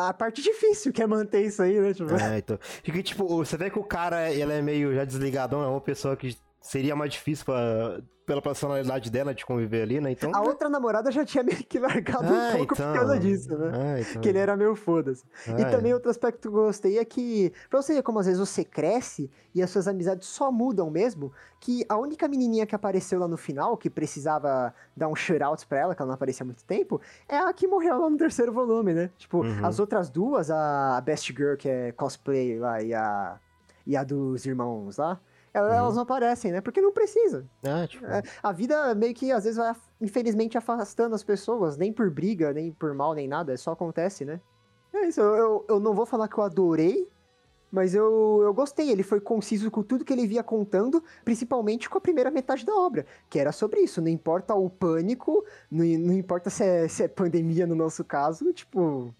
a 0.10 0.14
parte 0.14 0.42
difícil, 0.42 0.92
que 0.94 1.02
é 1.02 1.08
manter 1.08 1.46
isso 1.46 1.62
aí, 1.62 1.80
né? 1.80 1.94
Tipo, 1.94 2.14
É, 2.16 2.38
então. 2.38 2.60
Porque, 2.84 3.04
tipo, 3.04 3.28
você 3.28 3.58
vê 3.58 3.70
que 3.70 3.80
o 3.80 3.84
cara, 3.84 4.32
ele 4.32 4.52
é 4.52 4.62
meio 4.62 4.94
já 4.94 5.06
desligadão, 5.06 5.64
é 5.64 5.68
uma 5.68 5.82
pessoa 5.82 6.16
que 6.16 6.38
seria 6.60 6.96
mais 6.96 7.12
difícil 7.12 7.46
pra, 7.46 8.00
pela 8.32 8.42
personalidade 8.42 9.12
dela 9.12 9.34
de 9.36 9.46
conviver 9.46 9.82
ali, 9.82 10.00
né? 10.00 10.12
Então. 10.12 10.32
A 10.34 10.40
outra 10.42 10.70
namorada 10.70 11.12
já 11.12 11.26
tinha 11.26 11.44
meio 11.44 11.58
que 11.66 11.78
largado 11.80 12.26
Ah, 12.34 12.52
um 12.54 12.58
pouco 12.60 12.76
por 12.76 12.82
então. 12.82 12.94
causa 12.94 13.20
disso, 13.20 13.58
né? 13.58 13.72
Ah, 13.74 14.00
então. 14.00 14.22
Que 14.22 14.30
ele 14.30 14.38
era 14.38 14.56
meio 14.56 14.74
foda-se. 14.76 15.24
e 15.58 15.62
Ah, 15.64 15.70
também 15.70 15.92
é. 15.92 15.94
outro 15.94 16.10
aspecto 16.10 16.40
que 16.40 16.48
eu 16.48 16.52
gostei 16.54 16.98
é 16.98 17.04
que, 17.04 17.52
pra 17.70 17.82
você 17.82 17.94
ver 17.94 18.02
como 18.04 18.20
às 18.20 18.26
vezes 18.26 18.40
você 18.40 18.64
cresce 18.64 19.30
e 19.54 19.62
as 19.62 19.70
suas 19.70 19.86
amizades 19.88 20.30
só 20.30 20.50
mudam 20.50 20.90
mesmo, 20.90 21.34
que 21.60 21.86
a 21.90 21.98
única 21.98 22.26
menininha 22.28 22.66
que 22.66 22.74
apareceu 22.74 23.20
lá 23.20 23.28
no 23.28 23.36
final, 23.38 23.76
que 23.76 23.90
precisava 23.90 24.74
dar 24.96 25.10
um 25.10 25.16
shout 25.16 25.68
pra 25.68 25.80
ela, 25.80 25.96
que 25.96 26.02
ela 26.02 26.08
não 26.08 26.16
aparecia 26.16 26.44
há 26.44 26.46
muito 26.46 26.64
tempo, 26.64 27.02
é 27.28 27.38
a 27.38 27.52
que 27.52 27.68
morreu 27.68 28.00
lá 28.00 28.10
no 28.10 28.18
terceiro 28.18 28.54
volume, 28.54 28.94
né? 28.94 29.10
Tipo, 29.18 29.42
Uhum. 29.44 29.66
as 29.66 29.78
outras 29.80 30.10
duas, 30.10 30.50
a 30.50 31.02
Best 31.04 31.34
Girl, 31.36 31.56
que 31.58 31.68
é 31.68 31.92
cosplay 31.92 32.58
lá, 32.60 32.82
e 32.82 32.94
a, 32.94 33.38
e 33.86 33.98
a 33.98 34.04
dos 34.04 34.46
irmãos 34.46 34.98
lá, 34.98 35.20
Uhum. 35.54 35.68
elas 35.68 35.96
não 35.96 36.04
aparecem, 36.04 36.52
né? 36.52 36.62
Porque 36.62 36.80
não 36.80 36.92
precisa. 36.92 37.46
Ah, 37.64 37.86
tipo. 37.88 38.06
É, 38.06 38.22
a 38.42 38.52
vida 38.52 38.96
meio 38.96 39.14
que 39.14 39.32
às 39.32 39.44
vezes 39.44 39.58
vai, 39.58 39.76
infelizmente, 40.00 40.58
afastando 40.58 41.14
as 41.14 41.24
pessoas, 41.24 41.78
nem 41.78 41.92
por 41.92 42.10
briga, 42.10 42.54
nem 42.54 42.72
por 42.72 42.94
mal, 42.94 43.14
nem 43.14 43.28
nada, 43.28 43.56
só 43.58 43.72
acontece, 43.72 44.24
né? 44.24 44.40
É 44.94 45.08
isso, 45.08 45.22
eu, 45.22 45.36
eu, 45.36 45.66
eu 45.70 45.80
não 45.80 45.94
vou 45.94 46.06
falar 46.06 46.28
que 46.28 46.38
eu 46.38 46.44
adorei, 46.44 47.08
mas 47.72 47.96
eu, 47.96 48.42
eu 48.44 48.54
gostei. 48.54 48.92
Ele 48.92 49.04
foi 49.04 49.22
conciso 49.22 49.72
com 49.72 49.82
tudo 49.82 50.04
que 50.04 50.12
ele 50.12 50.28
via 50.28 50.44
contando, 50.44 51.02
principalmente 51.24 51.90
com 51.90 51.98
a 51.98 52.02
primeira 52.02 52.30
metade 52.30 52.66
da 52.66 52.76
obra, 52.76 53.06
que 53.30 53.40
era 53.40 53.52
sobre 53.52 53.80
isso. 53.80 54.02
Não 54.02 54.10
importa 54.10 54.54
o 54.54 54.70
pânico, 54.70 55.46
não, 55.72 55.86
não 55.86 56.14
importa 56.14 56.50
se 56.50 56.64
é, 56.64 56.88
se 56.88 57.04
é 57.04 57.08
pandemia 57.08 57.66
no 57.66 57.76
nosso 57.76 58.04
caso, 58.04 58.52
tipo. 58.52 59.14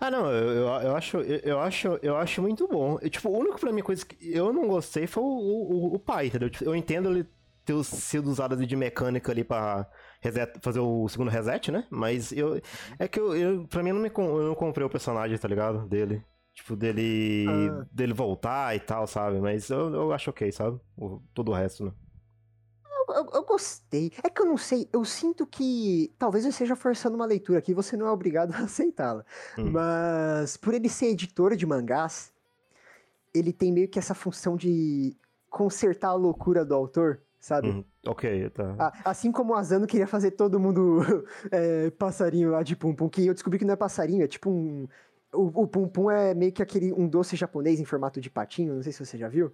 Ah, 0.00 0.10
não, 0.10 0.30
eu, 0.30 0.48
eu, 0.50 0.66
eu 0.66 0.96
acho, 0.96 1.18
eu, 1.18 1.60
acho, 1.60 1.98
eu 2.02 2.16
acho 2.16 2.42
muito 2.42 2.66
bom. 2.68 2.98
Eu, 3.00 3.10
tipo, 3.10 3.28
o 3.28 3.38
único 3.38 3.58
pra 3.58 3.72
mim 3.72 3.82
coisa 3.82 4.04
que 4.04 4.16
eu 4.20 4.52
não 4.52 4.66
gostei 4.68 5.06
foi 5.06 5.22
o, 5.22 5.26
o, 5.26 5.94
o 5.94 5.98
pai, 5.98 6.26
entendeu? 6.26 6.50
Tipo, 6.50 6.64
Eu 6.64 6.74
entendo 6.74 7.10
ele 7.10 7.26
ter 7.64 7.82
sido 7.84 8.30
usado 8.30 8.56
de 8.66 8.76
mecânica 8.76 9.32
ali 9.32 9.42
pra 9.42 9.88
reset, 10.20 10.58
fazer 10.62 10.80
o 10.80 11.08
segundo 11.08 11.30
reset, 11.30 11.70
né? 11.72 11.86
Mas 11.90 12.32
eu. 12.32 12.60
É 12.98 13.08
que 13.08 13.18
eu, 13.18 13.34
eu 13.36 13.66
pra 13.68 13.82
mim 13.82 13.90
eu 13.90 13.94
não, 13.96 14.02
me, 14.02 14.10
eu 14.14 14.48
não 14.48 14.54
comprei 14.54 14.86
o 14.86 14.90
personagem, 14.90 15.38
tá 15.38 15.48
ligado? 15.48 15.86
Dele. 15.88 16.22
Tipo, 16.52 16.76
dele. 16.76 17.46
Ah. 17.48 17.86
dele 17.90 18.12
voltar 18.12 18.76
e 18.76 18.80
tal, 18.80 19.06
sabe? 19.06 19.40
Mas 19.40 19.70
eu, 19.70 19.92
eu 19.94 20.12
acho 20.12 20.30
ok, 20.30 20.50
sabe? 20.52 20.78
O, 20.96 21.20
todo 21.32 21.50
o 21.50 21.54
resto, 21.54 21.84
né? 21.86 21.92
Eu, 23.08 23.14
eu- 23.14 23.30
eu 23.34 23.44
gostei. 23.44 24.12
É 24.22 24.28
que 24.30 24.40
eu 24.40 24.46
não 24.46 24.56
sei, 24.56 24.88
eu 24.92 25.04
sinto 25.04 25.46
que 25.46 26.12
talvez 26.18 26.44
eu 26.44 26.50
esteja 26.50 26.74
forçando 26.76 27.16
uma 27.16 27.26
leitura 27.26 27.58
aqui, 27.58 27.74
você 27.74 27.96
não 27.96 28.06
é 28.06 28.10
obrigado 28.10 28.52
a 28.54 28.58
aceitá-la. 28.64 29.24
Hum. 29.58 29.70
Mas 29.72 30.56
por 30.56 30.74
ele 30.74 30.88
ser 30.88 31.06
editor 31.06 31.56
de 31.56 31.66
mangás, 31.66 32.32
ele 33.32 33.52
tem 33.52 33.72
meio 33.72 33.88
que 33.88 33.98
essa 33.98 34.14
função 34.14 34.56
de 34.56 35.16
consertar 35.50 36.08
a 36.10 36.14
loucura 36.14 36.64
do 36.64 36.74
autor, 36.74 37.20
sabe? 37.38 37.68
Hum, 37.70 37.84
ok, 38.06 38.50
tá. 38.50 38.74
A- 38.78 39.10
Assim 39.10 39.30
como 39.32 39.52
o 39.52 39.56
Asano 39.56 39.86
queria 39.86 40.06
fazer 40.06 40.32
todo 40.32 40.58
mundo 40.60 41.00
é, 41.50 41.90
passarinho 41.90 42.50
lá 42.50 42.62
de 42.62 42.74
Pum 42.76 42.94
Pum, 42.94 43.08
que 43.08 43.26
eu 43.26 43.34
descobri 43.34 43.58
que 43.58 43.64
não 43.64 43.74
é 43.74 43.76
passarinho, 43.76 44.24
é 44.24 44.28
tipo 44.28 44.50
um. 44.50 44.86
O, 45.32 45.62
o 45.62 45.66
Pum 45.66 45.88
Pum 45.88 46.10
é 46.10 46.32
meio 46.32 46.52
que 46.52 46.62
aquele 46.62 46.92
um 46.92 47.08
doce 47.08 47.34
japonês 47.34 47.80
em 47.80 47.84
formato 47.84 48.20
de 48.20 48.30
patinho, 48.30 48.74
não 48.74 48.82
sei 48.82 48.92
se 48.92 49.04
você 49.04 49.18
já 49.18 49.28
viu. 49.28 49.52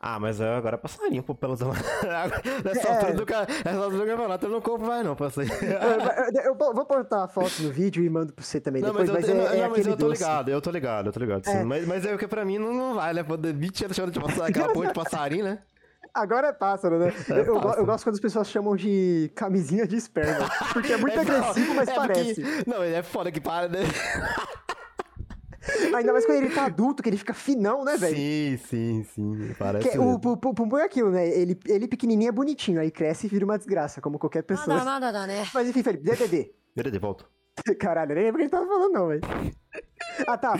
Ah, 0.00 0.20
mas 0.20 0.40
é, 0.42 0.54
agora 0.54 0.74
é 0.76 0.78
passarinho, 0.78 1.22
pô, 1.22 1.34
pelos. 1.34 1.58
Nessa 1.60 2.88
É. 2.88 2.92
altura 2.92 3.12
do 3.14 3.26
ca- 3.26 3.46
nessa 3.64 3.78
altura 3.78 4.04
do 4.04 4.10
campeonato 4.10 4.46
eu 4.46 4.50
não 4.50 4.60
compro 4.60 4.86
mais, 4.86 5.04
não, 5.04 5.16
passarinho. 5.16 5.54
eu, 5.54 6.34
eu- 6.34 6.42
eu 6.44 6.54
vou 6.54 6.74
botar 6.86 7.24
a 7.24 7.28
foto 7.28 7.62
no 7.62 7.70
vídeo 7.70 8.04
e 8.04 8.10
mando 8.10 8.32
pra 8.32 8.44
você 8.44 8.60
também 8.60 8.82
Não, 8.82 8.92
mas, 8.92 9.06
depois, 9.06 9.28
eu, 9.28 9.34
mas, 9.36 9.44
é, 9.44 9.48
não, 9.48 9.54
é 9.54 9.62
mas 9.68 9.72
aquele 9.72 9.90
eu 9.90 9.96
tô 9.96 10.08
doce. 10.08 10.22
ligado, 10.22 10.48
eu 10.50 10.60
tô 10.60 10.70
ligado, 10.70 11.06
eu 11.06 11.12
tô 11.12 11.20
ligado. 11.20 11.48
É. 11.48 11.64
Mas, 11.64 11.86
mas 11.86 12.04
é 12.06 12.14
o 12.14 12.18
que 12.18 12.28
pra 12.28 12.44
mim 12.44 12.58
não, 12.58 12.72
não 12.74 12.94
vai, 12.94 13.12
né? 13.14 13.22
Pô, 13.22 13.36
20 13.36 13.84
anos 13.84 13.96
chamando 13.96 14.12
de 14.12 14.20
passarinho, 14.20 14.44
aquela 14.48 14.68
porra 14.74 14.86
de 14.88 14.94
passarinho, 14.94 15.44
né? 15.44 15.58
Agora 16.14 16.46
é 16.48 16.52
pássaro, 16.52 16.98
né? 16.98 17.12
É 17.28 17.32
eu, 17.32 17.36
eu 17.44 17.54
pássaro. 17.60 17.80
eu 17.82 17.86
gosto 17.86 18.04
quando 18.04 18.14
as 18.14 18.20
pessoas 18.20 18.48
chamam 18.48 18.74
de 18.74 19.30
camisinha 19.34 19.86
de 19.86 19.96
esperma. 19.96 20.48
Porque 20.72 20.92
é 20.92 20.96
muito 20.96 21.14
É, 21.18 21.20
agressivo, 21.20 21.74
mas 21.74 21.88
é 21.88 21.94
parece. 21.94 22.34
porque- 22.42 22.70
Não, 22.70 22.82
é 22.82 23.02
foda 23.02 23.30
que 23.30 23.40
para, 23.40 23.68
né? 23.68 23.80
Ainda 25.94 26.12
mais 26.12 26.24
quando 26.24 26.38
ele 26.38 26.54
tá 26.54 26.66
adulto, 26.66 27.02
que 27.02 27.08
ele 27.08 27.16
fica 27.16 27.34
finão, 27.34 27.84
né, 27.84 27.96
velho? 27.96 28.16
Sim, 28.16 28.58
sim, 28.68 29.04
sim. 29.14 29.54
Parece. 29.58 29.88
Que, 29.88 29.96
é, 29.96 30.00
o 30.00 30.18
Pumbo 30.18 30.78
é 30.78 30.84
aquilo, 30.84 31.10
né? 31.10 31.26
Ele, 31.28 31.58
ele 31.66 31.88
pequenininho 31.88 32.28
é 32.28 32.32
bonitinho, 32.32 32.80
aí 32.80 32.90
cresce 32.90 33.26
e 33.26 33.30
vira 33.30 33.44
uma 33.44 33.58
desgraça, 33.58 34.00
como 34.00 34.18
qualquer 34.18 34.42
pessoa. 34.42 34.76
Nada, 34.84 35.00
nada, 35.00 35.26
né? 35.26 35.46
Mas 35.52 35.68
enfim, 35.68 35.82
Felipe, 35.82 36.04
DDD. 36.04 36.52
DDD, 36.74 36.98
volta. 36.98 37.24
Caralho, 37.80 38.14
nem 38.14 38.24
lembro 38.24 38.34
o 38.34 38.38
que 38.38 38.42
ele 38.44 38.50
tava 38.50 38.66
falando, 38.66 38.92
não, 38.92 39.08
velho. 39.08 39.22
Ah, 40.26 40.38
tá. 40.38 40.58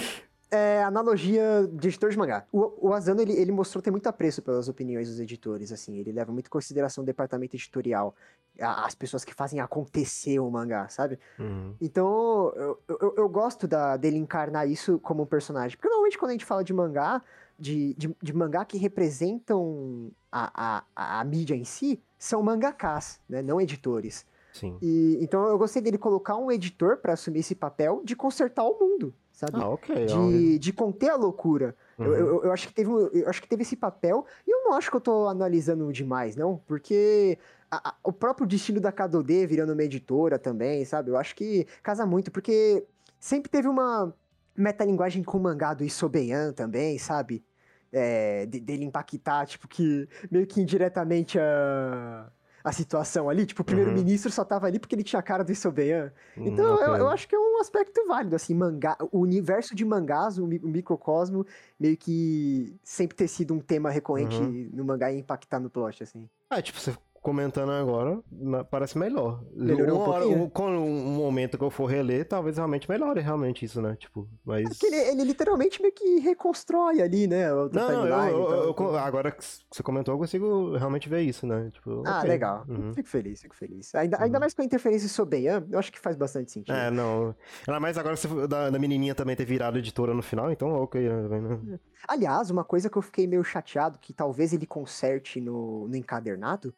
É, 0.57 0.83
analogia 0.85 1.69
de 1.73 1.89
editor 1.89 2.11
de 2.11 2.17
mangá. 2.19 2.45
O, 2.51 2.89
o 2.89 2.93
Asano, 2.95 3.21
ele, 3.21 3.33
ele 3.33 3.53
mostrou 3.53 3.83
ter 3.83 3.91
muito 3.91 4.07
apreço 4.07 4.41
pelas 4.43 4.69
opiniões 4.69 5.09
dos 5.09 5.21
editores, 5.21 5.71
assim. 5.73 5.99
Ele 5.99 6.13
leva 6.13 6.33
muito 6.33 6.47
em 6.47 6.51
consideração 6.51 7.03
o 7.03 7.07
departamento 7.07 7.55
editorial. 7.57 8.15
a- 8.61 8.87
As 8.87 8.95
pessoas 8.95 9.25
que 9.25 9.35
fazem 9.35 9.61
acontecer 9.61 10.39
o 10.39 10.51
mangá, 10.51 10.89
sabe? 10.89 11.19
Uhum. 11.39 11.75
Então, 11.81 12.53
eu, 12.57 12.79
eu, 12.89 13.15
eu 13.19 13.29
gosto 13.29 13.67
da, 13.69 13.97
dele 13.97 14.17
encarnar 14.17 14.69
isso 14.69 14.99
como 15.01 15.23
um 15.23 15.27
personagem. 15.27 15.77
Porque 15.77 15.89
normalmente 15.89 16.17
quando 16.19 16.31
a 16.31 16.35
gente 16.35 16.45
fala 16.45 16.65
de 16.65 16.73
mangá, 16.73 17.23
de, 17.59 17.95
de, 17.95 18.17
de 18.23 18.33
mangá 18.33 18.65
que 18.65 18.79
representam 18.79 20.11
a, 20.31 20.83
a, 20.95 21.21
a 21.21 21.25
mídia 21.25 21.55
em 21.55 21.65
si, 21.65 22.01
são 22.19 22.43
mangakás, 22.43 23.21
né? 23.29 23.43
Não 23.43 23.61
editores. 23.61 24.25
Sim. 24.53 24.79
E, 24.81 25.19
então 25.21 25.47
eu 25.49 25.59
gostei 25.59 25.83
dele 25.83 25.99
colocar 25.99 26.37
um 26.37 26.51
editor 26.51 26.97
pra 26.97 27.13
assumir 27.13 27.41
esse 27.41 27.55
papel 27.55 28.01
de 28.05 28.17
consertar 28.17 28.65
o 28.65 28.79
mundo, 28.79 29.13
sabe? 29.37 29.61
Ah, 29.61 29.69
ok. 29.69 29.95
de, 30.07 30.59
de 30.59 30.73
conter 30.73 31.11
a 31.11 31.17
loucura. 31.17 31.77
Eu, 31.99 32.07
Uhum. 32.07 32.17
eu, 32.17 32.45
eu 32.45 32.53
acho 32.53 32.67
que 32.67 32.75
teve, 32.75 32.91
eu 32.91 33.29
acho 33.29 33.41
que 33.43 33.49
teve 33.49 33.63
esse 33.63 33.77
papel, 33.77 34.27
e 34.47 34.51
eu 34.51 34.65
não 34.65 34.73
acho 34.73 34.91
que 34.91 34.97
eu 34.97 35.01
tô 35.01 35.29
analisando 35.29 35.93
demais, 35.93 36.35
não, 36.35 36.57
porque 36.67 37.39
a- 37.71 37.91
a- 37.91 37.95
o 38.03 38.13
próprio 38.13 38.47
destino 38.47 38.81
da 38.81 38.91
KDD 38.91 39.47
virando 39.47 39.73
uma 39.75 39.83
editora 39.83 40.39
também, 40.39 40.85
sabe? 40.87 41.11
Eu 41.11 41.17
acho 41.19 41.35
que 41.37 41.67
casa 41.83 42.05
muito, 42.07 42.31
porque 42.33 42.85
sempre 43.21 43.51
teve 43.51 43.69
uma 43.69 44.13
metalinguagem 44.57 45.23
com 45.23 45.37
o 45.37 45.41
mangá 45.41 45.75
do 45.75 45.85
Isobeyan 45.85 46.53
também, 46.53 46.99
sabe? 46.99 47.45
É, 47.93 48.47
de- 48.47 48.61
dele 48.61 48.85
impactar, 48.85 49.47
tipo, 49.47 49.69
que 49.69 50.09
meio 50.31 50.47
que 50.47 50.61
indiretamente 50.61 51.39
a, 51.39 52.31
a 52.67 52.73
situação 52.73 53.29
ali. 53.31 53.47
Tipo, 53.47 53.63
o 53.63 53.65
primeiro-ministro 53.65 54.31
só 54.31 54.45
tava 54.45 54.67
ali 54.67 54.79
porque 54.79 54.95
ele 54.95 55.05
tinha 55.05 55.21
a 55.21 55.23
cara 55.23 55.45
do 55.45 55.53
Isobeyan. 55.53 56.13
Hum, 56.37 56.47
Então, 56.49 56.65
eu, 56.65 56.75
ok. 56.75 57.01
eu 57.01 57.09
acho 57.09 57.29
que 57.29 57.35
é 57.35 57.39
um 57.39 57.61
aspecto 57.61 58.05
válido, 58.07 58.35
assim, 58.37 58.55
mangá, 58.55 58.97
o 59.13 59.21
universo 59.21 59.75
de 59.75 59.85
mangás, 59.85 60.39
o 60.39 60.47
microcosmo, 60.47 61.47
meio 61.79 61.97
que 61.97 62.77
sempre 62.83 63.17
ter 63.17 63.29
sido 63.29 63.55
um 63.55 63.61
tema 63.61 63.91
recorrente 63.91 64.43
Uhum. 64.43 64.71
no 64.73 64.85
mangá 64.85 65.13
e 65.13 65.19
impactar 65.19 65.61
no 65.61 65.71
plot, 65.71 66.03
assim. 66.03 66.29
Ah, 66.51 66.61
tipo, 66.63 66.79
você 66.81 66.97
comentando 67.27 67.71
agora, 67.73 68.23
parece 68.71 68.97
melhor. 68.97 69.43
Melhorou 69.53 69.99
um 69.99 70.09
hora- 70.09 70.29
um- 70.29 70.49
com 70.49 70.69
um 70.69 71.17
momento 71.17 71.59
que 71.59 71.65
eu 71.65 71.71
for 71.71 71.87
reler, 71.87 72.25
talvez 72.29 72.57
realmente 72.57 72.89
melhore 72.89 73.21
realmente 73.21 73.65
isso, 73.65 73.83
né? 73.83 73.97
Tipo, 73.99 74.29
mas... 74.45 74.65
É 74.65 74.69
porque 74.69 74.87
ele, 74.87 74.97
ele 74.97 75.25
literalmente 75.25 75.83
meio 75.83 75.93
que 75.93 76.21
reconstrói 76.21 77.03
ali, 77.03 77.27
né, 77.27 77.53
o 77.53 77.69
Não, 77.69 77.69
não, 77.73 77.91
eu, 77.91 78.03
timeline 78.03 78.31
eu- 78.33 78.51
eu- 78.51 78.75
eu- 78.79 78.97
agora 78.99 79.33
que 79.33 79.43
você 79.43 79.83
comentou, 79.83 80.15
eu 80.15 80.19
consigo 80.19 80.77
realmente 80.77 81.09
ver 81.09 81.23
isso, 81.23 81.47
né? 81.49 81.69
Tipo, 81.73 82.05
Ah, 82.07 82.19
ok. 82.21 82.29
legal. 82.29 82.65
Uhum. 82.69 82.95
Fico 82.95 83.09
feliz, 83.09 83.43
fico 83.43 83.57
feliz. 83.57 83.93
Ainda, 83.97 84.23
ainda 84.23 84.37
Uhum. 84.39 84.41
mais 84.41 84.55
com 84.55 84.63
a 84.63 84.65
interferência 84.65 85.09
Sobeyan, 85.09 85.67
eu 85.69 85.79
acho 85.81 85.91
que 85.93 85.99
faz 85.99 86.15
bastante 86.15 86.53
sentido. 86.53 86.77
É, 86.77 86.93
não. 86.93 87.35
Ainda 87.67 87.81
mais 87.81 87.99
agora 87.99 88.15
você, 88.15 88.29
da, 88.47 88.71
da 88.71 88.79
menininha 88.79 89.17
também 89.17 89.35
ter 89.35 89.45
virado 89.45 89.79
editora 89.79 90.15
no 90.15 90.23
final, 90.23 90.53
então 90.53 90.69
ok, 90.69 91.09
né? 91.09 91.41
né? 91.41 91.81
Aliás, 92.07 92.51
uma 92.53 92.63
coisa 92.63 92.89
que 92.89 92.97
eu 92.97 93.03
fiquei 93.03 93.27
meio 93.27 93.43
chateado, 93.43 93.99
que 93.99 94.13
talvez 94.13 94.53
ele 94.53 94.65
conserte 94.67 95.41
no, 95.41 95.89
no 95.89 95.97
encadernado, 95.97 96.73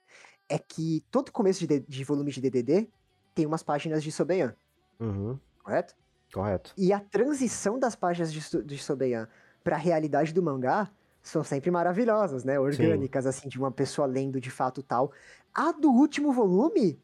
é 0.48 0.58
que 0.58 1.04
todo 1.10 1.32
começo 1.32 1.66
de, 1.66 1.80
de 1.80 2.04
volume 2.04 2.30
de 2.30 2.40
DDD 2.40 2.88
tem 3.34 3.46
umas 3.46 3.62
páginas 3.62 4.02
de 4.02 4.10
Sobeyan, 4.10 4.54
Uhum, 5.00 5.38
correto? 5.62 5.94
correto. 6.32 6.72
E 6.76 6.92
a 6.92 7.00
transição 7.00 7.78
das 7.78 7.94
páginas 7.94 8.32
de, 8.32 8.62
de 8.64 8.78
Sobeyan 8.78 9.28
pra 9.62 9.76
realidade 9.76 10.32
do 10.32 10.42
mangá 10.42 10.90
são 11.22 11.44
sempre 11.44 11.70
maravilhosas, 11.70 12.44
né? 12.44 12.58
Orgânicas, 12.58 13.26
assim, 13.26 13.48
de 13.48 13.58
uma 13.58 13.70
pessoa 13.70 14.06
lendo 14.06 14.40
de 14.40 14.50
fato 14.50 14.82
tal. 14.82 15.12
A 15.54 15.72
do 15.72 15.90
último 15.90 16.32
volume 16.32 17.00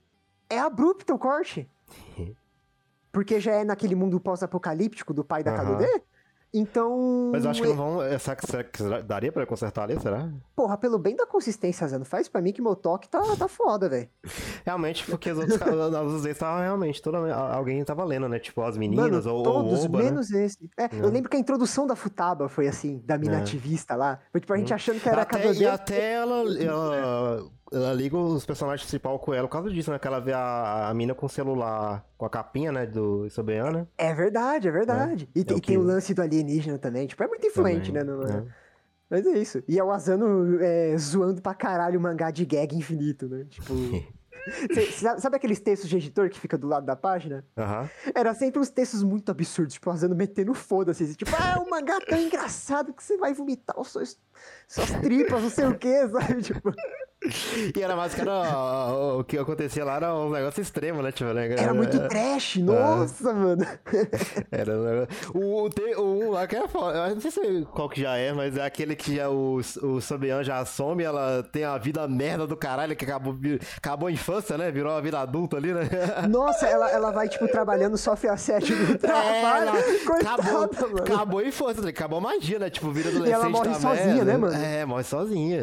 é 0.49 0.59
abrupta 0.59 1.15
o 1.15 1.19
corte. 1.19 1.71
Porque 3.13 3.39
já 3.39 3.53
é 3.53 3.65
naquele 3.65 3.95
mundo 3.95 4.19
pós-apocalíptico 4.21 5.15
do 5.15 5.25
pai 5.25 5.45
da 5.45 5.53
Aham. 5.53 5.77
KDD. 5.77 6.03
Então. 6.57 7.31
Mas 7.33 7.45
eu 7.45 7.51
acho 7.51 7.61
que 7.61 7.67
é- 7.67 7.71
não 7.71 7.77
vão. 7.77 8.03
Essa, 8.03 8.37
será 8.47 8.63
que 8.63 8.79
será- 8.79 9.01
daria 9.01 9.33
pra 9.33 9.45
consertar 9.45 9.83
ali, 9.91 9.99
será? 10.01 10.31
Porra, 10.55 10.79
pelo 10.79 10.99
bem 10.99 11.17
da 11.17 11.27
consistência, 11.27 11.87
Zano, 11.89 12.05
faz 12.05 12.29
pra 12.29 12.41
mim 12.41 12.53
que 12.53 12.63
meu 12.63 12.77
toque 12.77 13.09
tá, 13.09 13.21
tá 13.37 13.49
foda, 13.49 13.89
velho. 13.89 14.09
Realmente, 14.65 15.05
porque 15.05 15.33
os 15.33 15.39
outros 15.39 15.57
caras, 15.59 15.75
os 16.15 16.23
vezes 16.23 16.39
tava 16.39 16.63
realmente, 16.63 17.03
toda, 17.03 17.19
alguém 17.35 17.85
tava 17.85 18.05
lendo, 18.05 18.29
né? 18.29 18.39
Tipo, 18.39 18.63
as 18.63 18.77
meninas 18.77 19.27
ou, 19.27 19.39
ou 19.39 19.43
todos, 19.43 19.83
o 19.83 19.87
Oba, 19.87 19.99
né? 19.99 20.05
menos 20.05 20.31
esse. 20.31 20.71
É, 20.79 20.85
eu 20.93 21.09
É. 21.09 21.11
lembro 21.11 21.29
que 21.29 21.37
a 21.37 21.41
introdução 21.41 21.87
da 21.87 21.97
Futaba 21.97 22.49
foi 22.49 22.69
assim, 22.69 23.03
da 23.05 23.19
mina 23.19 23.39
É. 23.39 23.41
ativista 23.41 23.97
lá. 23.97 24.21
Foi 24.31 24.41
tipo 24.41 24.53
a 24.53 24.57
gente 24.57 24.73
achando 24.73 25.01
que 25.01 25.09
era 25.09 25.23
Até, 25.23 25.39
KDD. 25.41 25.65
e 25.65 25.67
até 25.67 26.13
ela, 26.13 26.45
ela, 26.63 27.45
ela 27.73 27.93
liga 27.93 28.17
os 28.17 28.45
personagens 28.47 28.83
principais 28.89 29.21
com 29.21 29.35
ela 29.35 29.47
por 29.49 29.53
causa 29.53 29.71
disso, 29.71 29.91
né? 29.91 29.99
Que 29.99 30.07
ela 30.07 30.21
vê 30.21 30.33
a, 30.33 30.89
a 30.89 30.95
mina 30.95 31.15
com 31.15 31.27
o 31.27 31.29
celular, 31.29 32.05
com 32.17 32.25
a 32.27 32.31
capinha, 32.31 32.71
né? 32.73 32.87
Do 32.87 33.29
Sobean, 33.31 33.71
né? 33.71 33.87
É 33.99 34.15
verdade, 34.15 34.69
é 34.69 34.71
verdade. 34.71 35.29
E, 35.35 35.45
tem- 35.45 35.57
o 35.57 35.59
e 35.59 35.61
tem 35.61 35.75
que- 35.75 35.79
o 35.79 35.83
lance 35.83 36.13
do 36.15 36.23
alienígena 36.23 36.79
também. 36.79 37.07
Tipo, 37.07 37.23
é 37.25 37.29
muito 37.29 37.47
influente, 37.47 37.93
Também, 37.93 38.05
né? 38.05 38.13
no- 38.13 38.23
né? 38.25 38.45
Mas 39.11 39.27
é 39.27 39.39
isso. 39.39 39.63
E 39.69 39.79
é 39.79 39.85
o 39.85 39.91
Asano 39.93 40.59
é, 40.63 40.97
zoando 40.99 41.41
pra 41.43 41.55
caralho 41.55 41.99
o 41.99 42.03
mangá 42.03 42.31
de 42.31 42.45
gag 42.45 42.75
infinito, 42.77 43.29
né? 43.29 43.45
Tipo. 43.49 43.73
Cê- 44.75 44.93
sabe, 44.93 45.23
sabe 45.23 45.37
aqueles 45.37 45.59
textos 45.59 45.89
de 45.89 45.97
editor 45.97 46.29
que 46.29 46.39
fica 46.39 46.59
do 46.59 46.67
lado 46.67 46.85
da 46.85 46.95
página? 46.95 47.47
Aham. 47.57 47.89
Era 48.15 48.35
sempre 48.35 48.61
uns 48.61 48.69
textos 48.69 49.03
muito 49.03 49.31
absurdos, 49.31 49.73
tipo, 49.73 49.89
o 49.89 49.93
Asano 49.93 50.15
metendo 50.15 50.53
foda-se. 50.53 51.03
assim, 51.05 51.15
Tipo, 51.15 51.31
ah, 51.35 51.63
o 51.67 51.71
mangá 51.71 51.99
tão 52.07 52.19
engraçado 52.21 52.93
que 52.93 53.03
você 53.03 53.17
vai 53.17 53.33
vomitar 53.33 53.81
os 53.81 53.91
seus, 53.91 54.19
suas 54.69 54.91
tripas, 55.01 55.43
não 55.43 55.49
sei 55.49 55.65
o 55.67 55.79
que, 55.79 56.09
sabe? 56.09 56.43
Tipo, 56.43 56.73
E 57.75 57.83
era 57.83 57.97
mais 57.97 58.15
que 58.15 58.21
era. 58.21 58.93
O 59.19 59.25
que 59.25 59.39
acontecia 59.39 59.85
lá 59.85 59.97
era 59.97 60.15
um 60.15 60.31
negócio 60.31 60.61
extremo, 60.61 61.03
né? 61.03 61.11
Tipo, 61.13 61.33
né? 61.33 61.55
era 61.57 61.73
muito 61.73 61.99
trash, 62.09 62.57
nossa, 62.57 63.33
mano. 63.33 63.65
Era 64.51 64.73
o, 65.35 65.69
o, 65.69 66.03
um 66.03 66.31
lá 66.31 66.47
que 66.47 66.57
é 66.57 66.69
foda. 66.69 67.09
Eu 67.09 67.15
não 67.15 67.21
sei 67.21 67.31
se 67.31 67.67
qual 67.73 67.89
que 67.89 68.01
já 68.01 68.17
é, 68.17 68.33
mas 68.33 68.57
é 68.57 68.65
aquele 68.65 68.95
que 68.95 69.17
já, 69.17 69.29
o, 69.29 69.57
o 69.83 70.01
Sobean 70.01 70.43
já 70.43 70.65
some, 70.65 71.03
ela 71.03 71.43
tem 71.53 71.65
a 71.65 71.77
vida 71.79 72.07
merda 72.07 72.47
do 72.47 72.57
caralho, 72.57 72.95
que 72.97 73.05
acabou, 73.05 73.35
acabou 73.77 74.09
a 74.09 74.13
infância, 74.13 74.57
né? 74.57 74.71
Virou 74.71 74.93
uma 74.93 75.01
vida 75.01 75.19
adulta 75.19 75.57
ali, 75.57 75.73
né? 75.73 75.89
Nossa, 76.29 76.67
ela, 76.67 76.91
ela 76.91 77.11
vai, 77.11 77.29
tipo, 77.29 77.47
trabalhando, 77.49 77.97
sofre 77.97 78.29
assédio 78.29 78.77
no 78.77 78.99
trabalho. 78.99 79.73
É, 79.75 80.05
Coitada, 80.05 80.43
acabou, 80.43 80.91
mano. 80.91 80.99
acabou 80.99 81.39
a 81.41 81.45
infância, 81.45 81.89
acabou 81.89 82.19
a 82.19 82.23
magia, 82.23 82.59
né? 82.59 82.71
Tipo, 82.71 82.91
vira 82.91 83.09
adolescente. 83.09 83.35
ela 83.35 83.49
morre 83.49 83.71
tá 83.71 83.81
sozinha, 83.81 84.07
merda. 84.07 84.25
né, 84.25 84.37
mano? 84.37 84.55
É, 84.55 84.85
morre 84.85 85.05
sozinha. 85.05 85.63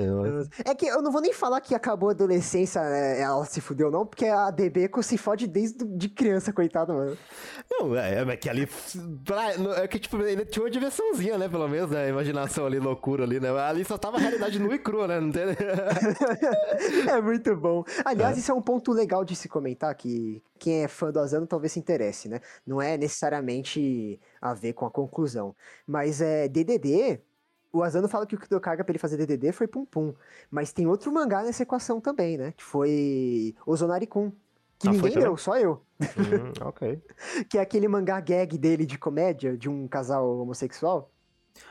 É 0.66 0.76
que 0.76 0.86
eu 0.86 1.02
não 1.02 1.12
vou 1.12 1.22
nem 1.22 1.34
falar 1.34 1.51
que 1.60 1.74
acabou 1.76 2.10
a 2.10 2.12
adolescência, 2.14 2.82
né, 2.82 3.20
ela 3.20 3.44
se 3.46 3.60
fudeu, 3.60 3.90
não, 3.92 4.06
porque 4.06 4.26
a 4.26 4.50
Debeco 4.52 5.02
se 5.04 5.18
fode 5.18 5.48
desde 5.48 5.84
de 5.86 6.08
criança, 6.08 6.54
coitada, 6.54 6.94
mano. 6.94 7.18
Não, 7.70 7.96
é, 7.98 8.22
é 8.22 8.38
que 8.38 8.50
ali. 8.50 8.68
pra- 9.26 9.54
é 9.82 9.88
que, 9.88 10.00
tipo, 10.00 10.18
ele 10.22 10.46
tinha 10.46 10.64
uma 10.64 10.70
diversãozinha, 10.70 11.38
né? 11.38 11.50
Pelo 11.50 11.68
menos, 11.68 11.90
né? 11.90 12.10
Imaginação 12.10 12.66
ali, 12.66 12.80
loucura 12.80 13.24
ali, 13.24 13.40
né? 13.40 13.50
Ali 13.60 13.84
só 13.84 13.98
tava 13.98 14.18
a 14.18 14.20
realidade 14.20 14.60
nua 14.60 14.76
e 14.76 14.80
crua, 14.80 15.08
né? 15.08 15.20
Não 15.20 15.32
tem... 15.32 15.44
é 17.10 17.22
muito 17.22 17.56
bom. 17.56 17.84
Aliás, 18.06 18.38
É. 18.38 18.40
isso 18.40 18.52
é 18.52 18.56
um 18.56 18.62
ponto 18.62 18.92
legal 18.92 19.24
de 19.26 19.36
se 19.36 19.50
comentar, 19.50 19.94
que 19.96 20.42
quem 20.60 20.84
é 20.84 20.88
fã 20.88 21.12
do 21.12 21.20
Asano 21.20 21.48
talvez 21.48 21.72
se 21.74 21.80
interesse, 21.80 22.30
né? 22.30 22.40
Não 22.66 22.82
é 22.82 22.98
necessariamente 22.98 24.20
a 24.42 24.54
ver 24.54 24.74
com 24.74 24.86
a 24.86 24.92
conclusão. 24.92 25.56
Mas 25.88 26.22
é 26.22 26.48
DDD. 26.48 27.20
O 27.74 27.84
Asano 27.84 28.08
fala 28.10 28.26
que 28.26 28.36
o 28.36 28.60
carga 28.60 28.84
pra 28.84 28.92
ele 28.92 29.00
fazer 29.00 29.18
DDD 29.18 29.52
foi 29.54 29.68
Pum 29.68 29.86
Pum. 29.86 30.14
Mas 30.50 30.74
tem 30.74 30.88
outro 30.88 31.12
mangá 31.12 31.42
nessa 31.42 31.64
equação 31.64 32.02
também, 32.02 32.38
né? 32.38 32.52
Que 32.52 32.64
foi 32.64 33.56
Ozonari-kun. 33.66 34.32
Que 34.78 34.90
Ah, 34.90 34.92
ninguém 34.92 35.14
deu, 35.14 35.38
só 35.38 35.58
eu. 35.58 35.82
Hum, 36.02 36.52
ok. 36.68 37.02
Que 37.50 37.58
é 37.58 37.62
aquele 37.62 37.88
mangá 37.88 38.20
gag 38.20 38.58
dele 38.58 38.86
de 38.86 38.98
comédia, 38.98 39.56
de 39.56 39.70
um 39.70 39.88
casal 39.88 40.40
homossexual. 40.40 41.12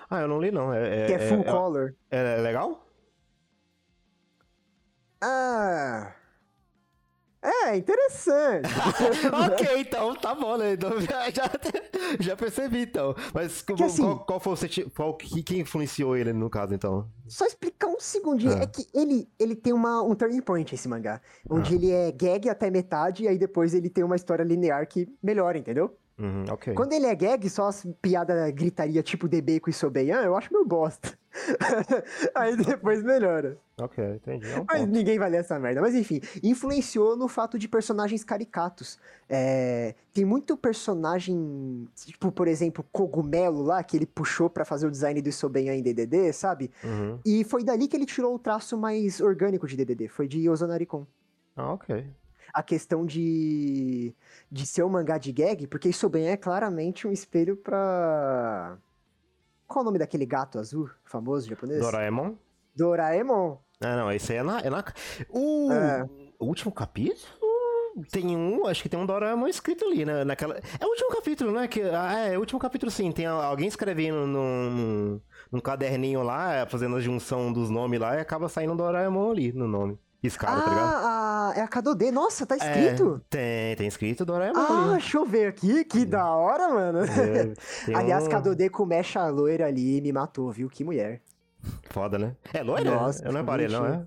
Ah, 0.09 0.21
eu 0.21 0.29
não 0.29 0.41
li, 0.41 0.51
não. 0.51 0.73
É, 0.73 1.07
Que 1.07 1.13
é 1.15 1.19
full 1.19 1.41
é, 1.41 1.45
color. 1.45 1.95
é, 2.11 2.39
é 2.39 2.41
legal? 2.41 2.87
Ah. 5.21 6.15
É, 7.43 7.77
interessante. 7.77 8.69
ok, 9.33 9.81
então, 9.81 10.15
tá 10.15 10.35
bom, 10.35 10.59
né? 10.59 10.75
Então, 10.75 10.91
já, 11.01 11.31
já, 11.31 11.51
já 12.21 12.37
percebi, 12.37 12.83
então. 12.83 13.15
Mas 13.33 13.63
como- 13.63 13.83
assim- 13.85 14.03
qual, 14.03 14.19
qual 14.27 14.41
foi 14.41 14.53
o 14.53 14.57
senti- 14.57 14.91
qual, 14.91 15.15
que, 15.17 15.43
que 15.43 15.59
influenciou 15.59 16.17
ele, 16.17 16.33
no 16.35 16.51
caso, 16.51 16.75
então? 16.75 17.09
Só 17.27 17.47
explicar 17.47 17.87
um 17.87 17.99
segundinho. 17.99 18.53
Ah. 18.53 18.63
É 18.63 18.67
que 18.67 18.87
ele, 18.93 19.27
ele 19.39 19.55
tem 19.57 19.73
uma, 19.73 20.03
um 20.03 20.15
turning 20.15 20.43
point, 20.43 20.75
esse 20.75 20.87
mangá. 20.89 21.21
Onde 21.49 21.73
Ah. 21.73 21.77
ele 21.77 21.91
é 21.91 22.13
gag 22.13 22.49
até 22.51 22.71
metade, 22.71 23.25
e 23.25 23.29
aí 23.29 23.39
depois 23.39 23.73
ele 23.73 23.89
tem 23.89 24.05
uma 24.05 24.17
história 24.17 24.43
linear 24.43 24.87
que 24.87 25.09
melhora, 25.23 25.57
entendeu? 25.57 25.97
Uhum, 26.21 26.45
ok. 26.51 26.75
Quando 26.75 26.93
ele 26.93 27.07
é 27.07 27.15
gag, 27.15 27.49
só 27.49 27.69
as 27.69 27.87
piada 28.03 28.51
gritaria 28.51 29.03
tipo 29.03 29.27
Debeco 29.27 29.71
e 29.71 29.73
Sobeyan, 29.73 30.21
eu 30.21 30.37
acho 30.37 30.53
meio 30.53 30.67
bosta. 30.67 31.19
aí 32.35 32.57
depois 32.57 33.03
melhora. 33.03 33.57
Ok, 33.81 34.05
entendi. 34.17 34.47
É 34.51 34.61
um 34.61 34.65
Mas 34.69 34.81
ponto. 34.83 34.93
ninguém 34.93 35.19
vai 35.19 35.31
ler 35.31 35.39
essa 35.39 35.59
merda. 35.59 35.81
Mas 35.81 35.95
enfim, 35.95 36.21
influenciou 36.43 37.17
no 37.17 37.27
fato 37.27 37.59
de 37.59 37.67
personagens 37.67 38.23
caricatos. 38.23 38.99
É, 39.29 39.95
tem 40.13 40.27
muito 40.27 40.59
personagem, 40.59 41.89
tipo, 41.95 42.31
por 42.31 42.47
exemplo, 42.47 42.85
Cogumelo 42.93 43.63
lá, 43.63 43.83
que 43.83 43.97
ele 43.97 44.07
puxou 44.07 44.51
pra 44.51 44.67
fazer 44.67 44.87
o 44.87 44.91
design 44.91 45.23
do 45.23 45.29
Isobeyan 45.31 45.75
em 45.75 45.83
DDD, 45.83 46.33
sabe? 46.35 46.71
Uhum. 46.85 47.19
E 47.25 47.45
foi 47.45 47.65
dali 47.65 47.89
que 47.89 47.97
ele 47.97 48.05
tirou 48.07 48.35
o 48.35 48.39
traço 48.39 48.77
mais 48.77 49.23
orgânico 49.23 49.67
de 49.67 49.77
DDD, 49.77 50.09
foi 50.09 50.29
de 50.29 50.51
Ozonarikon. 50.51 51.07
Ah, 51.57 51.73
ok. 51.73 52.05
A 52.53 52.63
questão 52.63 53.05
de, 53.05 54.15
de 54.51 54.67
ser 54.67 54.83
um 54.83 54.89
mangá 54.89 55.19
de 55.19 55.33
gag, 55.33 55.67
porque 55.67 55.89
Isobeyan 55.89 56.33
é 56.33 56.37
claramente 56.37 57.07
um 57.07 57.13
espelho 57.13 57.57
pra... 57.57 58.77
Qual 59.67 59.83
o 59.83 59.85
nome 59.85 59.99
daquele 59.99 60.27
gato 60.27 60.59
azul 60.59 60.91
famoso 61.05 61.49
japonês? 61.49 61.81
Doraemon? 61.81 62.35
Doraemon. 62.75 63.59
Ah, 63.81 63.97
não, 63.97 64.13
esse 64.13 64.33
aí 64.33 64.39
é 64.39 64.43
na. 64.43 64.61
É 64.61 64.69
na... 64.69 64.85
O... 65.29 65.73
É. 65.73 66.09
o 66.39 66.47
último 66.47 66.73
capítulo? 66.73 67.41
Tem 68.11 68.37
um, 68.37 68.67
acho 68.67 68.83
que 68.83 68.89
tem 68.89 68.99
um 68.99 69.07
Doraemon 69.07 69.47
escrito 69.49 69.85
ali, 69.85 70.05
né? 70.05 70.25
Naquela... 70.25 70.57
É 70.57 70.85
o 70.85 70.89
último 70.89 71.11
capítulo, 71.11 71.53
né? 71.53 71.69
Que... 71.69 71.83
Ah, 71.83 72.19
é, 72.19 72.35
é 72.35 72.37
o 72.37 72.41
último 72.41 72.59
capítulo 72.59 72.91
sim. 72.91 73.13
Tem 73.13 73.27
alguém 73.27 73.69
escrevendo 73.69 74.27
num, 74.27 74.71
num, 74.71 75.21
num 75.53 75.61
caderninho 75.61 76.23
lá, 76.23 76.67
fazendo 76.67 76.97
a 76.97 77.01
junção 77.01 77.53
dos 77.53 77.71
nomes 77.71 78.01
lá, 78.01 78.17
e 78.17 78.21
acaba 78.21 78.49
saindo 78.49 78.73
um 78.73 78.77
Doraemon 78.77 79.31
ali 79.31 79.53
no 79.53 79.67
nome. 79.67 79.99
Riscado, 80.23 80.63
tá 80.63 80.69
ligado? 80.69 80.87
Ah, 80.95 81.53
a- 81.55 81.59
é 81.59 81.63
a 81.63 81.69
K2D. 81.69 82.11
Nossa, 82.11 82.45
tá 82.47 82.55
É, 82.57 82.59
escrito? 82.59 83.25
tem, 83.31 83.75
tem 83.77 83.87
escrito 83.89 84.25
Doraemon 84.25 84.59
Ah, 84.59 84.83
ali. 84.89 84.93
deixa 84.93 85.17
eu 85.17 85.25
ver 85.25 85.47
aqui. 85.49 85.85
Que 85.85 86.05
da 86.05 86.29
hora, 86.31 86.69
mano. 86.69 86.99
É, 87.01 87.55
Aliás, 87.97 88.27
um- 88.27 88.29
K2D 88.29 88.69
com 88.71 88.85
mecha 88.85 89.27
loira 89.29 89.67
ali 89.67 90.01
me 90.03 90.13
matou, 90.13 90.51
viu? 90.53 90.69
Que 90.69 90.85
mulher. 90.85 91.23
Foda, 91.91 92.19
né? 92.19 92.37
É 92.53 92.63
loira? 92.63 92.91
Nossa, 92.91 93.25
eu 93.25 93.33
não 93.33 93.41
reparei, 93.41 93.69
não, 93.69 93.87
é? 93.87 94.07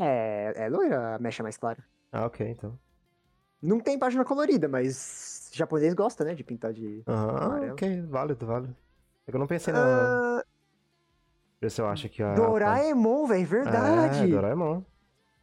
É, 0.00 0.52
é 0.64 0.68
loira 0.68 1.16
a 1.16 1.18
mecha 1.18 1.42
mais 1.42 1.56
clara. 1.58 1.84
Ah, 2.10 2.24
ok, 2.26 2.48
então. 2.48 2.78
Não 3.62 3.80
tem 3.80 3.98
página 3.98 4.24
colorida, 4.24 4.66
mas 4.68 5.50
japonês 5.52 5.94
gosta, 5.94 6.24
né, 6.24 6.34
de 6.34 6.42
pintar 6.44 6.72
de 6.72 7.02
Aham, 7.06 7.60
ah, 7.68 7.72
ok, 7.72 8.02
válido, 8.02 8.46
válido. 8.46 8.76
É 9.26 9.30
que 9.30 9.36
eu 9.36 9.40
não 9.40 9.46
pensei 9.46 9.72
na... 9.72 9.80
Ah, 9.80 10.44
Ver 11.60 11.70
se 11.70 11.80
eu 11.80 11.86
acho 11.88 12.08
que 12.10 12.22
a... 12.22 12.34
Doraemon, 12.34 13.26
velho, 13.26 13.42
É, 13.42 13.44
verdade. 13.44 14.28
Doraemon. 14.28 14.82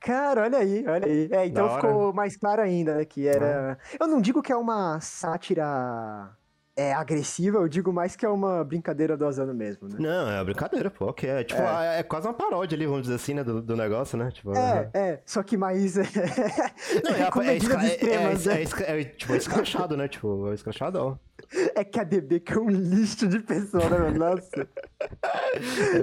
Cara, 0.02 0.42
olha 0.42 0.58
aí, 0.58 0.84
olha 0.88 1.06
aí. 1.06 1.30
É, 1.32 1.46
então 1.46 1.70
ficou 1.76 2.12
mais 2.12 2.36
claro 2.36 2.62
ainda, 2.62 2.96
né, 2.96 3.06
que 3.06 3.28
era... 3.28 3.78
Eu 4.00 4.08
não 4.08 4.20
digo 4.20 4.42
que 4.42 4.52
é 4.52 4.56
uma 4.58 5.00
sátira 5.00 6.36
é, 6.76 6.92
agressiva, 6.92 7.60
eu 7.60 7.68
digo 7.68 7.94
mais 7.94 8.16
que 8.16 8.26
é 8.26 8.30
uma 8.30 8.64
brincadeira 8.64 9.16
do 9.16 9.28
Asano 9.28 9.54
mesmo, 9.54 9.88
né? 9.88 9.98
Não, 10.00 10.28
é 10.32 10.38
uma 10.40 10.44
brincadeira, 10.46 10.90
pô, 10.90 11.06
ok. 11.10 11.30
É, 11.30 11.44
tipo, 11.44 11.62
é. 11.62 12.00
é 12.00 12.04
quase 12.04 12.28
uma 12.28 12.34
paródia 12.34 12.76
ali, 12.76 12.88
vamos 12.88 13.04
dizer 13.04 13.16
assim, 13.16 13.36
né, 13.36 13.44
do, 13.44 13.62
do 13.62 13.76
negócio, 13.76 14.18
né? 14.18 14.32
Tipo, 14.32 14.56
É, 14.58 14.90
é, 14.94 15.22
só 15.24 15.44
que 15.44 15.56
mais... 15.56 15.96
Não, 17.04 17.16
é, 17.16 17.30
com 17.30 17.42
é, 17.44 17.58
escra- 17.58 17.84
é, 17.84 17.88
extremas, 17.88 18.48
é, 18.48 18.50
né? 18.50 18.60
é, 18.60 18.64
escra- 18.64 18.86
é, 18.88 19.04
tipo, 19.04 19.34
é 19.34 19.38
escrachado, 19.38 19.96
né? 19.96 20.08
Tipo, 20.08 20.50
é 20.50 20.56
escrachado. 20.56 21.20
É 21.76 21.84
que 21.84 22.00
a 22.00 22.04
DB 22.04 22.40
que 22.40 22.54
é 22.54 22.60
um 22.60 22.70
lixo 22.70 23.28
de 23.28 23.40
pessoa, 23.40 23.90
né, 23.90 23.98
meu? 23.98 24.14
Nossa. 24.14 24.70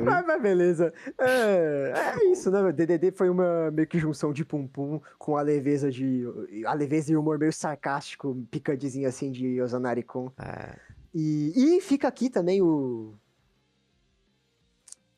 mas, 0.04 0.26
mas 0.26 0.42
beleza. 0.42 0.92
É, 1.18 1.92
é 2.16 2.30
isso, 2.30 2.50
né? 2.50 2.62
meu? 2.62 2.72
DDD 2.72 3.12
foi 3.12 3.28
uma 3.28 3.70
meio 3.70 3.86
que 3.86 3.98
junção 3.98 4.32
de 4.32 4.44
Pum 4.44 4.66
Pum 4.66 5.00
com 5.18 5.36
a 5.36 5.42
leveza 5.42 5.90
de. 5.90 6.24
A 6.66 6.74
leveza 6.74 7.12
e 7.12 7.16
humor 7.16 7.38
meio 7.38 7.52
sarcástico, 7.52 8.36
picadinho 8.50 9.08
assim 9.08 9.30
de 9.30 9.60
Ozanari-kun. 9.60 10.30
É. 10.38 10.76
E, 11.14 11.76
e 11.76 11.80
fica 11.80 12.06
aqui 12.08 12.28
também 12.28 12.62
o. 12.62 13.14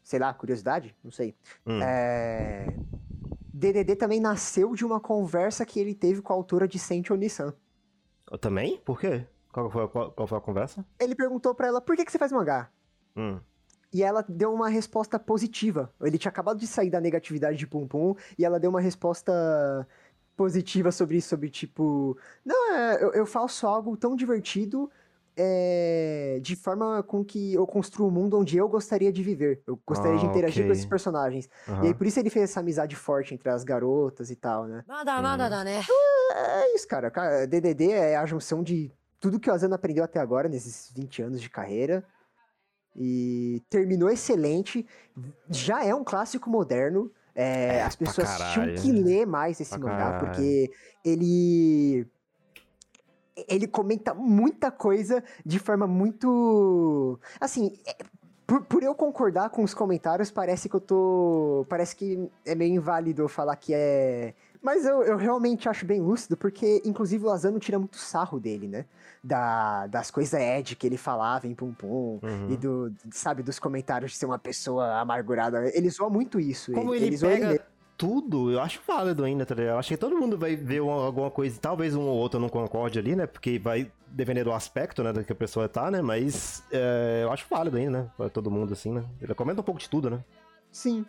Sei 0.02 0.18
lá, 0.18 0.32
curiosidade? 0.32 0.94
Não 1.02 1.10
sei. 1.10 1.34
Hum. 1.66 1.80
É. 1.82 2.74
DDD 3.52 3.96
também 3.96 4.20
nasceu 4.20 4.74
de 4.74 4.84
uma 4.84 5.00
conversa 5.00 5.66
que 5.66 5.78
ele 5.78 5.94
teve 5.94 6.22
com 6.22 6.32
a 6.32 6.36
autora 6.36 6.66
de 6.66 6.78
Senti 6.78 7.12
Onisan. 7.12 7.52
Também? 8.40 8.80
Por 8.84 8.98
quê? 8.98 9.26
Qual 9.52 9.70
foi, 9.70 9.88
qual, 9.88 10.12
qual 10.12 10.28
foi 10.28 10.38
a 10.38 10.40
conversa? 10.40 10.84
Ele 10.98 11.14
perguntou 11.14 11.54
para 11.54 11.68
ela 11.68 11.80
por 11.80 11.96
que, 11.96 12.04
que 12.04 12.12
você 12.12 12.18
faz 12.18 12.32
mangá? 12.32 12.70
Hum. 13.16 13.38
E 13.92 14.02
ela 14.02 14.24
deu 14.28 14.52
uma 14.54 14.68
resposta 14.68 15.18
positiva. 15.18 15.92
Ele 16.00 16.16
tinha 16.16 16.30
acabado 16.30 16.58
de 16.58 16.66
sair 16.66 16.90
da 16.90 17.00
negatividade 17.00 17.58
de 17.58 17.66
Pum 17.66 17.88
Pum 17.88 18.14
e 18.38 18.44
ela 18.44 18.60
deu 18.60 18.70
uma 18.70 18.80
resposta 18.80 19.32
positiva 20.36 20.92
sobre 20.92 21.16
isso, 21.16 21.28
sobre 21.28 21.50
tipo, 21.50 22.16
não, 22.44 22.74
é, 22.74 23.02
eu, 23.02 23.12
eu 23.12 23.26
faço 23.26 23.66
algo 23.66 23.96
tão 23.96 24.16
divertido 24.16 24.90
é, 25.36 26.38
de 26.40 26.54
forma 26.54 27.02
com 27.02 27.24
que 27.24 27.54
eu 27.54 27.66
construo 27.66 28.06
o 28.06 28.10
um 28.10 28.12
mundo 28.12 28.38
onde 28.38 28.56
eu 28.56 28.68
gostaria 28.68 29.12
de 29.12 29.22
viver. 29.22 29.62
Eu 29.66 29.78
gostaria 29.86 30.16
ah, 30.16 30.20
de 30.20 30.26
interagir 30.26 30.60
okay. 30.60 30.66
com 30.66 30.72
esses 30.72 30.86
personagens. 30.86 31.48
Uhum. 31.66 31.84
E 31.84 31.86
aí, 31.88 31.94
por 31.94 32.06
isso 32.06 32.20
ele 32.20 32.30
fez 32.30 32.44
essa 32.44 32.60
amizade 32.60 32.94
forte 32.94 33.34
entre 33.34 33.48
as 33.48 33.64
garotas 33.64 34.30
e 34.30 34.36
tal, 34.36 34.66
né? 34.66 34.84
Nada, 34.86 35.20
nada, 35.20 35.44
uhum. 35.58 35.64
né? 35.64 35.80
É, 36.32 36.62
é 36.62 36.74
isso, 36.74 36.86
cara. 36.86 37.10
DDD 37.46 37.90
é 37.90 38.16
a 38.16 38.26
junção 38.26 38.62
de 38.62 38.92
tudo 39.20 39.38
que 39.38 39.50
o 39.50 39.52
Asano 39.52 39.74
aprendeu 39.74 40.02
até 40.02 40.18
agora, 40.18 40.48
nesses 40.48 40.90
20 40.94 41.22
anos 41.22 41.40
de 41.40 41.50
carreira. 41.50 42.04
E 42.96 43.62
terminou 43.68 44.10
excelente. 44.10 44.86
Já 45.48 45.84
é 45.84 45.94
um 45.94 46.02
clássico 46.02 46.50
moderno. 46.50 47.12
É, 47.34 47.76
É, 47.76 47.82
as 47.82 47.94
pessoas 47.94 48.28
tinham 48.52 48.74
que 48.74 48.90
ler 48.90 49.26
mais 49.26 49.60
esse 49.60 49.78
mangá, 49.78 49.96
caralho. 49.96 50.26
porque 50.26 50.72
ele. 51.04 52.06
Ele 53.48 53.66
comenta 53.66 54.12
muita 54.12 54.70
coisa 54.70 55.22
de 55.46 55.58
forma 55.58 55.86
muito. 55.86 57.18
Assim, 57.40 57.78
é, 57.86 57.96
por, 58.46 58.64
por 58.64 58.82
eu 58.82 58.94
concordar 58.94 59.48
com 59.50 59.62
os 59.62 59.72
comentários, 59.72 60.30
parece 60.30 60.68
que 60.68 60.74
eu 60.74 60.80
tô. 60.80 61.64
Parece 61.68 61.94
que 61.94 62.28
é 62.44 62.54
meio 62.54 62.74
inválido 62.74 63.22
eu 63.22 63.28
falar 63.28 63.54
que 63.54 63.72
é. 63.72 64.34
Mas 64.62 64.84
eu, 64.84 65.02
eu 65.02 65.16
realmente 65.16 65.68
acho 65.68 65.86
bem 65.86 66.00
lúcido, 66.00 66.36
porque 66.36 66.82
inclusive 66.84 67.24
o 67.24 67.30
Asano 67.30 67.58
tira 67.58 67.78
muito 67.78 67.96
sarro 67.96 68.38
dele, 68.38 68.68
né? 68.68 68.84
Da, 69.24 69.86
das 69.86 70.10
coisas 70.10 70.32
Ed 70.38 70.76
que 70.76 70.86
ele 70.86 70.96
falava 70.96 71.46
em 71.46 71.54
Pum 71.54 71.72
Pum. 71.72 72.18
Uhum. 72.22 72.50
E 72.50 72.56
do, 72.56 72.92
sabe, 73.10 73.42
dos 73.42 73.58
comentários 73.58 74.12
de 74.12 74.18
ser 74.18 74.26
uma 74.26 74.38
pessoa 74.38 74.98
amargurada. 75.00 75.70
Ele 75.74 75.88
zoa 75.88 76.10
muito 76.10 76.38
isso. 76.38 76.72
Como 76.72 76.94
ele, 76.94 77.16
zoa 77.16 77.30
pega 77.30 77.48
mesmo. 77.48 77.64
tudo, 77.96 78.50
eu 78.50 78.60
acho 78.60 78.80
válido 78.86 79.24
ainda, 79.24 79.44
tá 79.46 79.54
ligado? 79.54 79.74
Eu 79.74 79.78
acho 79.78 79.88
que 79.88 79.96
todo 79.96 80.16
mundo 80.16 80.36
vai 80.38 80.56
ver 80.56 80.80
uma- 80.80 81.04
alguma 81.06 81.30
coisa, 81.30 81.58
talvez 81.60 81.94
um 81.94 82.02
ou 82.02 82.16
outro 82.16 82.38
não 82.40 82.48
concorde 82.48 82.98
ali, 82.98 83.14
né? 83.16 83.26
Porque 83.26 83.58
vai 83.58 83.90
depender 84.08 84.42
do 84.44 84.52
aspecto, 84.52 85.02
né, 85.02 85.12
do 85.12 85.22
que 85.24 85.32
a 85.32 85.36
pessoa 85.36 85.68
tá, 85.68 85.90
né? 85.90 86.00
Mas 86.02 86.62
é, 86.70 87.20
eu 87.22 87.32
acho 87.32 87.46
válido 87.48 87.76
ainda, 87.78 88.02
né? 88.02 88.10
Pra 88.16 88.28
todo 88.28 88.50
mundo, 88.50 88.72
assim, 88.74 88.92
né? 88.92 89.04
Ele 89.22 89.34
comenta 89.34 89.60
um 89.60 89.64
pouco 89.64 89.80
de 89.80 89.88
tudo, 89.88 90.08
né? 90.10 90.22
Sim. 90.70 91.04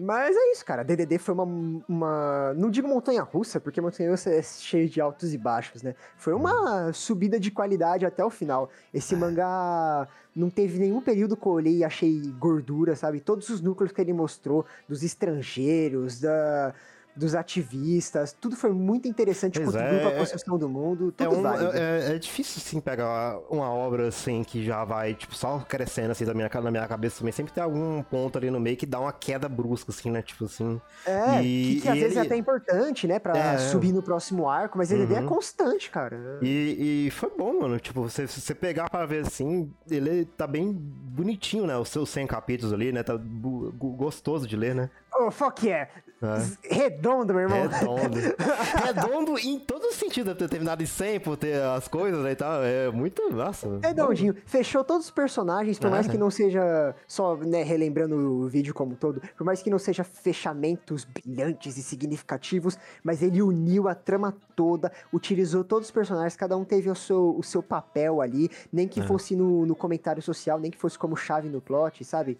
Mas 0.00 0.34
é 0.34 0.52
isso, 0.52 0.64
cara. 0.64 0.82
DDD 0.82 1.18
foi 1.18 1.34
uma, 1.34 1.44
uma. 1.86 2.54
Não 2.54 2.70
digo 2.70 2.88
montanha 2.88 3.22
russa, 3.22 3.60
porque 3.60 3.80
montanha 3.80 4.10
russa 4.10 4.30
é 4.30 4.40
cheio 4.42 4.88
de 4.88 5.00
altos 5.00 5.34
e 5.34 5.38
baixos, 5.38 5.82
né? 5.82 5.94
Foi 6.16 6.32
uma 6.32 6.90
subida 6.92 7.38
de 7.38 7.50
qualidade 7.50 8.06
até 8.06 8.24
o 8.24 8.30
final. 8.30 8.70
Esse 8.94 9.14
mangá 9.14 10.08
não 10.34 10.48
teve 10.48 10.78
nenhum 10.78 11.02
período 11.02 11.36
que 11.36 11.46
eu 11.46 11.52
olhei 11.52 11.76
e 11.78 11.84
achei 11.84 12.18
gordura, 12.38 12.96
sabe? 12.96 13.20
Todos 13.20 13.50
os 13.50 13.60
núcleos 13.60 13.92
que 13.92 14.00
ele 14.00 14.14
mostrou, 14.14 14.64
dos 14.88 15.02
estrangeiros, 15.02 16.20
da. 16.20 16.74
Dos 17.20 17.34
ativistas, 17.34 18.34
tudo 18.40 18.56
foi 18.56 18.70
muito 18.72 19.06
interessante, 19.06 19.60
Pois 19.60 19.66
contribuiu 19.72 19.98
é, 19.98 20.00
pra 20.00 20.10
é- 20.12 20.18
construção 20.18 20.56
do 20.56 20.68
mundo, 20.70 21.12
É, 21.18 21.24
tudo 21.24 21.36
um- 21.36 21.42
válido. 21.42 21.70
é, 21.76 22.14
é 22.14 22.18
difícil, 22.18 22.62
assim, 22.64 22.80
pegar 22.80 23.38
uma 23.50 23.68
obra, 23.70 24.08
assim, 24.08 24.42
que 24.42 24.64
já 24.64 24.84
vai, 24.86 25.12
tipo, 25.14 25.34
só 25.34 25.58
crescendo, 25.58 26.12
assim, 26.12 26.24
da 26.24 26.32
minha, 26.32 26.48
na 26.48 26.70
minha 26.70 26.88
cabeça 26.88 27.18
também. 27.18 27.30
Sempre 27.32 27.52
tem 27.52 27.62
algum 27.62 28.02
ponto 28.02 28.38
ali 28.38 28.50
no 28.50 28.58
meio 28.58 28.74
que 28.74 28.86
dá 28.86 28.98
uma 28.98 29.12
queda 29.12 29.50
brusca, 29.50 29.90
assim, 29.92 30.10
né? 30.10 30.22
Tipo 30.22 30.46
assim. 30.46 30.80
É, 31.04 31.42
E- 31.42 31.74
que, 31.74 31.80
que 31.82 31.88
às 31.90 31.94
vezes 31.98 32.16
é 32.16 32.20
ele- 32.20 32.26
até 32.28 32.36
importante, 32.36 33.06
né, 33.06 33.18
pra 33.18 33.36
É. 33.36 33.58
subir 33.58 33.92
no 33.92 34.02
próximo 34.02 34.48
arco, 34.48 34.78
mas 34.78 34.90
é 34.90 34.94
Uhum. 34.96 35.26
constante, 35.26 35.90
cara. 35.90 36.38
E, 36.40 37.06
e 37.08 37.10
foi 37.10 37.30
bom, 37.36 37.60
mano. 37.60 37.78
Tipo, 37.78 38.00
você, 38.00 38.26
se 38.26 38.40
você 38.40 38.54
pegar 38.54 38.88
pra 38.88 39.04
ver 39.04 39.26
assim, 39.26 39.70
ele 39.90 40.24
tá 40.24 40.46
bem 40.46 40.72
bonitinho, 40.72 41.66
né? 41.66 41.76
Os 41.76 41.90
seus 41.90 42.08
100 42.08 42.26
capítulos 42.26 42.72
ali, 42.72 42.92
né? 42.92 43.02
Tá 43.02 43.14
gostoso 43.18 44.46
de 44.46 44.56
ler, 44.56 44.74
né? 44.74 44.88
Oh, 45.14 45.30
fuck 45.30 45.66
yeah! 45.66 45.90
É. 46.22 46.74
Redondo, 46.74 47.32
meu 47.32 47.42
irmão. 47.42 47.66
Redondo. 47.66 48.18
Redondo 48.84 49.38
em 49.38 49.58
todo 49.58 49.92
sentido, 49.92 50.34
ter 50.34 50.48
terminado 50.48 50.82
em 50.82 50.86
100 50.86 51.20
por 51.20 51.36
ter 51.36 51.60
as 51.62 51.88
coisas 51.88 52.22
né, 52.22 52.32
e 52.32 52.36
tal. 52.36 52.62
É 52.62 52.90
muito. 52.90 53.30
Nossa. 53.32 53.78
Redondinho. 53.82 54.34
Fechou 54.46 54.84
todos 54.84 55.06
os 55.06 55.10
personagens, 55.10 55.78
por 55.78 55.90
mais 55.90 56.06
É. 56.06 56.10
que 56.10 56.18
não 56.18 56.30
seja 56.30 56.94
só, 57.06 57.36
né, 57.36 57.62
relembrando 57.62 58.16
o 58.16 58.48
vídeo 58.48 58.74
como 58.74 58.92
um 58.92 58.94
todo, 58.96 59.20
por 59.36 59.44
mais 59.44 59.62
que 59.62 59.70
não 59.70 59.78
seja 59.78 60.04
fechamentos 60.04 61.04
brilhantes 61.04 61.76
e 61.76 61.82
significativos, 61.82 62.78
mas 63.02 63.22
ele 63.22 63.40
uniu 63.42 63.88
a 63.88 63.94
trama 63.94 64.34
toda, 64.54 64.92
utilizou 65.12 65.64
todos 65.64 65.88
os 65.88 65.90
personagens, 65.92 66.36
cada 66.36 66.56
um 66.56 66.64
teve 66.64 66.90
o 66.90 66.94
seu, 66.94 67.34
o 67.38 67.42
seu 67.42 67.62
papel 67.62 68.20
ali, 68.20 68.50
nem 68.72 68.86
que 68.86 69.00
É. 69.00 69.02
fosse 69.04 69.34
no, 69.34 69.64
no 69.64 69.74
comentário 69.74 70.20
social, 70.22 70.58
nem 70.58 70.70
que 70.70 70.78
fosse 70.78 70.98
como 70.98 71.16
chave 71.16 71.48
no 71.48 71.60
plot, 71.60 72.04
sabe? 72.04 72.36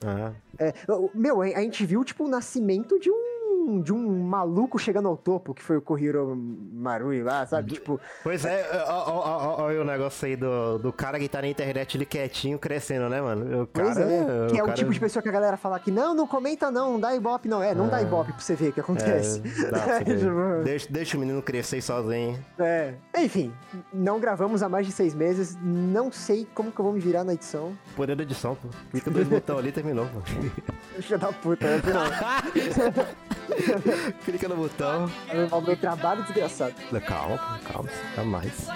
É. 0.58 0.68
É, 0.68 0.74
meu, 1.14 1.40
a 1.42 1.46
a 1.46 1.62
gente 1.62 1.84
viu, 1.86 2.04
tipo, 2.04 2.24
o 2.24 2.28
nascimento 2.28 2.98
de 2.98 3.10
um 3.10 3.39
de 3.82 3.92
um 3.92 4.24
maluco 4.24 4.78
chegando 4.78 5.08
ao 5.08 5.16
topo, 5.16 5.54
que 5.54 5.62
foi 5.62 5.76
o 5.76 5.82
Kohiro 5.82 6.36
Marui 6.36 7.22
lá, 7.22 7.46
sabe? 7.46 7.72
Tipo, 7.74 8.00
Pois 8.22 8.44
é, 8.44 8.68
ó 8.88 9.68
o 9.70 9.84
negócio 9.84 10.26
aí 10.26 10.36
do, 10.36 10.78
do 10.78 10.92
cara 10.92 11.18
que 11.18 11.28
tá 11.28 11.40
na 11.40 11.48
internet 11.48 11.96
ele 11.96 12.04
quietinho 12.04 12.58
crescendo, 12.58 13.08
né, 13.08 13.20
mano? 13.20 13.62
O 13.62 13.66
cara, 13.66 13.86
Pois 13.86 13.98
é, 13.98 14.46
que 14.50 14.58
é 14.58 14.62
o 14.62 14.66
cara- 14.66 14.76
tipo 14.76 14.92
de 14.92 15.00
pessoa 15.00 15.22
que 15.22 15.28
a 15.28 15.32
galera 15.32 15.56
fala 15.56 15.78
que 15.78 15.90
não, 15.90 16.14
não 16.14 16.26
comenta 16.26 16.70
não, 16.70 16.92
não 16.92 17.00
dá 17.00 17.14
ibope 17.14 17.48
não. 17.48 17.62
É, 17.62 17.74
não 17.74 17.88
dá 17.88 18.02
ibope 18.02 18.32
pra 18.32 18.40
você 18.40 18.54
ver 18.54 18.68
o 18.70 18.72
que 18.72 18.80
acontece. 18.80 19.40
É, 19.66 19.70
dá. 19.70 20.00
Tipo, 20.04 20.64
deixa, 20.64 20.86
deixa 20.90 21.16
o 21.16 21.20
menino 21.20 21.42
crescer 21.42 21.80
sozinho. 21.82 22.38
é. 22.58 22.94
Enfim, 23.18 23.52
não 23.92 24.18
gravamos 24.18 24.62
há 24.62 24.68
mais 24.68 24.86
de 24.86 24.92
seis 24.92 25.14
meses, 25.14 25.56
não 25.62 26.11
sei 26.11 26.46
como 26.54 26.72
que 26.72 26.80
eu 26.80 26.84
vou 26.84 26.94
me 26.94 27.00
virar 27.00 27.22
na 27.24 27.34
edição. 27.34 27.72
Poder 27.94 28.16
da 28.16 28.22
edição, 28.22 28.54
pô. 28.54 28.68
Clica 28.90 29.11
dois 29.11 29.28
botões 29.28 29.58
ali 29.58 29.68
e 29.68 29.72
terminou, 29.72 30.06
pô. 30.06 30.20
Filha 31.00 31.18
da 31.18 31.32
puta, 31.32 31.66
é 31.66 31.78
final. 31.80 32.04
Clica 34.24 34.48
no 34.48 34.57
botão. 34.57 35.11
o 35.51 35.61
meu 35.61 35.76
trabalho 35.76 36.22
desgraçado. 36.22 36.74
Calma, 37.07 37.61
calma, 37.70 37.88
jamais. 38.16 38.68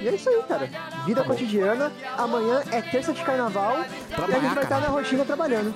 E 0.00 0.08
é 0.08 0.14
isso 0.14 0.28
aí, 0.28 0.42
cara. 0.44 0.68
Vida 1.06 1.24
cotidiana. 1.24 1.92
Amanhã 2.16 2.62
é 2.70 2.80
terça 2.80 3.12
de 3.12 3.22
carnaval 3.22 3.78
e 3.78 4.12
a 4.12 4.16
Trabalhar, 4.16 4.40
gente 4.40 4.54
vai 4.54 4.64
estar 4.64 4.80
na 4.80 4.88
rotina 4.88 5.24
trabalhando. 5.24 5.74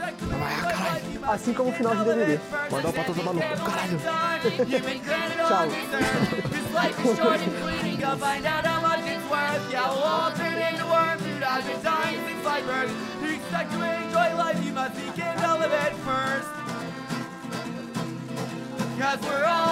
Assim 1.26 1.52
como 1.52 1.70
o 1.70 1.72
final 1.72 1.96
de 1.96 2.04
DDD. 2.04 2.40
Mandar 2.70 2.88
o 2.88 2.92
pato 2.92 3.14
tomar 3.14 3.32
no 3.34 3.42
cu, 3.42 3.48
caralho. 3.64 3.98
Tchau. 5.48 5.68
Expect 13.52 13.72
to 13.72 13.82
enjoy 13.82 14.34
life, 14.34 14.64
you 14.64 14.72
must 14.72 14.94
begin 14.96 15.36
to 15.36 15.56
live 15.58 15.72
it 15.72 15.94
first. 16.04 16.61
Cause 19.02 19.20
we're 19.22 19.44
all 19.46 19.71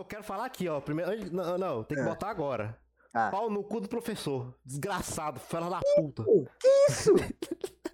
eu 0.00 0.04
quero, 0.04 0.22
falar 0.22 0.44
aqui, 0.46 0.68
ó. 0.68 0.80
Primeiro, 0.80 1.32
não, 1.32 1.56
não, 1.58 1.84
tem 1.84 1.96
que 1.96 2.02
É. 2.02 2.06
botar 2.06 2.30
agora. 2.30 2.78
Ah. 3.12 3.28
Pau 3.30 3.50
no 3.50 3.64
cu 3.64 3.80
do 3.80 3.88
professor. 3.88 4.54
Desgraçado, 4.64 5.40
fela 5.40 5.68
da 5.68 5.80
puta. 5.96 6.22
Que 6.60 6.68
isso? 6.88 7.12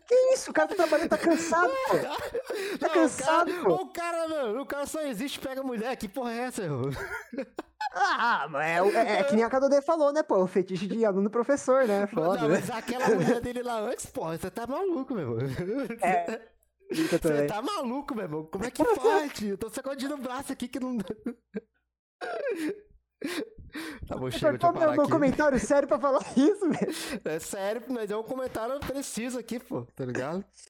Que 0.06 0.14
isso? 0.34 0.50
O 0.50 0.54
cara 0.54 0.68
tá 0.68 0.74
trabalhando, 0.74 1.08
tá 1.08 1.16
cansado, 1.18 1.72
pô. 1.88 1.96
Tá 2.78 2.88
Não, 2.88 2.94
cansado, 2.94 3.50
o 3.50 3.54
cara, 3.54 3.64
pô. 3.64 3.74
o 3.74 3.92
cara, 3.92 4.28
mano, 4.28 4.60
o 4.60 4.66
cara 4.66 4.86
só 4.86 5.00
existe 5.02 5.40
pega 5.40 5.62
mulher. 5.62 5.96
Que 5.96 6.06
porra 6.08 6.32
é 6.32 6.38
essa, 6.40 6.62
irmão? 6.62 6.90
Ah, 7.94 8.46
mas 8.50 8.94
é, 8.94 8.98
é- 8.98 9.20
é 9.20 9.24
que 9.24 9.34
nem 9.34 9.42
a 9.44 9.48
Cadodê 9.48 9.80
falou, 9.80 10.12
né, 10.12 10.22
pô? 10.22 10.36
O 10.42 10.46
fetiche 10.46 10.86
de 10.86 11.04
aluno 11.04 11.30
professor, 11.30 11.86
né? 11.86 12.06
Foda, 12.06 12.42
Não, 12.42 12.48
né? 12.48 12.58
mas 12.60 12.70
aquela 12.70 13.08
mulher 13.08 13.40
dele 13.40 13.62
lá 13.62 13.80
antes, 13.80 14.06
porra, 14.06 14.36
você 14.36 14.50
tá 14.50 14.66
maluco, 14.66 15.14
meu 15.14 15.38
irmão. 15.40 15.56
É. 16.02 16.40
Você 16.92 17.46
tá 17.46 17.60
maluco, 17.62 18.14
meu 18.14 18.24
irmão. 18.24 18.44
Como 18.44 18.64
é 18.64 18.70
que 18.70 18.84
pode? 18.84 19.48
Eu 19.48 19.58
tô 19.58 19.68
sacudindo 19.70 20.14
o 20.14 20.18
braço 20.18 20.52
aqui 20.52 20.68
que 20.68 20.78
não. 20.78 20.98
Tá 24.06 24.16
bom, 24.16 24.30
chega, 24.30 24.58
Cortou 24.58 24.80
meu, 24.80 24.92
meu 24.92 25.08
comentário 25.08 25.58
sério 25.58 25.86
pra 25.86 25.98
falar 25.98 26.20
isso, 26.36 26.70
velho. 26.70 26.92
É 27.24 27.38
sério, 27.38 27.82
mas 27.88 28.10
é 28.10 28.16
um 28.16 28.22
comentário 28.22 28.78
preciso 28.80 29.38
aqui, 29.38 29.58
pô, 29.58 29.84
tá 29.94 30.04
ligado? 30.04 30.44